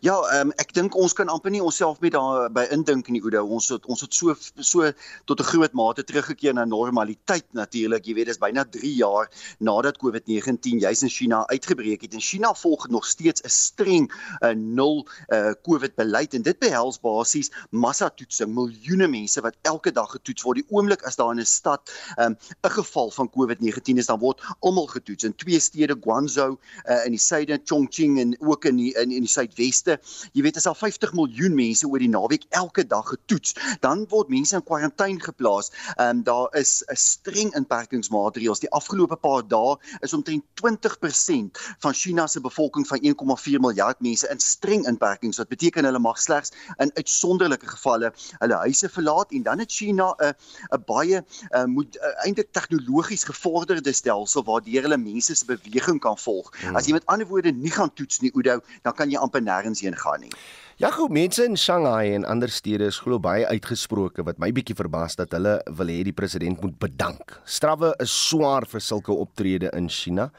Ja, 0.00 0.14
um, 0.40 0.50
ek 0.60 0.72
dink 0.76 0.96
ons 0.98 1.14
kan 1.16 1.30
amper 1.32 1.52
nie 1.52 1.62
onsself 1.62 2.00
met 2.02 2.12
daarby 2.14 2.64
indink 2.74 3.08
nie 3.12 3.22
Oudo. 3.22 3.44
Ons 3.56 3.70
het 3.72 3.86
ons 3.90 4.02
het 4.04 4.14
so 4.14 4.34
so 4.60 4.90
tot 5.30 5.40
'n 5.40 5.48
groot 5.50 5.72
mate 5.72 6.04
teruggekeer 6.04 6.54
na 6.54 6.64
normaliteit 6.64 7.46
natuurlik. 7.52 8.04
Jy 8.06 8.14
weet, 8.14 8.26
dis 8.26 8.38
byna 8.38 8.64
3 8.64 8.94
jaar 8.94 9.30
nadat 9.58 9.98
COVID-19 9.98 10.82
juis 10.82 11.02
in 11.02 11.08
China 11.08 11.46
uitgebreek 11.46 12.02
het. 12.02 12.14
En 12.14 12.20
China 12.20 12.54
volg 12.54 12.88
nog 12.88 13.06
steeds 13.06 13.42
'n 13.42 13.48
streng 13.48 14.10
uh, 14.42 14.50
nul 14.54 15.06
uh, 15.28 15.52
COVID 15.62 15.94
beleid 15.94 16.34
en 16.34 16.42
dit 16.42 16.58
behels 16.58 17.00
basies 17.00 17.50
massatoetsing, 17.70 18.54
miljoene 18.54 19.08
mense 19.08 19.40
wat 19.40 19.56
elke 19.62 19.92
dag 19.92 20.10
getoets 20.10 20.42
word. 20.42 20.56
Die 20.56 20.68
oomblik 20.68 21.02
as 21.02 21.16
daar 21.16 21.30
in 21.30 21.40
'n 21.40 21.46
stad 21.46 21.90
ehm, 22.16 22.32
'n 22.32 22.36
um, 22.62 22.70
geval 22.70 23.10
van 23.10 23.30
COVID-19 23.30 23.98
is, 23.98 24.06
dan 24.06 24.18
word 24.18 24.42
almal 24.60 24.86
getoets 24.86 25.24
in 25.24 25.34
twee 25.34 25.60
stede, 25.60 25.96
Guangzhou 26.00 26.58
uh, 26.86 27.04
in 27.04 27.10
die 27.10 27.20
suide, 27.20 27.60
Chongqing 27.64 28.18
en 28.20 28.36
ook 28.40 28.64
in 28.64 28.76
die 28.76 28.94
in, 28.94 29.10
in 29.10 29.24
die 29.26 29.28
suidwes 29.28 29.67
Weste. 29.68 29.98
Jy 30.32 30.44
weet, 30.46 30.56
as 30.60 30.66
al 30.68 30.76
50 30.78 31.12
miljoen 31.16 31.54
mense 31.56 31.86
oor 31.88 32.00
die 32.00 32.10
naweek 32.10 32.46
elke 32.56 32.84
dag 32.88 33.06
getoets, 33.12 33.54
dan 33.84 34.06
word 34.12 34.30
mense 34.32 34.56
in 34.56 34.64
kwarantyne 34.64 35.20
geplaas. 35.24 35.72
Ehm 35.96 36.18
um, 36.18 36.22
daar 36.28 36.48
is 36.56 36.82
'n 36.88 36.96
streng 36.96 37.52
inperkingsmaatreëls. 37.58 38.62
Die 38.64 38.72
afgelope 38.72 39.16
paar 39.16 39.44
dae 39.48 39.76
is 40.00 40.14
omtrent 40.16 40.44
20% 40.60 41.60
van 41.84 41.94
China 41.94 42.26
se 42.26 42.40
bevolking 42.40 42.86
van 42.86 43.00
1,4 43.02 43.60
miljard 43.60 44.00
mense 44.00 44.28
in 44.28 44.40
streng 44.40 44.86
inperkings. 44.86 45.38
Wat 45.38 45.48
beteken 45.48 45.84
hulle 45.84 45.98
mag 45.98 46.18
slegs 46.18 46.52
in 46.78 46.90
uitsonderlike 46.94 47.66
gevalle 47.66 48.12
hulle 48.38 48.54
huise 48.64 48.88
verlaat 48.88 49.32
en 49.32 49.42
dan 49.42 49.58
het 49.58 49.72
China 49.72 50.14
'n 50.18 50.34
'n 50.72 50.82
baie 50.86 51.24
uh, 51.50 51.64
moet 51.64 51.96
uh, 51.96 52.24
eintlik 52.24 52.52
tegnologies 52.52 53.24
gevorderde 53.24 53.92
stelsel 53.92 54.44
waardeur 54.44 54.82
hulle 54.82 54.96
mense 54.96 55.34
se 55.34 55.44
beweging 55.44 56.00
kan 56.00 56.18
volg. 56.18 56.52
Hmm. 56.60 56.76
As 56.76 56.86
jy 56.86 56.92
met 56.92 57.06
ander 57.06 57.26
woorde 57.26 57.52
nie 57.52 57.70
gaan 57.70 57.92
toets 57.92 58.20
nie, 58.20 58.32
Oudo, 58.34 58.60
dan 58.82 58.94
kan 58.94 59.10
jy 59.10 59.18
amper 59.18 59.42
nêrens 59.58 59.82
heen 59.82 59.96
gaan 59.96 60.20
nie. 60.20 60.32
Ja, 60.78 60.90
goed, 60.94 61.10
mense 61.10 61.42
in 61.44 61.56
Shanghai 61.56 62.14
en 62.14 62.24
ander 62.24 62.48
stede 62.48 62.86
is 62.86 63.00
glo 63.02 63.18
baie 63.18 63.46
uitgesproke 63.50 64.22
wat 64.22 64.38
my 64.38 64.52
bietjie 64.54 64.76
verbaas 64.78 65.18
dat 65.18 65.32
hulle 65.34 65.56
wil 65.74 65.90
hê 65.90 66.04
die 66.06 66.14
president 66.14 66.62
moet 66.62 66.78
bedank. 66.78 67.40
Strawwe 67.44 67.96
is 67.98 68.14
swaar 68.28 68.66
vir 68.70 68.80
sulke 68.80 69.10
optrede 69.10 69.72
in 69.74 69.88
China. 69.90 70.30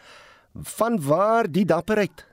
Van 0.77 0.95
waar 1.03 1.51
die 1.51 1.65
dapperheid? 1.67 2.23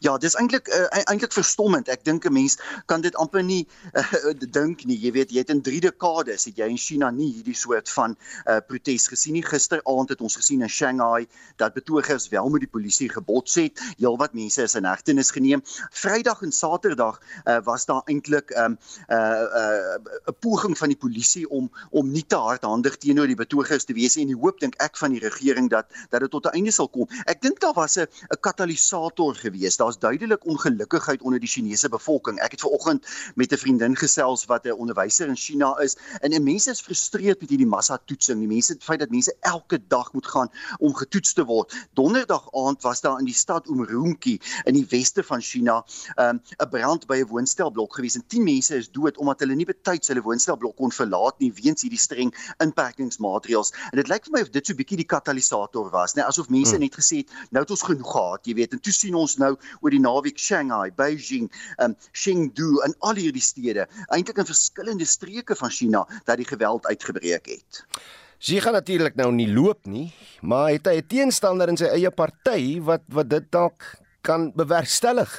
Ja, 0.00 0.16
dis 0.18 0.34
eintlik 0.34 0.68
uh, 0.68 0.86
eintlik 1.04 1.32
verstommend. 1.32 1.88
Ek 1.88 2.04
dink 2.04 2.24
'n 2.24 2.32
mens 2.32 2.58
kan 2.86 3.00
dit 3.00 3.14
amper 3.14 3.42
nie 3.42 3.66
uh, 3.92 4.32
dink 4.58 4.84
nie. 4.84 4.96
Jy 4.98 5.12
weet, 5.12 5.30
jy 5.30 5.44
het 5.44 5.50
in 5.50 5.62
3 5.62 5.80
dekades 5.80 6.44
het 6.48 6.56
jy 6.58 6.68
in 6.68 6.80
China 6.80 7.10
nie 7.10 7.32
hierdie 7.32 7.56
soort 7.56 7.90
van 7.90 8.16
uh, 8.46 8.58
protes 8.66 9.08
gesien 9.08 9.36
nie. 9.36 9.44
Gisteraand 9.44 10.08
het 10.08 10.20
ons 10.20 10.36
gesien 10.36 10.62
in 10.62 10.68
Shanghai 10.68 11.26
dat 11.56 11.74
betogers 11.74 12.28
wel 12.28 12.48
met 12.48 12.64
die 12.64 12.70
polisie 12.70 13.08
gebots 13.08 13.54
het. 13.60 13.80
Heelwat 13.98 14.34
mense 14.34 14.62
is 14.62 14.74
in 14.74 14.88
hegtenis 14.88 15.30
geneem. 15.30 15.62
Vrydag 15.90 16.42
en 16.42 16.52
Saterdag 16.52 17.20
uh, 17.44 17.58
was 17.64 17.84
daar 17.84 18.02
eintlik 18.06 18.50
'n 18.50 18.64
um, 18.64 18.78
uh, 19.08 19.16
uh, 19.16 19.96
'n 20.30 20.36
poging 20.40 20.78
van 20.78 20.88
die 20.88 20.98
polisie 20.98 21.48
om 21.48 21.70
om 21.90 22.10
nie 22.10 22.26
te 22.26 22.36
hardhandig 22.36 22.96
teenoor 22.96 23.26
die 23.26 23.36
betogers 23.36 23.84
te 23.84 23.94
wees 23.94 24.16
en 24.16 24.26
die 24.26 24.38
hoop 24.38 24.60
dink 24.60 24.74
ek 24.82 24.96
van 24.96 25.10
die 25.10 25.20
regering 25.20 25.70
dat 25.70 25.86
dat 26.10 26.20
dit 26.20 26.30
tot 26.30 26.46
'n 26.46 26.56
einde 26.56 26.70
sal 26.70 26.88
kom. 26.88 27.08
Ek 27.26 27.42
dink 27.42 27.60
daar 27.60 27.74
was 27.74 27.96
'n 27.96 28.06
'n 28.06 28.40
katalisator 28.40 29.34
gewees 29.34 29.73
is 29.74 29.80
daar's 29.82 29.98
duidelik 29.98 30.46
ongelukkigheid 30.46 31.22
onder 31.22 31.40
die 31.40 31.48
Chinese 31.48 31.88
bevolking. 31.88 32.38
Ek 32.38 32.54
het 32.54 32.62
ver 32.62 32.70
oggend 32.70 33.06
met 33.34 33.52
'n 33.52 33.58
vriendin 33.58 33.96
gesels 33.96 34.44
wat 34.46 34.66
'n 34.66 34.72
onderwyser 34.72 35.28
in 35.28 35.36
China 35.36 35.74
is 35.78 35.96
en 36.20 36.32
en 36.32 36.42
mense 36.42 36.70
is 36.70 36.80
frustreerd 36.80 37.40
met 37.40 37.50
hierdie 37.50 37.66
massa 37.66 37.98
toetsing. 38.04 38.38
Die 38.38 38.48
mense 38.48 38.72
het 38.72 38.84
feit 38.84 39.00
dat 39.00 39.10
mense 39.10 39.34
elke 39.40 39.78
dag 39.88 40.12
moet 40.12 40.26
gaan 40.26 40.50
om 40.78 40.94
getoets 40.94 41.32
te 41.32 41.44
word. 41.44 41.74
Donderdag 41.92 42.48
aand 42.52 42.82
was 42.82 43.00
daar 43.00 43.18
in 43.18 43.24
die 43.24 43.34
stad 43.34 43.66
Urumqi 43.66 44.40
in 44.64 44.74
die 44.74 44.86
weste 44.88 45.22
van 45.22 45.40
China 45.40 45.84
'n 46.16 46.22
um, 46.22 46.40
'n 46.58 46.68
brand 46.68 47.06
by 47.06 47.16
'n 47.16 47.26
woonstelblok 47.26 47.94
gewees 47.94 48.14
en 48.14 48.26
10 48.26 48.44
mense 48.44 48.76
is 48.76 48.90
dood 48.90 49.16
omdat 49.16 49.40
hulle 49.40 49.54
nie 49.54 49.66
betyds 49.66 50.08
hulle 50.08 50.22
woonstelblok 50.22 50.76
kon 50.76 50.92
verlaat 50.92 51.38
nie 51.38 51.52
weens 51.52 51.82
hierdie 51.82 51.98
streng 51.98 52.34
inperkingsmaatreëls. 52.58 53.72
En 53.90 53.96
dit 53.98 54.08
lyk 54.08 54.24
vir 54.24 54.32
my 54.32 54.40
of 54.40 54.50
dit 54.50 54.66
so 54.66 54.72
'n 54.72 54.76
bietjie 54.76 54.96
die 54.96 55.10
katalisator 55.16 55.90
was, 55.90 56.14
net 56.14 56.24
asof 56.24 56.48
mense 56.48 56.70
hmm. 56.70 56.80
net 56.80 56.94
gesê 56.94 57.16
het 57.16 57.30
nou 57.50 57.62
het 57.62 57.70
ons 57.70 57.82
genoeg 57.82 58.12
gehad, 58.12 58.46
jy 58.46 58.54
weet. 58.54 58.72
En 58.72 58.80
toe 58.80 58.92
sien 58.92 59.14
ons 59.14 59.36
nou 59.36 59.56
oor 59.80 59.90
die 59.90 60.02
naweek 60.02 60.38
Shanghai, 60.38 60.90
Beijing, 60.90 61.50
um 61.78 61.96
Chengdu 62.12 62.80
en 62.84 62.94
al 63.00 63.20
hierdie 63.20 63.42
stede, 63.42 63.88
eintlik 64.08 64.38
in 64.38 64.50
verskillende 64.50 65.08
streke 65.08 65.56
van 65.58 65.70
China 65.70 66.04
dat 66.24 66.36
die 66.36 66.48
geweld 66.48 66.86
uitgebreek 66.86 67.46
het. 67.46 67.84
Sy 68.44 68.58
gaan 68.60 68.76
natuurlik 68.76 69.14
nou 69.16 69.30
nie 69.32 69.48
loop 69.48 69.86
nie, 69.88 70.12
maar 70.42 70.70
het 70.74 70.86
hy 70.86 71.00
'n 71.00 71.08
teenstander 71.08 71.68
in 71.68 71.76
sy 71.76 71.88
eie 71.88 72.10
party 72.10 72.80
wat 72.80 73.02
wat 73.08 73.28
dit 73.28 73.50
dalk 73.50 73.80
kan 74.22 74.52
bewerkstellig. 74.52 75.30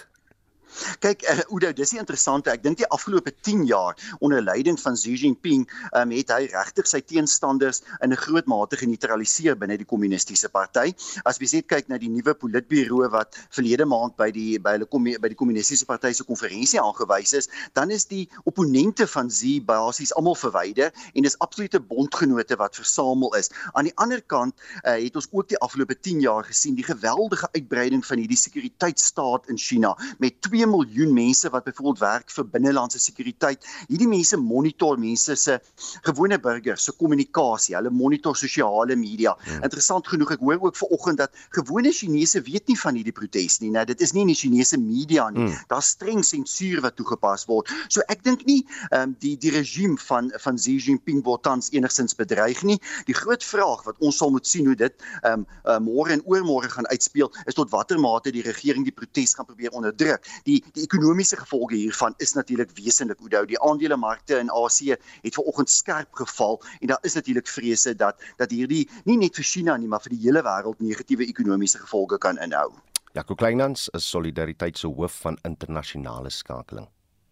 Kyk, 1.03 1.23
uh, 1.29 1.41
Oudo, 1.49 1.71
dis 1.75 1.93
die 1.93 1.99
interessante. 2.01 2.51
Ek 2.51 2.63
dink 2.63 2.79
die 2.79 2.87
afgelope 2.93 3.31
10 3.45 3.65
jaar 3.69 3.95
onder 4.19 4.41
leiding 4.43 4.77
van 4.81 4.97
Xi 4.99 5.15
Jinping, 5.15 5.65
um, 5.95 6.11
het 6.15 6.31
hy 6.33 6.45
regtig 6.51 6.89
sy 6.89 7.01
teenstanders 7.01 7.81
in 8.01 8.11
'n 8.11 8.19
groot 8.19 8.47
mate 8.47 8.77
geneutraliseer 8.79 9.55
binne 9.55 9.77
die 9.77 9.87
kommunistiese 9.87 10.49
party. 10.49 10.93
As 11.25 11.39
jy 11.39 11.49
net 11.55 11.67
kyk 11.67 11.89
na 11.89 11.97
die 11.97 12.09
nuwe 12.09 12.33
politburo 12.33 13.09
wat 13.11 13.37
verlede 13.49 13.85
maand 13.85 14.15
by 14.17 14.31
die 14.31 14.59
by 14.59 14.77
hulle 14.77 14.87
by 15.19 15.29
die 15.29 15.39
kommunistiese 15.39 15.85
party 15.85 16.13
se 16.13 16.23
konferensie 16.23 16.79
aangewys 16.79 17.33
is, 17.33 17.49
dan 17.73 17.91
is 17.91 18.05
die 18.05 18.27
opponente 18.45 19.07
van 19.07 19.29
Xi 19.29 19.59
basies 19.61 20.13
almal 20.13 20.35
verwyder 20.35 20.91
en 21.13 21.23
dis 21.23 21.37
absolute 21.39 21.79
bondgenote 21.79 22.55
wat 22.57 22.75
versamel 22.75 23.33
is. 23.35 23.49
Aan 23.73 23.85
die 23.85 23.95
ander 23.97 24.21
kant 24.21 24.55
uh, 24.83 24.97
het 24.97 25.15
ons 25.15 25.27
ook 25.31 25.49
die 25.49 25.59
afgelope 25.59 25.95
10 25.99 26.21
jaar 26.21 26.43
gesien 26.43 26.75
die 26.75 26.85
geweldige 26.85 27.47
uitbreiding 27.53 28.05
van 28.05 28.17
hierdie 28.21 28.39
sekuriteitstaat 28.39 29.49
in 29.51 29.57
China 29.57 29.95
met 30.19 30.41
2 30.41 30.64
2 30.65 30.71
miljoen 30.71 31.13
mense 31.13 31.49
wat 31.49 31.63
byvoorbeeld 31.63 31.99
werk 31.99 32.31
vir 32.33 32.47
binnelandse 32.49 32.99
sekuriteit. 32.99 33.65
Hierdie 33.87 34.07
mense 34.09 34.37
monitor 34.37 34.97
mense 34.99 35.35
se 35.35 35.59
gewone 36.07 36.39
burgers 36.41 36.83
se 36.83 36.93
kommunikasie. 36.97 37.75
Hulle 37.75 37.91
monitor 37.93 38.35
sosiale 38.35 38.95
media. 38.95 39.35
Hmm. 39.45 39.63
Interessant 39.67 40.07
genoeg, 40.07 40.35
ek 40.35 40.43
hoor 40.43 40.61
ook 40.69 40.79
vanoggend 40.79 41.21
dat 41.21 41.45
gewone 41.57 41.91
Chinese 41.93 42.41
weet 42.45 42.67
nie 42.71 42.77
van 42.79 42.97
hierdie 42.97 43.15
protes 43.15 43.59
nie. 43.61 43.71
Nou 43.73 43.85
dit 43.85 44.01
is 44.01 44.13
nie 44.15 44.25
in 44.25 44.33
die 44.33 44.37
Chinese 44.39 44.79
media 44.81 45.29
nie. 45.29 45.45
Hmm. 45.45 45.65
Daar's 45.71 45.93
streng 45.95 46.23
sensuur 46.25 46.81
wat 46.85 46.97
toegepas 46.99 47.45
word. 47.49 47.71
So 47.87 48.03
ek 48.09 48.25
dink 48.25 48.45
nie 48.49 48.63
ehm 48.89 49.11
um, 49.11 49.15
die 49.21 49.35
die 49.39 49.53
regime 49.53 49.99
van 50.07 50.31
van 50.41 50.57
Xi 50.59 50.77
Jinping 50.81 51.21
word 51.25 51.45
tans 51.45 51.71
enigstens 51.73 52.17
bedreig 52.17 52.63
nie. 52.65 52.79
Die 53.09 53.15
groot 53.15 53.43
vraag 53.43 53.85
wat 53.85 54.01
ons 54.01 54.17
sal 54.21 54.33
moet 54.33 54.47
sien 54.47 54.65
hoe 54.65 54.77
dit 54.79 55.07
ehm 55.21 55.45
um, 55.45 55.47
uh, 55.65 55.79
môre 55.83 56.15
en 56.15 56.25
oormôre 56.25 56.69
gaan 56.73 56.87
uitspeel 56.89 57.31
is 57.45 57.57
tot 57.57 57.71
watter 57.73 57.99
mate 58.01 58.33
die 58.33 58.43
regering 58.45 58.85
die 58.85 58.95
protes 58.95 59.35
gaan 59.35 59.45
probeer 59.45 59.75
onderdruk. 59.77 60.25
Die 60.45 60.54
die 60.55 60.63
die 60.75 60.85
ekonomiese 60.87 61.37
gevolge 61.39 61.75
hiervan 61.75 62.15
is 62.23 62.33
natuurlik 62.37 62.71
wesentlik 62.77 63.19
hoe 63.19 63.45
die 63.47 63.59
aandelemarkte 63.59 64.39
in 64.39 64.51
Asië 64.51 64.97
het 65.21 65.35
vanoggend 65.35 65.69
skerp 65.69 66.13
geval 66.13 66.61
en 66.79 66.87
daar 66.87 67.03
is 67.03 67.13
natuurlik 67.13 67.47
vrese 67.47 67.95
dat 67.95 68.21
dat 68.37 68.51
hierdie 68.51 68.89
nie 69.05 69.17
net 69.17 69.35
vir 69.35 69.43
China 69.51 69.77
nie 69.77 69.87
maar 69.87 70.03
vir 70.03 70.15
die 70.15 70.23
hele 70.25 70.43
wêreld 70.45 70.79
negatiewe 70.79 71.27
ekonomiese 71.27 71.79
gevolge 71.79 72.17
kan 72.17 72.37
inhou. 72.37 72.71
Jaco 73.15 73.35
Kleinhans 73.35 73.87
is 73.95 74.09
Solidariteit 74.09 74.77
se 74.77 74.87
hoof 74.87 75.21
van 75.23 75.37
internasionale 75.47 76.29
skakeling. 76.29 76.87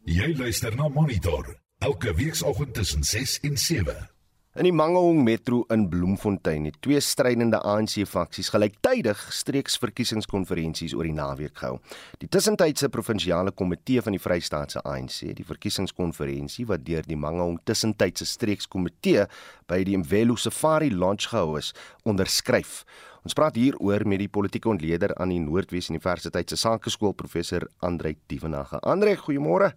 Jy 0.05 0.34
luister 0.38 0.76
na 0.76 0.88
Monitor 0.88 1.55
elke 1.80 2.13
weekoggend 2.15 2.74
tussen 2.74 3.03
6 3.03 3.39
en 3.43 3.57
7. 3.57 4.12
In 4.54 4.68
die 4.68 4.72
Mangaung 4.72 5.24
Metro 5.24 5.64
in 5.74 5.88
Bloemfontein 5.89 6.68
het 6.68 6.76
twee 6.86 6.99
strydende 7.01 7.58
ANC-faksies 7.66 8.51
gelyktydig 8.54 9.22
streeksverkiesingskonferensies 9.34 10.93
oor 10.93 11.08
die 11.08 11.16
naweek 11.18 11.56
gehou. 11.58 11.80
Die 12.22 12.28
tussentydse 12.30 12.91
provinsiale 12.93 13.49
komitee 13.58 14.04
van 14.06 14.14
die 14.14 14.22
Vrystaatse 14.22 14.84
ANC, 14.86 15.32
die 15.39 15.45
verkiesingskonferensie 15.47 16.68
wat 16.70 16.84
deur 16.86 17.01
die 17.08 17.18
Mangaung 17.18 17.56
tussentydse 17.66 18.28
streekskomitee 18.30 19.24
by 19.66 19.80
die 19.89 19.97
Mvelo 19.97 20.38
Safari 20.38 20.91
Lodge 20.93 21.32
gehou 21.32 21.58
is, 21.58 21.72
onderskryf. 22.06 22.84
Ons 23.26 23.34
praat 23.34 23.58
hieroor 23.58 24.06
met 24.06 24.22
die 24.22 24.30
politieke 24.30 24.70
ontleder 24.70 25.16
aan 25.18 25.34
die 25.34 25.41
Noordwes 25.41 25.89
Universiteit 25.89 26.54
se 26.54 26.62
Sakeskool 26.62 27.18
professor 27.18 27.66
Andre 27.82 28.14
Dievenage. 28.30 28.78
Andre, 28.86 29.18
goeiemôre. 29.18 29.74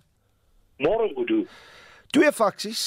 Môre, 0.85 1.09
Gudu. 1.17 1.47
Twee 2.15 2.31
faksies 2.31 2.81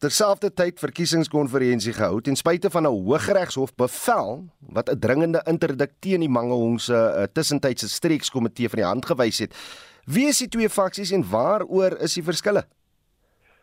terselfdertyd 0.00 0.78
verkiesingskonferensie 0.80 1.92
gehou 1.96 2.20
ten 2.24 2.36
spyte 2.36 2.70
van 2.70 2.86
'n 2.86 2.92
Hooggeregshof 2.92 3.74
bevel 3.74 4.44
wat 4.72 4.88
'n 4.88 4.98
dringende 4.98 5.42
interdik 5.46 5.92
teen 6.00 6.20
die 6.20 6.28
Mangaungse 6.28 6.94
uh, 6.94 7.22
tussentydse 7.32 7.88
streekskomitee 7.88 8.68
van 8.68 8.78
die 8.78 8.86
hand 8.86 9.06
gewys 9.06 9.38
het. 9.38 9.52
Wie 10.04 10.26
is 10.26 10.38
die 10.38 10.48
twee 10.48 10.68
faksies 10.68 11.10
en 11.10 11.30
waaroor 11.30 11.98
is 12.00 12.14
die 12.14 12.22
verskille? 12.22 12.64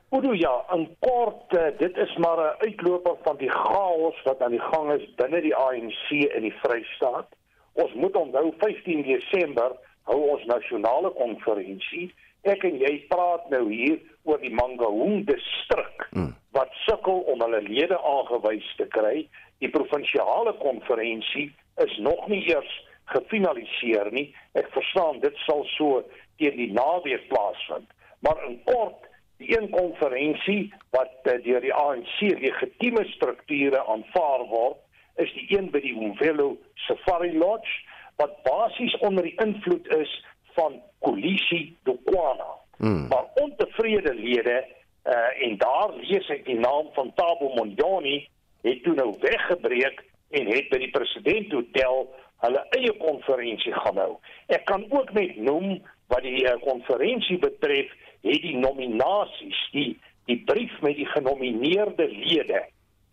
Odo 0.10 0.34
ja, 0.34 0.66
in 0.74 0.96
kort, 1.00 1.54
uh, 1.54 1.78
dit 1.78 1.98
is 1.98 2.18
maar 2.18 2.38
'n 2.38 2.56
uitloper 2.68 3.16
van 3.24 3.38
die 3.38 3.52
chaos 3.52 4.22
wat 4.24 4.42
aan 4.42 4.52
die 4.52 4.66
gang 4.72 4.92
is 4.92 5.16
binne 5.16 5.42
die 5.42 5.56
ANC 5.56 6.10
in 6.10 6.42
die 6.42 6.58
Vrystaat. 6.62 7.30
Ons 7.74 7.94
moet 7.94 8.16
onthou 8.16 8.54
15 8.58 9.02
Desember 9.02 9.72
hou 10.04 10.20
ons 10.30 10.46
nasionale 10.46 11.10
konferensie. 11.10 12.14
Ek 12.42 12.64
en 12.64 12.78
jy 12.78 13.06
praat 13.08 13.50
nou 13.50 13.70
hier 13.70 14.00
oor 14.24 14.40
die 14.42 14.54
Mangaung 14.54 15.26
distrik 15.26 16.08
hmm. 16.12 16.34
wat 16.56 16.74
sukkel 16.86 17.24
om 17.32 17.42
hulle 17.44 17.62
lede 17.66 17.98
aangewys 17.98 18.68
te 18.78 18.88
kry. 18.94 19.26
Die 19.64 19.70
provinsiale 19.70 20.54
konferensie 20.62 21.50
is 21.84 21.98
nog 21.98 22.28
nie 22.28 22.42
eers 22.50 22.72
gefinaliseer 23.12 24.12
nie. 24.12 24.30
Ek 24.58 24.70
verstaan 24.76 25.22
dit 25.24 25.38
sal 25.46 25.66
so 25.76 26.04
teen 26.42 26.58
die 26.58 26.72
naweek 26.74 27.28
plaasvind. 27.32 27.90
Maar 28.26 28.42
in 28.48 28.60
kort, 28.68 29.08
die 29.42 29.58
een 29.58 29.70
konferensie 29.74 30.70
wat 30.94 31.14
uh, 31.26 31.40
deur 31.44 31.64
die 31.64 31.74
ANC 31.74 32.20
legitieme 32.22 33.06
strukture 33.16 33.82
aanvaar 33.90 34.46
word, 34.52 34.78
is 35.22 35.32
die 35.34 35.48
een 35.58 35.72
by 35.74 35.82
die 35.84 35.96
Umvelo 35.98 36.54
Safari 36.88 37.34
Lodge 37.38 37.82
wat 38.22 38.38
basies 38.46 38.94
onder 39.02 39.26
die 39.26 39.38
invloed 39.42 39.88
is 39.98 40.12
van 40.54 40.78
Kolisi 41.00 41.76
Dokwana. 41.90 42.61
Hmm. 42.82 43.08
Maar 43.08 43.26
ontevrede 43.34 44.14
lede 44.14 44.66
uh 45.06 45.46
en 45.46 45.58
daar 45.58 45.90
lees 46.02 46.30
ek 46.30 46.46
die 46.46 46.58
naam 46.60 46.90
van 46.94 47.12
Tabo 47.14 47.54
Mondoni 47.54 48.28
het 48.62 48.84
toe 48.84 48.94
nou 48.94 49.14
weggebreek 49.20 50.04
en 50.30 50.50
het 50.50 50.70
by 50.70 50.80
die 50.82 50.90
president 50.90 51.54
hotel 51.54 52.08
hulle 52.42 52.62
eie 52.78 52.94
konferensie 52.98 53.74
gaan 53.74 53.98
hou. 54.02 54.16
Ek 54.50 54.66
kan 54.66 54.86
ook 54.90 55.14
net 55.14 55.38
noem 55.38 55.78
wat 56.10 56.26
die 56.26 56.42
uh, 56.42 56.58
konferensie 56.66 57.38
betref, 57.42 57.94
het 58.26 58.42
die 58.42 58.58
nominasies, 58.58 59.62
die 59.76 59.92
die 60.30 60.38
brief 60.46 60.74
met 60.86 60.98
die 60.98 61.10
genomineerde 61.10 62.08
lede 62.10 62.66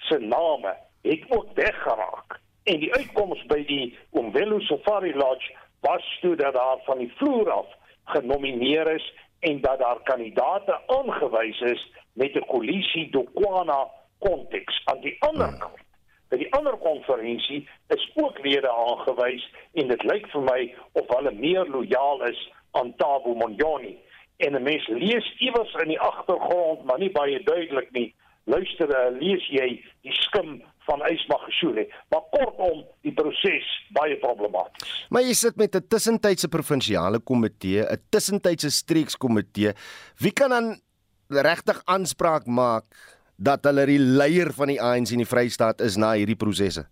se 0.09 0.19
name 0.21 0.75
het 1.05 1.25
ook 1.29 1.53
weggeraak. 1.57 2.41
En 2.69 2.81
die 2.81 2.93
uitkoms 2.95 3.41
by 3.53 3.62
die 3.69 3.97
Umvelo 4.16 4.61
Safari 4.64 5.14
Lodge 5.16 5.53
was 5.85 6.05
toe 6.21 6.37
dat 6.37 6.57
daar 6.57 6.81
van 6.85 7.01
die 7.05 7.12
vloer 7.16 7.51
af 7.51 7.77
genomineer 8.16 8.95
is 8.95 9.07
en 9.41 9.61
dat 9.61 9.78
daar 9.78 10.01
kandidate 10.03 10.80
aangewys 10.86 11.61
is 11.61 11.93
met 12.12 12.34
'n 12.34 12.47
koalisie 12.47 13.11
Dokwana 13.11 13.89
konteks 14.18 14.82
aan 14.84 15.01
die 15.01 15.16
ander 15.18 15.49
hmm. 15.49 15.59
kant. 15.59 15.86
By 16.28 16.36
die 16.36 16.53
ander 16.53 16.76
konferensie 16.76 17.68
is 17.89 18.11
ook 18.14 18.39
lede 18.45 18.70
aangewys 18.70 19.45
en 19.72 19.89
dit 19.89 20.03
lyk 20.03 20.26
vir 20.32 20.43
my 20.43 20.74
of 20.93 21.09
hulle 21.09 21.32
meer 21.32 21.66
lojaal 21.66 22.22
is 22.22 22.53
aan 22.70 22.97
Tabo 22.97 23.34
Monjoni 23.34 23.99
en 24.36 24.55
'n 24.55 24.62
mens 24.62 24.86
lees 24.86 25.34
iewers 25.39 25.74
in 25.74 25.89
die 25.89 26.01
agtergrond 26.01 26.84
maar 26.84 26.99
nie 26.99 27.11
baie 27.11 27.43
duidelik 27.43 27.91
nie. 27.91 28.14
Luister, 28.45 29.12
lees 29.12 29.47
jy 29.49 29.84
die 30.03 30.12
skim 30.12 30.62
van 30.89 31.05
Ysmagashule. 31.07 31.86
Maar 32.12 32.24
kortom, 32.32 32.82
die 33.05 33.12
proses 33.12 33.68
baie 33.97 34.16
problematies. 34.22 34.95
Maar 35.12 35.26
jy 35.26 35.36
sit 35.36 35.57
met 35.61 35.76
'n 35.76 35.86
tussentydse 35.89 36.49
provinsiale 36.49 37.20
komitee, 37.20 37.84
'n 37.84 38.03
tussentydse 38.11 38.70
streekskomitee. 38.70 39.72
Wie 40.18 40.32
kan 40.32 40.51
dan 40.51 40.80
regtig 41.28 41.82
aanspraak 41.84 42.47
maak 42.47 42.84
dat 43.36 43.64
hulle 43.64 43.86
die 43.86 43.99
leier 43.99 44.53
van 44.53 44.72
die 44.72 44.80
ANC 44.82 45.12
in 45.14 45.22
die 45.22 45.28
Vrystaat 45.28 45.80
is 45.80 45.97
na 45.97 46.12
hierdie 46.18 46.36
prosesse? 46.36 46.86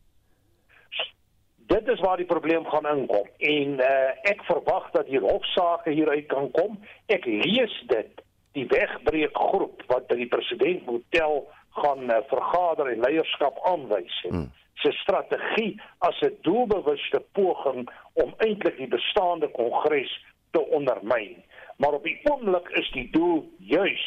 Dit 1.66 1.88
is 1.88 2.00
waar 2.00 2.16
die 2.16 2.26
probleem 2.26 2.64
gaan 2.64 2.86
inkom 2.86 3.26
en 3.38 3.80
uh, 3.82 4.12
ek 4.22 4.44
verwag 4.46 4.90
dat 4.94 5.06
hier 5.10 5.24
hofsaake 5.26 5.90
hieruit 5.90 6.28
kan 6.30 6.50
kom. 6.50 6.78
Ek 7.10 7.26
lees 7.26 7.74
dit 7.90 8.22
die 8.56 8.66
wegbreekgroep 8.70 9.82
wat 9.90 10.06
by 10.08 10.16
die 10.22 10.30
president 10.30 10.86
moet 10.86 11.04
tel 11.10 11.42
gaan 11.82 12.10
uh, 12.10 12.22
vergader 12.28 12.86
en 12.92 13.00
leierskap 13.00 13.58
aanwys 13.70 14.20
het. 14.22 14.32
Hmm. 14.32 14.52
Sy 14.82 14.92
strategie 15.00 15.80
as 15.98 16.20
'n 16.20 16.36
doelbewuste 16.42 17.20
poging 17.32 17.88
om 18.12 18.34
eintlik 18.44 18.76
die 18.76 18.92
bestaande 18.92 19.48
kongres 19.48 20.12
te 20.50 20.60
ondermyn. 20.78 21.36
Maar 21.76 21.92
op 21.92 22.04
die 22.04 22.20
oomblik 22.30 22.68
is 22.68 22.90
die 22.92 23.08
doel 23.10 23.44
juis 23.58 24.04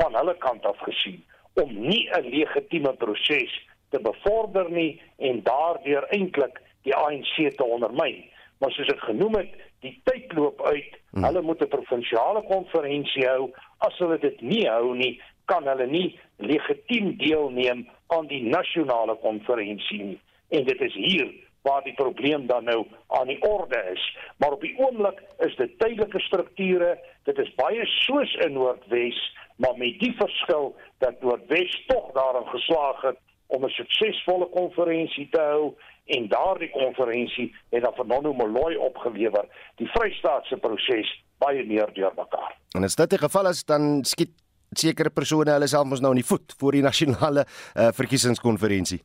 van 0.00 0.16
hulle 0.16 0.36
kant 0.38 0.64
af 0.66 0.78
gesien 0.78 1.24
om 1.54 1.72
nie 1.88 2.08
'n 2.10 2.28
legitieme 2.28 2.92
proses 2.92 3.52
te 3.90 4.00
bevorder 4.00 4.70
nie 4.70 5.00
en 5.16 5.42
daardeur 5.42 6.04
eintlik 6.08 6.60
die 6.82 6.94
ANC 6.94 7.56
te 7.56 7.64
ondermyn. 7.64 8.24
Maar 8.58 8.72
soos 8.72 8.88
ek 8.88 9.00
genoem 9.00 9.34
het, 9.34 9.52
die 9.80 10.00
tyd 10.04 10.32
loop 10.32 10.62
uit. 10.62 10.92
Hmm. 11.10 11.24
Hulle 11.24 11.42
moet 11.42 11.62
'n 11.62 11.68
provinsiale 11.68 12.42
konferensie 12.42 13.26
hou. 13.26 13.50
As 13.78 13.98
hulle 13.98 14.18
dit 14.18 14.40
nie 14.40 14.66
hou 14.68 14.94
nie, 14.94 15.20
kan 15.50 15.66
hulle 15.68 15.86
nie 15.86 16.18
legitiem 16.36 17.16
deelneem 17.18 17.86
aan 18.14 18.26
die 18.30 18.42
nasionale 18.42 19.16
konferensie 19.22 20.02
nie. 20.02 20.20
En 20.48 20.64
dit 20.64 20.80
is 20.80 20.94
hier 20.94 21.32
waar 21.66 21.82
die 21.82 21.94
probleem 21.94 22.46
dan 22.46 22.64
nou 22.64 22.86
aan 23.06 23.26
die 23.26 23.42
orde 23.42 23.78
is. 23.92 24.02
Maar 24.38 24.52
op 24.52 24.60
die 24.60 24.74
oomblik 24.78 25.22
is 25.38 25.56
dit 25.56 25.78
tydelike 25.78 26.20
strukture. 26.20 26.92
Dit 27.26 27.38
is 27.42 27.54
baie 27.58 27.86
soos 27.86 28.34
in 28.46 28.54
Noordwes, 28.54 29.18
maar 29.56 29.74
met 29.76 29.98
die 30.02 30.14
verskil 30.18 30.74
dat 31.02 31.22
Noordwes 31.22 31.74
tog 31.86 32.12
daarin 32.14 32.46
geslaag 32.54 33.02
het 33.10 33.18
om 33.46 33.64
'n 33.64 33.74
suksesvolle 33.80 34.48
konferensie 34.54 35.28
te 35.30 35.40
hou 35.40 35.74
en 36.06 36.28
daardie 36.28 36.70
konferensie 36.70 37.54
het 37.70 37.82
dan 37.82 37.94
vir 37.94 38.06
Nono 38.06 38.32
Moloi 38.32 38.76
opgelewer. 38.76 39.46
Die 39.76 39.90
Vrystaatse 39.90 40.56
proses 40.56 41.22
baie 41.38 41.64
meer 41.66 41.92
deurmekaar. 41.92 42.56
En 42.76 42.84
as 42.84 42.94
dit 42.94 43.10
die 43.10 43.18
geval 43.18 43.48
is, 43.48 43.64
dan 43.64 44.04
skiet 44.04 44.45
sekere 44.72 45.10
persone 45.10 45.52
hulle 45.52 45.68
self 45.70 45.86
mos 45.86 46.00
nou 46.00 46.12
in 46.14 46.22
die 46.22 46.28
voet 46.28 46.54
voor 46.58 46.72
die 46.72 46.82
nasionale 46.82 47.44
uh, 47.46 47.90
verkiesingskonferensie. 47.94 49.00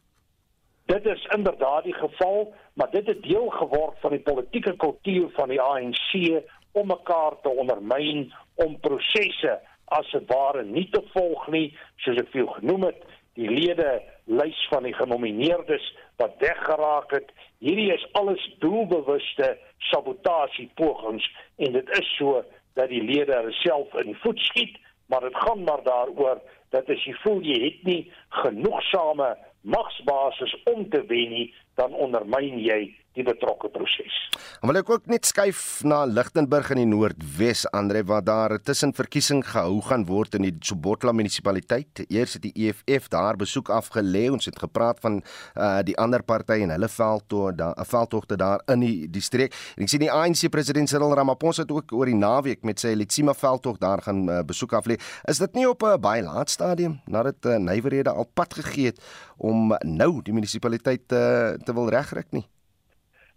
Dit 0.92 1.06
is 1.06 1.28
inderdaad 1.36 1.84
die 1.84 1.96
geval, 1.96 2.54
maar 2.74 2.92
dit 2.92 3.08
het 3.08 3.22
deel 3.24 3.50
geword 3.50 4.00
van 4.02 4.12
die 4.12 4.24
politieke 4.26 4.76
kultuur 4.76 5.30
van 5.38 5.50
die 5.50 5.62
ANC 5.62 6.42
om 6.72 6.88
mekaar 6.88 7.38
te 7.42 7.50
ondermyn 7.50 8.32
om 8.56 8.80
prosesse 8.80 9.60
as 9.86 10.12
dit 10.12 10.28
ware 10.28 10.64
nie 10.64 10.88
te 10.92 11.02
volg 11.14 11.48
nie, 11.52 11.72
soos 12.04 12.20
ek 12.20 12.32
veel 12.32 12.48
genoem 12.58 12.88
het, 12.90 13.00
die 13.40 13.50
lede 13.52 14.00
lys 14.32 14.60
van 14.72 14.84
die 14.88 14.96
genomineerdes 14.96 15.84
wat 16.22 16.36
weggeraak 16.40 17.12
het. 17.16 17.32
Hierdie 17.64 17.92
is 17.94 18.06
alles 18.20 18.44
doelbewuste 18.64 19.54
sabotasie 19.92 20.70
pogings 20.80 21.28
en 21.58 21.76
dit 21.76 21.92
is 22.00 22.16
so 22.18 22.44
dat 22.80 22.90
die 22.92 23.04
lede 23.04 23.36
hulle 23.36 23.56
self 23.60 23.94
in 24.00 24.12
die 24.14 24.22
voet 24.24 24.40
skiet 24.40 24.78
maar 25.12 25.28
dit 25.28 25.36
gaan 25.44 25.64
maar 25.68 25.84
daaroor 25.84 26.40
dat 26.72 26.90
as 26.90 27.04
jy 27.04 27.14
voel 27.20 27.42
jy 27.44 27.58
het 27.66 27.82
nie 27.84 28.02
genoegsame 28.42 29.34
magsbasis 29.62 30.56
om 30.72 30.88
te 30.90 31.04
wen 31.10 31.36
nie, 31.36 31.48
dan 31.76 31.94
ondermyn 31.94 32.62
jy 32.64 32.80
die 33.18 33.24
betrokke 33.28 33.68
proses. 33.74 34.16
Wil 34.62 34.80
ek 34.80 34.90
ook 34.94 35.08
net 35.12 35.28
skuif 35.28 35.82
na 35.84 36.04
Lichtenburg 36.08 36.70
in 36.72 36.80
die 36.84 36.88
Noordwes 36.88 37.66
Andre 37.76 38.04
waar 38.08 38.24
daar 38.24 38.54
'n 38.54 38.64
tussenverkiesing 38.64 39.44
gehou 39.44 39.82
gaan 39.82 40.06
word 40.06 40.36
in 40.36 40.44
die 40.44 40.56
Sobotla 40.60 41.12
munisipaliteit. 41.12 42.06
Eers 42.08 42.34
het 42.34 42.42
die 42.42 42.54
EFF 42.56 43.10
daar 43.10 43.36
besoek 43.36 43.70
afgelê. 43.70 44.32
Ons 44.32 44.46
het 44.46 44.60
gepraat 44.60 45.00
van 45.00 45.22
uh 45.58 45.82
die 45.82 45.98
ander 45.98 46.24
party 46.24 46.62
en 46.62 46.70
hulle 46.70 46.88
veldtog 46.88 47.56
daar 47.56 47.76
'n 47.76 47.86
veldtogte 47.86 48.38
daar 48.38 48.62
in 48.68 48.80
die 48.80 49.10
die 49.10 49.22
streek. 49.22 49.54
En 49.76 49.84
ek 49.84 49.90
sien 49.90 50.00
die 50.00 50.12
ANC 50.12 50.50
president 50.50 50.90
Cyril 50.90 51.16
Ramaphosa 51.16 51.62
het 51.62 51.72
ook 51.72 51.92
oor 51.92 52.06
die 52.06 52.16
naweek 52.16 52.64
met 52.64 52.80
sy 52.80 52.94
Letsima 52.94 53.34
veldtog 53.34 53.78
daar 53.78 54.02
gaan 54.02 54.30
uh, 54.30 54.42
besoek 54.44 54.74
aflê. 54.74 54.96
Is 55.28 55.38
dit 55.38 55.54
nie 55.54 55.70
op 55.70 55.84
'n 55.84 56.00
baie 56.00 56.24
laat 56.24 56.50
stadium 56.50 57.02
nadat 57.06 57.46
uh, 57.46 57.58
nywerhede 57.58 58.10
al 58.10 58.30
pad 58.34 58.54
gegee 58.54 58.86
het 58.86 59.02
om 59.38 59.76
nou 59.84 60.22
die 60.22 60.34
munisipaliteit 60.34 61.12
uh, 61.12 61.58
te 61.58 61.74
wil 61.74 61.90
regryk 61.90 62.32
nie? 62.32 62.48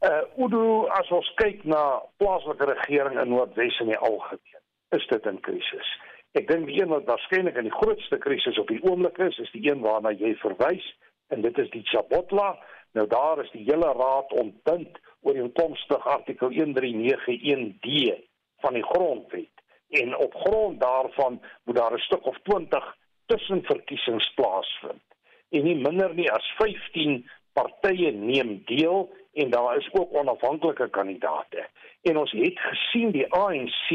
Uh 0.04 0.44
Udo, 0.44 0.84
as 0.92 1.08
ons 1.16 1.28
kyk 1.40 1.62
na 1.64 1.80
plaaslike 2.20 2.66
regering 2.68 3.16
in 3.22 3.30
Noordwes 3.32 3.78
in 3.80 3.88
die 3.88 3.96
algemeen, 3.96 4.62
is 4.92 5.06
dit 5.08 5.28
in 5.30 5.38
krisis. 5.46 5.92
Ek 6.36 6.48
dink 6.50 6.66
die 6.68 6.76
een 6.76 6.90
wat 6.92 7.06
waarskynlik 7.08 7.56
in 7.56 7.70
die 7.70 7.78
grootste 7.78 8.18
krisis 8.20 8.58
op 8.60 8.68
die 8.68 8.82
oomblik 8.84 9.16
is, 9.24 9.38
is 9.40 9.52
die 9.54 9.62
een 9.64 9.80
waarna 9.80 10.12
jy 10.12 10.34
verwys 10.42 10.84
en 11.32 11.40
dit 11.46 11.56
is 11.62 11.70
die 11.72 11.84
Chabotla. 11.88 12.50
Nou 12.98 13.06
daar 13.08 13.40
is 13.40 13.48
die 13.54 13.64
hele 13.64 13.94
raad 13.96 14.36
ontbind 14.36 15.00
oor 15.24 15.38
die 15.38 15.46
toekomstige 15.46 16.12
artikel 16.18 16.52
1391D 16.52 18.20
van 18.66 18.76
die 18.76 18.84
grondwet 18.90 19.64
en 20.04 20.16
op 20.20 20.36
grond 20.44 20.80
daarvan 20.84 21.40
moet 21.64 21.80
daar 21.80 21.96
'n 21.96 22.06
stuk 22.10 22.26
of 22.26 22.36
20 22.44 22.92
tussenverkiesings 23.26 24.32
plaasvind. 24.36 25.06
En 25.50 25.64
nie 25.64 25.80
minder 25.80 26.14
nie 26.14 26.30
as 26.30 26.54
15 26.60 27.24
partye 27.52 28.10
neem 28.12 28.62
deel 28.66 29.08
en 29.34 29.50
daar 29.50 29.76
is 29.76 29.88
ook 29.92 30.14
onafhanklike 30.14 30.88
kandidaate. 30.88 31.66
En 32.02 32.16
ons 32.16 32.32
het 32.32 32.58
gesien 32.58 33.10
die 33.10 33.26
ANC 33.32 33.88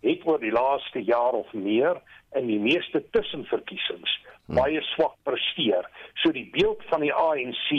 het 0.00 0.26
oor 0.26 0.40
die 0.40 0.52
laaste 0.52 1.02
jaar 1.02 1.32
of 1.32 1.52
meer 1.52 2.00
in 2.32 2.46
die 2.46 2.58
meeste 2.58 3.02
tussenverkiesings 3.10 4.12
hmm. 4.46 4.56
baie 4.60 4.82
swak 4.94 5.16
presteer. 5.22 5.88
So 6.22 6.32
die 6.32 6.48
beeld 6.52 6.82
van 6.90 7.00
die 7.00 7.14
ANC 7.14 7.70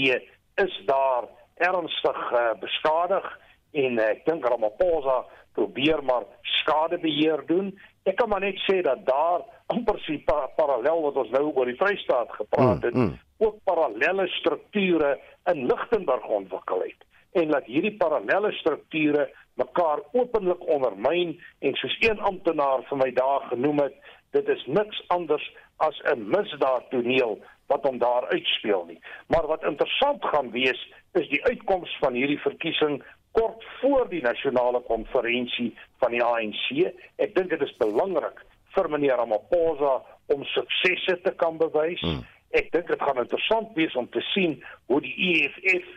is 0.56 0.82
daar 0.86 1.30
ernstig 1.56 2.20
uh, 2.32 2.52
beskadig 2.60 3.26
en 3.72 4.00
uh, 4.00 4.10
ek 4.10 4.26
dink 4.26 4.46
Ramaphosa 4.46 5.24
probeer 5.58 6.04
maar 6.04 6.26
skadebeheer 6.62 7.44
doen. 7.48 7.74
Ek 8.04 8.16
kan 8.18 8.30
maar 8.30 8.42
net 8.46 8.58
sê 8.66 8.82
dat 8.86 9.06
daar 9.06 9.44
amper 9.74 10.00
sy 10.06 10.18
pa 10.26 10.48
parallel 10.58 11.04
wat 11.10 11.20
ons 11.24 11.34
nou 11.36 11.50
oor 11.52 11.70
die 11.70 11.78
Vrystaat 11.78 12.32
gepraat 12.38 12.84
het, 12.88 12.96
mm, 12.96 13.12
mm. 13.12 13.46
ook 13.46 13.60
parallelle 13.64 14.28
strukture 14.40 15.18
in 15.52 15.66
Lichtenburg 15.70 16.26
ontwikkel 16.26 16.88
het 16.88 17.06
en 17.32 17.52
dat 17.54 17.66
hierdie 17.70 17.98
parallelle 17.98 18.52
strukture 18.58 19.30
mekaar 19.60 20.02
openlik 20.12 20.62
ondermyn 20.68 21.36
en 21.60 21.76
soos 21.78 21.98
een 22.02 22.20
amptenaar 22.20 22.86
vir 22.90 23.02
my 23.04 23.10
daar 23.14 23.46
genoem 23.52 23.84
het, 23.84 23.96
dit 24.34 24.50
is 24.50 24.66
niks 24.66 25.04
anders 25.16 25.46
as 25.78 26.00
'n 26.14 26.26
misdaadtoneel 26.36 27.40
wat 27.68 27.84
hom 27.84 27.98
daar 27.98 28.28
uitspeel 28.28 28.86
nie. 28.86 29.00
Maar 29.28 29.48
wat 29.48 29.64
interessant 29.64 30.26
gaan 30.26 30.52
wees 30.52 30.82
is 31.14 31.30
die 31.30 31.44
uitkoms 31.46 31.98
van 32.00 32.14
hierdie 32.14 32.40
verkiesing 32.40 33.04
kort 33.32 33.64
voor 33.80 34.10
die 34.10 34.22
nasionale 34.22 34.82
konferensie 34.88 35.72
van 36.02 36.12
die 36.12 36.24
ANC. 36.24 36.68
Ek 37.18 37.36
dink 37.36 37.50
dit 37.50 37.62
is 37.62 37.76
belangrik 37.82 38.44
vir 38.76 38.90
meneer 38.90 39.18
Ramaphosa 39.22 40.00
om 40.34 40.46
suksesse 40.54 41.20
te 41.24 41.34
kan 41.38 41.58
bewys. 41.58 42.02
Hmm. 42.02 42.24
Ek 42.58 42.72
dink 42.74 42.88
dit 42.90 43.02
gaan 43.02 43.22
interessant 43.22 43.74
wees 43.78 43.96
om 43.96 44.10
te 44.10 44.22
sien 44.34 44.58
hoe 44.90 45.02
die 45.06 45.16
EFF 45.32 45.90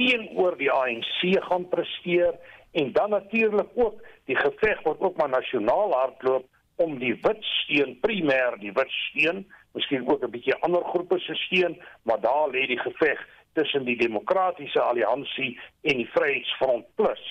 teenoor 0.00 0.56
die 0.58 0.70
ANC 0.72 1.20
gaan 1.46 1.68
presteer 1.68 2.34
en 2.72 2.92
dan 2.92 3.10
natuurlik 3.10 3.70
ook 3.74 4.00
die 4.30 4.36
geveg 4.38 4.82
wat 4.86 5.00
ook 5.00 5.16
maar 5.16 5.28
nasionaal 5.28 5.92
hardloop 5.92 6.46
om 6.80 6.98
die 6.98 7.14
wit 7.22 7.42
steen 7.62 7.96
primêr 8.00 8.56
die 8.62 8.72
wit 8.72 8.92
steen, 9.10 9.44
miskien 9.76 10.06
ook 10.08 10.22
'n 10.24 10.30
bietjie 10.30 10.56
ander 10.66 10.84
groepe 10.84 11.18
se 11.18 11.34
steen, 11.34 11.76
maar 12.02 12.20
daar 12.20 12.48
lê 12.50 12.66
die 12.66 12.78
geveg 12.78 13.18
tussen 13.52 13.84
die 13.84 13.96
demokratiese 13.96 14.80
alliansie 14.80 15.60
en 15.82 15.96
die 15.96 16.10
Vryheidsfront 16.14 16.86
Plus. 16.94 17.24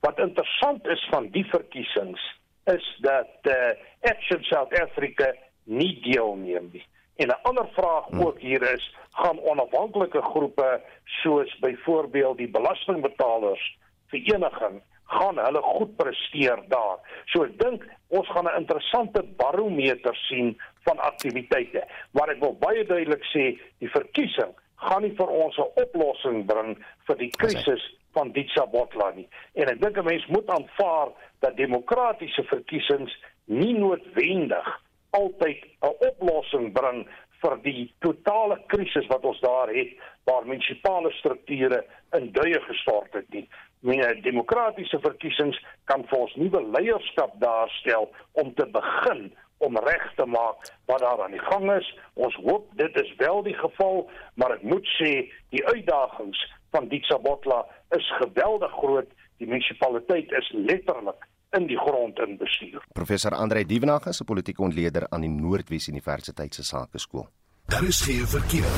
Wat 0.00 0.18
interessant 0.18 0.86
is 0.86 1.06
van 1.10 1.28
die 1.30 1.44
verkiesings 1.44 2.20
is 2.64 2.86
dat 3.00 3.30
eh 3.42 3.52
uh, 3.52 4.10
Action 4.10 4.42
South 4.42 4.80
Africa 4.80 5.34
nie 5.64 6.00
deelneem 6.00 6.70
nie. 6.72 6.86
En 7.16 7.28
'n 7.28 7.42
ander 7.42 7.68
vraag 7.72 8.06
hmm. 8.06 8.20
ook 8.26 8.38
hier 8.38 8.62
is, 8.74 8.94
gaan 9.10 9.40
onafhanklike 9.40 10.22
groepe 10.22 10.80
soos 11.04 11.58
byvoorbeeld 11.58 12.36
die 12.36 12.50
belastingbetalers 12.50 13.78
vereniging 14.06 14.82
gaan 15.04 15.38
hulle 15.38 15.62
goed 15.62 15.96
presteer 15.96 16.62
daar. 16.68 16.98
So 17.24 17.44
ek 17.44 17.58
dink 17.58 17.86
ons 18.08 18.28
gaan 18.28 18.46
'n 18.46 18.60
interessante 18.60 19.22
barometer 19.22 20.14
sien 20.14 20.60
van 20.86 20.98
aktiwiteite. 20.98 21.84
Maar 22.10 22.28
ek 22.28 22.40
wil 22.40 22.56
baie 22.58 22.84
duidelik 22.86 23.24
sê, 23.34 23.58
die 23.78 23.90
verkiesing 23.90 24.54
gaan 24.80 25.02
nie 25.02 25.14
vir 25.16 25.28
ons 25.28 25.56
'n 25.58 25.72
oplossing 25.84 26.46
bring 26.46 26.76
vir 27.06 27.16
die 27.16 27.30
krisis 27.30 27.82
van 28.14 28.32
Ditsa 28.32 28.66
Botla 28.66 29.10
nie. 29.14 29.28
En 29.54 29.68
ek 29.68 29.80
dink 29.80 29.96
'n 29.98 30.04
mens 30.04 30.26
moet 30.26 30.48
aanvaar 30.48 31.08
dat 31.40 31.56
demokratiese 31.56 32.42
verkiesings 32.42 33.12
nie 33.44 33.74
noodwendig 33.74 34.68
altyd 35.10 35.64
'n 35.82 35.94
oplossing 36.10 36.72
bring 36.72 37.06
vir 37.42 37.56
die 37.64 37.92
totale 38.04 38.58
krisis 38.66 39.06
wat 39.06 39.24
ons 39.24 39.40
daar 39.40 39.68
het 39.72 39.90
waar 40.24 40.46
munisipale 40.46 41.10
strukture 41.10 41.84
in 42.18 42.32
duie 42.32 42.60
gestort 42.60 43.12
het 43.12 43.28
nie. 43.32 43.48
Mene 43.80 44.20
demokratiese 44.20 45.00
verkiesings 45.00 45.60
kan 45.84 46.04
vir 46.10 46.18
ons 46.18 46.34
nuwe 46.36 46.60
leierskap 46.76 47.32
daarstel 47.40 48.10
om 48.32 48.54
te 48.54 48.66
begin 48.66 49.32
om 49.60 49.78
reg 49.78 50.04
te 50.16 50.26
maak 50.26 50.68
wat 50.88 51.02
daar 51.04 51.22
aan 51.24 51.36
die 51.36 51.46
gang 51.46 51.68
is. 51.72 51.88
Ons 52.14 52.36
hoop 52.44 52.68
dit 52.80 52.96
is 52.96 53.10
wel 53.16 53.42
die 53.46 53.56
geval, 53.60 54.06
maar 54.34 54.56
ek 54.56 54.62
moet 54.62 54.86
sê 54.96 55.12
die 55.54 55.64
uitdagings 55.66 56.40
van 56.74 56.88
Ditsabotla 56.88 57.64
is 57.96 58.06
geweldig 58.22 58.72
groot. 58.80 59.10
Die 59.40 59.48
munisipaliteit 59.48 60.32
is 60.36 60.48
letterlik 60.52 61.28
in 61.56 61.66
die 61.66 61.78
grond 61.78 62.18
in 62.22 62.36
bestuur. 62.38 62.82
Professor 62.94 63.34
Andre 63.34 63.64
Dievenage 63.66 64.08
is 64.08 64.20
'n 64.20 64.24
politieke 64.24 64.62
ontleder 64.62 65.06
aan 65.10 65.20
die 65.20 65.30
Noordwes 65.30 65.88
Universiteit 65.88 66.54
se 66.54 66.64
Sakeskool. 66.64 67.28
Daar 67.66 67.84
is 67.84 68.00
geen 68.00 68.26
verkeer. 68.26 68.70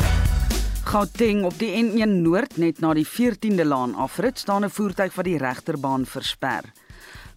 Gauteng 0.84 1.44
op 1.44 1.58
die 1.58 1.70
N1 1.78 2.22
Noord 2.22 2.56
net 2.56 2.80
na 2.80 2.92
die 2.94 3.06
14de 3.06 3.64
laan 3.64 3.94
afrit 3.94 4.38
staan 4.38 4.64
'n 4.64 4.70
voertuig 4.70 5.14
wat 5.14 5.24
die 5.24 5.38
regterbaan 5.38 6.04
versper. 6.04 6.62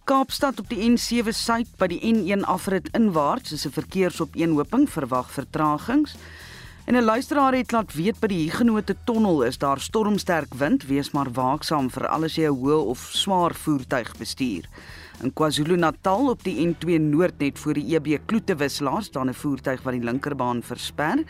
Kaapstad 0.06 0.60
op 0.62 0.68
die 0.70 0.84
N7 0.86 1.32
suid 1.34 1.70
by 1.80 1.88
die 1.90 1.96
N1 2.06 2.44
afrit 2.46 2.86
inwaarts 2.94 3.50
is 3.56 3.64
'n 3.66 3.74
verkeersopeenhoping 3.74 4.84
verwag 4.86 5.32
vertragings. 5.34 6.14
En 6.86 6.94
'n 6.94 7.02
luisteraar 7.02 7.54
het 7.54 7.72
laat 7.72 7.94
weet 7.94 8.20
by 8.20 8.26
die 8.26 8.44
Huguenot 8.46 8.94
tunnel 9.04 9.42
is 9.42 9.58
daar 9.58 9.80
stormsterk 9.80 10.54
wind, 10.54 10.86
wees 10.86 11.10
maar 11.10 11.32
waaksaam 11.32 11.90
vir 11.90 12.06
alles 12.06 12.36
jy 12.36 12.46
'n 12.46 12.54
hoë 12.54 12.86
of 12.86 12.98
swaar 13.12 13.54
voertuig 13.54 14.16
bestuur. 14.16 14.68
In 15.22 15.32
KwaZulu-Natal 15.32 16.30
op 16.30 16.42
die 16.44 16.66
N2 16.66 16.98
noord 16.98 17.38
net 17.38 17.58
voor 17.58 17.74
die 17.74 17.94
EB 17.96 18.18
Kloete 18.26 18.56
wisselaar 18.56 19.02
staan 19.02 19.28
'n 19.28 19.34
voertuig 19.34 19.82
wat 19.82 19.92
die 19.92 20.04
linkerbaan 20.04 20.62
versper. 20.62 21.24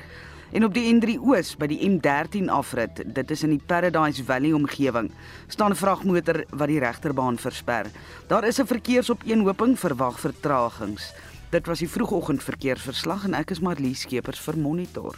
En 0.52 0.64
op 0.64 0.74
die 0.74 0.86
N3 0.94 1.16
Oos 1.18 1.54
by 1.58 1.66
die 1.66 1.80
M13 1.88 2.50
afrit, 2.52 3.02
dit 3.14 3.30
is 3.34 3.42
in 3.42 3.50
die 3.56 3.62
Paradise 3.66 4.22
Valley 4.24 4.52
omgewing, 4.54 5.10
staan 5.48 5.72
'n 5.72 5.76
vragmotor 5.76 6.44
wat 6.50 6.68
die 6.68 6.78
regterbaan 6.78 7.38
versper. 7.38 7.86
Daar 8.28 8.44
is 8.44 8.60
'n 8.60 8.66
verkeersopeenhoping 8.66 9.78
verwag 9.78 10.20
vertragings. 10.20 11.12
Dit 11.50 11.66
was 11.66 11.78
die 11.78 11.90
vroegoggend 11.90 12.42
verkeersverslag 12.42 13.24
en 13.24 13.34
ek 13.34 13.50
is 13.50 13.60
Marlies 13.60 14.00
Skeepers 14.00 14.40
vir 14.40 14.58
Monitor. 14.58 15.16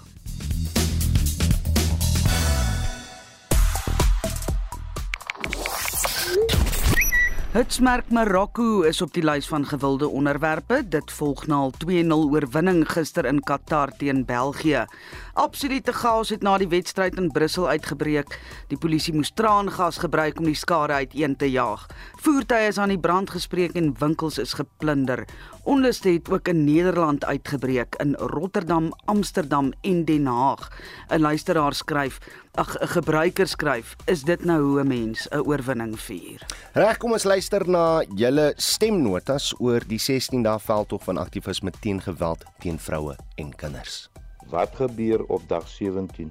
Hitsmerk 7.59 8.13
Marokko 8.15 8.85
is 8.87 9.01
op 9.03 9.11
die 9.17 9.25
lys 9.27 9.49
van 9.51 9.65
gewilde 9.67 10.07
onderwerpe. 10.07 10.77
Dit 10.89 11.11
volg 11.11 11.47
na 11.51 11.65
'n 11.67 11.73
2-0 11.83 12.31
oorwinning 12.31 12.85
gister 12.87 13.27
in 13.27 13.43
Qatar 13.43 13.91
teen 13.99 14.25
België. 14.25 14.87
Absolute 15.35 15.93
chaos 15.93 16.29
het 16.29 16.43
na 16.43 16.59
die 16.59 16.69
wedstryd 16.69 17.17
in 17.17 17.33
Brussel 17.33 17.69
uitgebreek. 17.69 18.39
Die 18.69 18.79
polisie 18.79 19.15
moes 19.15 19.31
traangas 19.35 19.99
gebruik 19.99 20.39
om 20.39 20.45
die 20.45 20.55
skare 20.55 20.93
uiteen 20.93 21.37
te 21.37 21.51
jaag. 21.51 21.87
Voertuie 22.23 22.69
is 22.69 22.79
aan 22.79 22.89
die 22.89 22.99
brand 22.99 23.31
gespreek 23.31 23.75
en 23.75 23.95
winkels 23.99 24.39
is 24.39 24.53
geplunder. 24.53 25.25
Onlus 25.69 26.01
het 26.03 26.31
ook 26.31 26.49
in 26.49 26.65
Nederland 26.65 27.25
uitgebreek 27.25 27.95
in 28.01 28.15
Rotterdam, 28.15 28.93
Amsterdam 29.05 29.73
en 29.81 30.05
Den 30.05 30.27
Haag. 30.27 30.71
'n 31.09 31.21
Luisteraar 31.21 31.75
skryf, 31.75 32.19
ag 32.55 32.79
'n 32.81 32.87
gebruiker 32.87 33.47
skryf, 33.47 33.97
is 34.05 34.23
dit 34.23 34.45
nou 34.45 34.61
hoe 34.63 34.81
'n 34.81 34.87
mens 34.87 35.29
'n 35.31 35.39
oorwinning 35.39 36.01
vier? 36.01 36.47
Reg, 36.73 36.97
kom 36.97 37.13
ons 37.13 37.25
luister 37.25 37.48
na 37.49 38.03
julle 38.13 38.53
stemnotas 38.61 39.55
oor 39.57 39.81
die 39.89 39.99
16 39.99 40.43
dae 40.45 40.59
veldtog 40.61 41.01
van 41.07 41.17
aktivisme 41.17 41.71
teen 41.81 42.01
geweld 42.05 42.43
teen 42.61 42.77
vroue 42.79 43.15
en 43.41 43.53
kinders. 43.57 44.11
Wat 44.51 44.75
gebeur 44.77 45.25
op 45.33 45.47
dag 45.49 45.65
17? 45.69 46.29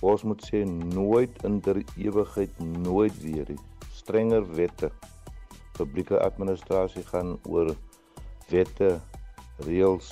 Ons 0.00 0.24
moet 0.28 0.44
sê 0.44 0.60
nooit 0.68 1.32
in 1.48 1.60
der 1.64 1.80
ewigheid 1.96 2.52
nooit 2.60 3.16
weer 3.22 3.48
nie. 3.48 3.58
Strenger 3.96 4.44
wette. 4.58 4.90
Publieke 5.78 6.20
administrasie 6.20 7.04
gaan 7.08 7.38
oor 7.48 7.72
wette, 8.50 9.00
reëls, 9.64 10.10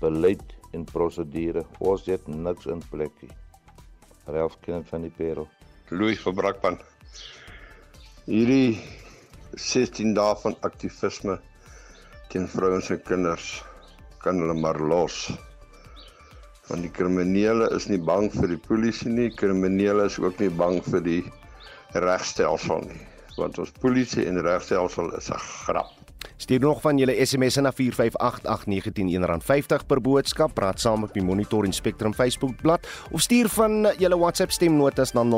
beleid 0.00 0.56
en 0.72 0.84
prosedure. 0.84 1.66
Ons 1.78 2.08
het 2.08 2.24
niks 2.26 2.66
in 2.72 2.80
plek 2.88 3.12
nie. 3.20 3.36
Ralph 4.24 4.56
Kenneth 4.64 4.88
van 4.88 5.04
die 5.04 5.12
Pero. 5.12 5.46
Louis 5.90 6.20
van 6.24 6.34
Brakpan. 6.40 6.80
Hierdie 8.24 8.80
16 9.56 10.14
dae 10.14 10.34
van 10.42 10.56
aktivisme 10.68 11.38
teen 12.30 12.46
vrouens 12.48 12.90
en 12.94 13.02
kinders 13.02 13.48
kan 14.22 14.38
hulle 14.42 14.54
maar 14.54 14.78
los 14.92 15.24
want 16.70 16.84
die 16.86 16.92
kriminele 16.94 17.66
is 17.76 17.88
nie 17.90 17.98
bang 18.10 18.28
vir 18.34 18.52
die 18.54 18.60
polisie 18.68 19.10
nie, 19.10 19.30
kriminele 19.34 20.04
is 20.06 20.18
ook 20.22 20.38
nie 20.38 20.50
bang 20.62 20.78
vir 20.86 21.02
die 21.06 21.22
regstelsel 22.04 22.84
nie, 22.86 23.00
want 23.38 23.58
ons 23.58 23.72
polisie 23.82 24.28
en 24.30 24.38
regstelsel 24.46 25.10
is 25.18 25.30
'n 25.34 25.42
grap. 25.66 25.99
Stuur 26.36 26.60
nog 26.60 26.80
van 26.80 26.98
julle 26.98 27.26
SMS'e 27.26 27.60
na 27.60 27.72
4588919 27.72 27.78
R50 29.28 29.86
per 29.86 30.00
boodskap. 30.00 30.54
Praat 30.54 30.80
saam 30.80 31.02
op 31.04 31.12
die 31.14 31.22
Monitor 31.22 31.64
en 31.64 31.72
Spectrum 31.72 32.14
Facebook 32.14 32.56
bladsy 32.62 32.88
of 33.10 33.20
stuur 33.20 33.48
van 33.48 33.88
julle 33.98 34.18
WhatsApp 34.18 34.50
stemnotas 34.50 35.12
na 35.12 35.24
0765366961. 35.24 35.28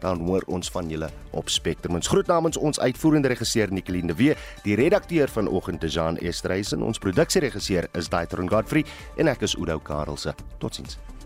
Dan 0.00 0.20
hoor 0.26 0.42
ons 0.46 0.70
van 0.70 0.88
julle 0.88 1.10
op 1.30 1.48
Spectrum. 1.48 1.94
Ons 1.94 2.08
groet 2.08 2.26
namens 2.26 2.56
ons 2.56 2.80
uitvoerende 2.80 3.28
regisseur 3.28 3.72
Nicoline 3.72 4.06
de 4.06 4.14
Wee, 4.14 4.34
die 4.62 4.76
redakteur 4.78 5.28
vanoggend 5.28 5.84
Jean 5.92 6.16
Estreisen, 6.18 6.82
ons 6.82 6.98
produksieregisseur 6.98 7.88
is 7.98 8.08
Daitron 8.08 8.48
Godfrey 8.50 8.84
en 9.16 9.28
ek 9.28 9.42
is 9.42 9.56
Udo 9.58 9.78
Karelse. 9.78 10.34
Totsiens. 10.58 11.17